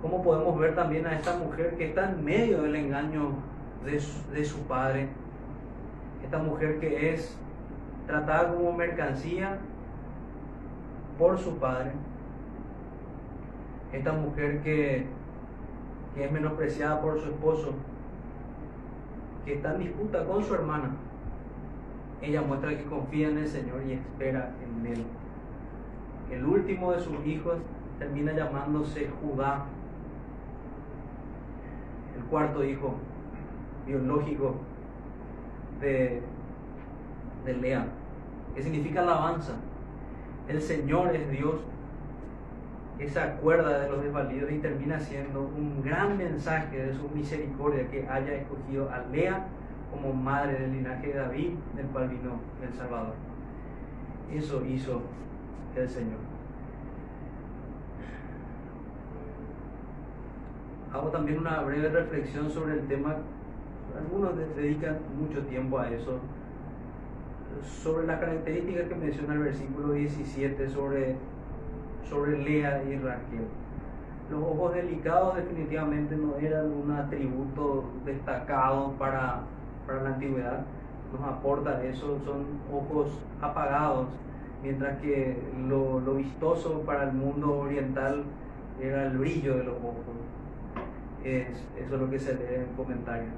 Cómo 0.00 0.22
podemos 0.22 0.58
ver 0.58 0.74
también 0.74 1.06
a 1.06 1.14
esta 1.14 1.36
mujer 1.36 1.76
que 1.76 1.88
está 1.88 2.10
en 2.10 2.24
medio 2.24 2.62
del 2.62 2.76
engaño 2.76 3.30
de 3.84 3.98
su, 3.98 4.30
de 4.30 4.44
su 4.44 4.58
padre, 4.66 5.08
esta 6.22 6.38
mujer 6.38 6.78
que 6.78 7.14
es 7.14 7.36
tratada 8.06 8.54
como 8.54 8.72
mercancía 8.72 9.58
por 11.18 11.38
su 11.38 11.58
padre, 11.58 11.92
esta 13.92 14.12
mujer 14.12 14.60
que, 14.62 15.06
que 16.14 16.24
es 16.24 16.32
menospreciada 16.32 17.00
por 17.00 17.18
su 17.18 17.30
esposo, 17.30 17.74
que 19.46 19.54
está 19.54 19.74
en 19.74 19.78
disputa 19.78 20.26
con 20.26 20.44
su 20.44 20.54
hermana, 20.54 20.90
ella 22.20 22.42
muestra 22.42 22.76
que 22.76 22.84
confía 22.84 23.28
en 23.28 23.38
el 23.38 23.46
Señor 23.46 23.80
y 23.86 23.92
espera 23.92 24.52
en 24.60 24.86
Él. 24.86 25.04
El 26.32 26.44
último 26.44 26.92
de 26.92 27.00
sus 27.00 27.24
hijos 27.24 27.54
termina 28.00 28.32
llamándose 28.32 29.08
Judá, 29.22 29.66
el 32.16 32.24
cuarto 32.24 32.64
hijo 32.64 32.94
biológico 33.86 34.56
de, 35.80 36.22
de 37.44 37.54
Lea, 37.54 37.86
que 38.54 38.62
significa 38.62 39.02
alabanza. 39.02 39.52
el 40.48 40.60
Señor 40.60 41.14
es 41.14 41.30
Dios, 41.30 41.60
esa 42.98 43.36
cuerda 43.36 43.80
de 43.80 43.90
los 43.90 44.02
desvalidos 44.02 44.50
y 44.50 44.58
termina 44.58 44.98
siendo 44.98 45.42
un 45.42 45.82
gran 45.82 46.16
mensaje 46.16 46.78
de 46.78 46.94
su 46.94 47.08
misericordia 47.10 47.88
que 47.90 48.08
haya 48.08 48.34
escogido 48.34 48.90
a 48.90 49.00
Lea 49.12 49.46
como 49.90 50.12
madre 50.12 50.58
del 50.60 50.72
linaje 50.72 51.08
de 51.08 51.14
David, 51.14 51.50
del 51.74 51.86
cual 51.86 52.08
vino 52.08 52.40
el 52.62 52.72
Salvador. 52.74 53.14
Eso 54.32 54.64
hizo 54.64 55.02
el 55.76 55.88
Señor. 55.88 56.18
Hago 60.92 61.08
también 61.08 61.38
una 61.38 61.60
breve 61.60 61.90
reflexión 61.90 62.50
sobre 62.50 62.74
el 62.74 62.88
tema, 62.88 63.16
algunos 63.96 64.36
dedican 64.56 64.98
mucho 65.18 65.42
tiempo 65.42 65.78
a 65.78 65.90
eso, 65.90 66.18
sobre 67.62 68.06
las 68.06 68.20
características 68.20 68.88
que 68.88 68.94
menciona 68.94 69.34
el 69.34 69.40
versículo 69.40 69.92
17 69.92 70.68
sobre, 70.68 71.16
sobre 72.08 72.38
Lea 72.38 72.82
y 72.84 72.96
Raquel. 72.96 73.46
Los 74.30 74.42
ojos 74.42 74.74
delicados 74.74 75.36
definitivamente 75.36 76.16
no 76.16 76.36
eran 76.36 76.72
un 76.72 76.90
atributo 76.90 77.84
destacado 78.04 78.92
para, 78.98 79.42
para 79.86 80.02
la 80.02 80.08
antigüedad, 80.10 80.64
nos 81.12 81.28
aporta 81.28 81.84
eso, 81.84 82.18
son 82.24 82.44
ojos 82.72 83.08
apagados, 83.40 84.08
mientras 84.62 84.98
que 84.98 85.36
lo, 85.68 86.00
lo 86.00 86.14
vistoso 86.14 86.80
para 86.80 87.04
el 87.04 87.12
mundo 87.12 87.58
oriental 87.58 88.24
era 88.80 89.06
el 89.06 89.18
brillo 89.18 89.56
de 89.58 89.64
los 89.64 89.76
ojos. 89.76 90.16
Es, 91.24 91.48
eso 91.76 91.94
es 91.94 92.00
lo 92.00 92.10
que 92.10 92.18
se 92.18 92.34
lee 92.34 92.66
en 92.68 92.76
comentarios. 92.76 93.32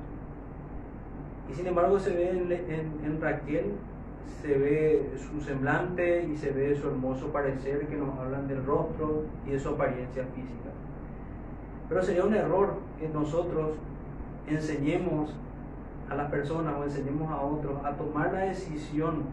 Y 1.50 1.54
sin 1.54 1.66
embargo 1.66 1.98
se 1.98 2.14
ve 2.14 2.30
en, 2.30 2.52
en, 2.52 3.04
en 3.04 3.20
Raquel 3.20 3.72
se 4.42 4.56
ve 4.56 5.10
su 5.18 5.40
semblante 5.40 6.24
y 6.24 6.36
se 6.36 6.50
ve 6.50 6.76
su 6.76 6.88
hermoso 6.88 7.32
parecer 7.32 7.86
que 7.88 7.96
nos 7.96 8.16
hablan 8.18 8.46
del 8.46 8.64
rostro 8.64 9.24
y 9.46 9.50
de 9.50 9.58
su 9.58 9.70
apariencia 9.70 10.24
física. 10.34 10.70
Pero 11.88 12.02
sería 12.02 12.24
un 12.24 12.34
error 12.34 12.74
que 12.98 13.08
nosotros 13.08 13.72
enseñemos 14.46 15.34
a 16.08 16.14
las 16.14 16.30
personas 16.30 16.74
o 16.78 16.84
enseñemos 16.84 17.30
a 17.30 17.40
otros 17.40 17.84
a 17.84 17.92
tomar 17.92 18.32
la 18.32 18.40
decisión 18.40 19.24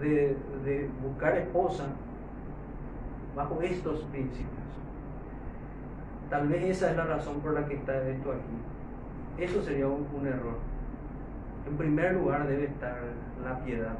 de, 0.00 0.36
de 0.64 0.88
buscar 1.02 1.36
esposa 1.36 1.86
bajo 3.36 3.60
estos 3.62 4.00
principios. 4.04 4.48
Tal 6.30 6.48
vez 6.48 6.64
esa 6.64 6.90
es 6.90 6.96
la 6.96 7.04
razón 7.04 7.40
por 7.40 7.52
la 7.52 7.66
que 7.66 7.74
está 7.74 8.08
esto 8.08 8.32
aquí. 8.32 9.42
Eso 9.44 9.62
sería 9.62 9.86
un, 9.86 10.06
un 10.18 10.26
error. 10.26 10.71
En 11.66 11.76
primer 11.76 12.14
lugar 12.14 12.46
debe 12.46 12.64
estar 12.64 12.98
la 13.44 13.64
piedad. 13.64 13.96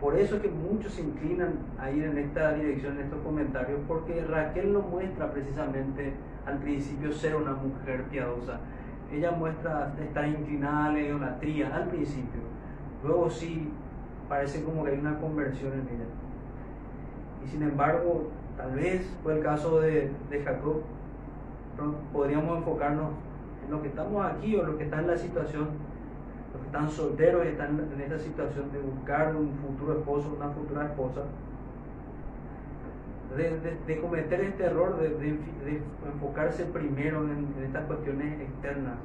Por 0.00 0.16
eso 0.18 0.36
es 0.36 0.42
que 0.42 0.50
muchos 0.50 0.94
se 0.94 1.02
inclinan 1.02 1.54
a 1.78 1.90
ir 1.90 2.04
en 2.04 2.18
esta 2.18 2.54
dirección, 2.54 2.98
en 2.98 3.04
estos 3.04 3.20
comentarios, 3.22 3.80
porque 3.86 4.24
Raquel 4.24 4.72
no 4.72 4.80
muestra 4.80 5.30
precisamente 5.30 6.12
al 6.44 6.58
principio 6.58 7.12
ser 7.12 7.36
una 7.36 7.52
mujer 7.52 8.02
piadosa. 8.10 8.58
Ella 9.12 9.30
muestra 9.30 9.94
estar 10.02 10.26
inclinada 10.26 10.86
a 10.86 10.92
la 10.92 11.00
idolatría 11.00 11.74
al 11.74 11.88
principio. 11.88 12.40
Luego 13.04 13.30
sí 13.30 13.70
parece 14.28 14.64
como 14.64 14.84
que 14.84 14.90
hay 14.90 14.98
una 14.98 15.20
conversión 15.20 15.72
en 15.72 15.80
ella. 15.80 16.08
Y 17.44 17.48
sin 17.48 17.62
embargo, 17.62 18.30
tal 18.56 18.74
vez 18.74 19.08
fue 19.22 19.36
el 19.36 19.42
caso 19.42 19.80
de, 19.80 20.10
Jacob. 20.44 20.82
Podríamos 22.12 22.58
enfocarnos 22.58 23.10
en 23.64 23.70
lo 23.70 23.80
que 23.82 23.88
estamos 23.88 24.24
aquí 24.26 24.56
o 24.56 24.64
lo 24.64 24.76
que 24.76 24.84
está 24.84 24.98
en 24.98 25.06
la 25.06 25.16
situación 25.16 25.68
los 26.52 26.60
que 26.60 26.66
están 26.66 26.90
solteros 26.90 27.44
y 27.44 27.48
están 27.48 27.80
en 27.94 28.00
esta 28.00 28.18
situación 28.18 28.70
de 28.72 28.80
buscar 28.80 29.34
un 29.34 29.52
futuro 29.54 29.98
esposo, 29.98 30.34
una 30.36 30.50
futura 30.50 30.86
esposa, 30.86 31.22
de, 33.36 34.00
cometer 34.00 34.40
este 34.42 34.64
error 34.64 34.98
de, 34.98 35.38
enfocarse 36.06 36.64
primero 36.66 37.22
en, 37.24 37.64
estas 37.64 37.86
cuestiones 37.86 38.40
externas. 38.40 38.96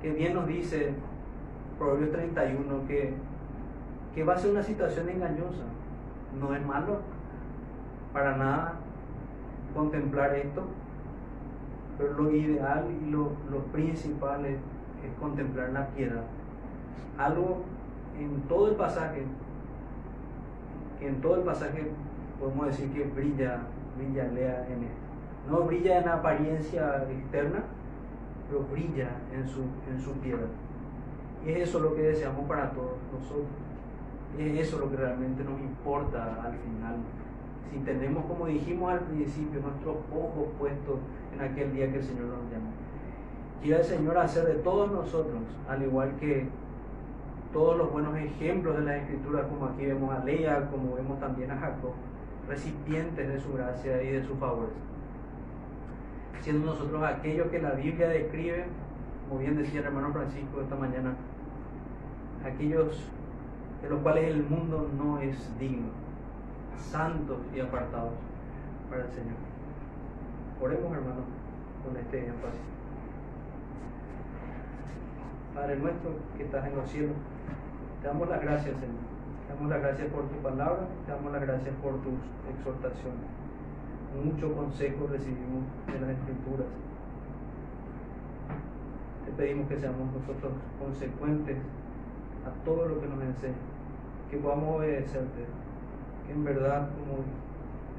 Que 0.00 0.12
bien 0.12 0.34
nos 0.34 0.46
dice 0.46 0.94
Proverbios 1.78 2.12
31 2.12 2.86
que, 2.86 3.14
que 4.14 4.24
va 4.24 4.34
a 4.34 4.38
ser 4.38 4.52
una 4.52 4.62
situación 4.62 5.08
engañosa. 5.08 5.64
No 6.40 6.54
es 6.54 6.64
malo 6.64 7.00
para 8.12 8.36
nada 8.36 8.74
contemplar 9.74 10.34
esto, 10.34 10.62
pero 11.98 12.12
lo 12.14 12.30
ideal 12.30 12.86
y 13.02 13.10
lo, 13.10 13.32
lo 13.50 13.58
principal 13.72 14.44
es 14.46 14.58
es 15.06 15.18
contemplar 15.18 15.70
la 15.70 15.88
piedad. 15.88 16.22
Algo 17.18 17.62
en 18.18 18.40
todo 18.42 18.68
el 18.68 18.76
pasaje, 18.76 19.24
que 20.98 21.08
en 21.08 21.20
todo 21.20 21.36
el 21.36 21.42
pasaje 21.42 21.90
podemos 22.38 22.66
decir 22.66 22.90
que 22.92 23.04
brilla, 23.04 23.60
brilla 23.96 24.24
Lea 24.24 24.66
en 24.68 24.84
esto. 24.84 25.10
No 25.50 25.62
brilla 25.62 26.00
en 26.00 26.08
apariencia 26.08 27.04
externa, 27.10 27.62
pero 28.48 28.64
brilla 28.70 29.08
en 29.34 29.48
su, 29.48 29.62
en 29.90 30.00
su 30.00 30.12
piedad. 30.20 30.48
Y 31.44 31.50
es 31.50 31.68
eso 31.68 31.80
lo 31.80 31.94
que 31.94 32.02
deseamos 32.02 32.46
para 32.46 32.70
todos 32.70 32.96
nosotros. 33.12 33.46
Es 34.38 34.68
eso 34.68 34.78
lo 34.78 34.90
que 34.90 34.96
realmente 34.96 35.42
nos 35.42 35.60
importa 35.60 36.42
al 36.44 36.52
final. 36.52 36.96
Si 37.70 37.78
tenemos, 37.78 38.24
como 38.26 38.46
dijimos 38.46 38.92
al 38.92 39.00
principio, 39.00 39.60
nuestros 39.60 39.96
ojos 40.12 40.48
puestos 40.58 40.98
en 41.34 41.40
aquel 41.40 41.72
día 41.72 41.90
que 41.90 41.98
el 41.98 42.04
Señor 42.04 42.26
nos 42.26 42.50
llamó. 42.50 42.70
Quiere 43.62 43.80
el 43.80 43.86
Señor 43.86 44.16
hacer 44.16 44.46
de 44.46 44.54
todos 44.54 44.90
nosotros, 44.90 45.42
al 45.68 45.82
igual 45.82 46.16
que 46.18 46.48
todos 47.52 47.76
los 47.76 47.92
buenos 47.92 48.16
ejemplos 48.16 48.76
de 48.76 48.84
la 48.84 48.96
Escritura, 48.96 49.46
como 49.48 49.66
aquí 49.66 49.84
vemos 49.84 50.14
a 50.14 50.24
Lea, 50.24 50.68
como 50.70 50.94
vemos 50.94 51.20
también 51.20 51.50
a 51.50 51.56
Jacob, 51.58 51.92
recipientes 52.48 53.28
de 53.28 53.38
su 53.38 53.52
gracia 53.52 54.02
y 54.02 54.12
de 54.12 54.24
sus 54.24 54.38
favores. 54.38 54.72
Siendo 56.40 56.72
nosotros 56.72 57.02
aquellos 57.02 57.48
que 57.48 57.60
la 57.60 57.72
Biblia 57.72 58.08
describe, 58.08 58.64
como 59.28 59.40
bien 59.40 59.58
decía 59.58 59.80
el 59.80 59.86
hermano 59.86 60.10
Francisco 60.10 60.62
esta 60.62 60.76
mañana, 60.76 61.12
aquellos 62.42 63.10
de 63.82 63.90
los 63.90 64.00
cuales 64.00 64.24
el 64.24 64.42
mundo 64.44 64.88
no 64.96 65.20
es 65.20 65.36
digno, 65.58 65.88
santos 66.78 67.38
y 67.54 67.60
apartados 67.60 68.14
para 68.88 69.02
el 69.02 69.10
Señor. 69.10 69.36
Oremos, 70.62 70.92
hermano, 70.92 71.22
con 71.84 71.96
este 71.96 72.26
énfasis. 72.26 72.79
Padre 75.60 75.76
nuestro 75.76 76.12
que 76.38 76.44
estás 76.44 76.66
en 76.66 76.74
los 76.74 76.88
cielos, 76.88 77.12
te 78.00 78.08
damos 78.08 78.26
las 78.30 78.40
gracias, 78.40 78.72
Señor. 78.80 79.04
Te 79.44 79.52
damos 79.52 79.68
las 79.68 79.82
gracias 79.82 80.08
por 80.08 80.26
tu 80.30 80.36
palabra, 80.36 80.88
te 81.04 81.12
damos 81.12 81.30
las 81.32 81.42
gracias 81.42 81.74
por 81.82 82.00
tus 82.00 82.16
exhortaciones. 82.48 83.28
Mucho 84.24 84.56
consejo 84.56 85.06
recibimos 85.12 85.68
de 85.86 86.00
las 86.00 86.16
Escrituras. 86.16 86.66
Te 89.26 89.32
pedimos 89.32 89.68
que 89.68 89.78
seamos 89.78 90.08
nosotros 90.16 90.50
consecuentes 90.80 91.58
a 92.48 92.64
todo 92.64 92.88
lo 92.88 92.98
que 92.98 93.08
nos 93.08 93.22
enseña, 93.22 93.60
que 94.30 94.38
podamos 94.38 94.78
obedecerte, 94.78 95.44
que 96.26 96.32
en 96.32 96.42
verdad, 96.42 96.88
como 96.96 97.20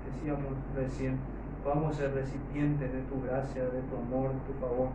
decíamos 0.09 0.57
recién, 0.75 1.19
podamos 1.63 1.95
ser 1.95 2.11
recipientes 2.15 2.91
de 2.91 3.01
tu 3.03 3.21
gracia, 3.21 3.61
de 3.65 3.81
tu 3.83 3.97
amor, 3.97 4.33
de 4.33 4.51
tu 4.51 4.59
favor 4.59 4.89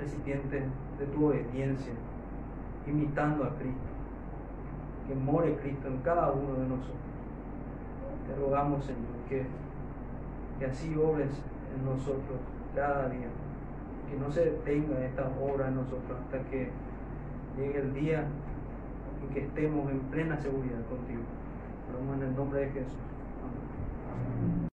recipiente 0.00 0.64
de 1.00 1.06
tu 1.06 1.26
obediencia, 1.26 1.92
imitando 2.86 3.44
a 3.44 3.56
Cristo. 3.56 3.90
Que 5.08 5.14
more 5.14 5.56
Cristo 5.56 5.88
en 5.88 5.98
cada 6.02 6.30
uno 6.30 6.54
de 6.54 6.68
nosotros. 6.68 6.96
Te 8.28 8.36
rogamos, 8.36 8.84
Señor, 8.84 9.00
que, 9.28 9.44
que 10.58 10.66
así 10.66 10.94
obres 10.94 11.30
en 11.74 11.84
nosotros 11.84 12.38
cada 12.74 13.08
día. 13.08 13.28
Que 14.08 14.16
no 14.16 14.30
se 14.30 14.44
detenga 14.44 15.04
esta 15.04 15.28
obra 15.40 15.68
en 15.68 15.76
nosotros 15.76 16.18
hasta 16.22 16.38
que 16.50 16.70
llegue 17.56 17.78
el 17.80 17.94
día 17.94 18.26
en 19.22 19.34
que 19.34 19.40
estemos 19.40 19.90
en 19.90 20.00
plena 20.10 20.36
seguridad 20.36 20.84
contigo. 20.88 21.22
Oramos 21.92 22.16
en 22.16 22.28
el 22.28 22.36
nombre 22.36 22.60
de 22.60 22.70
Jesús. 22.70 22.98
Amén. 24.12 24.69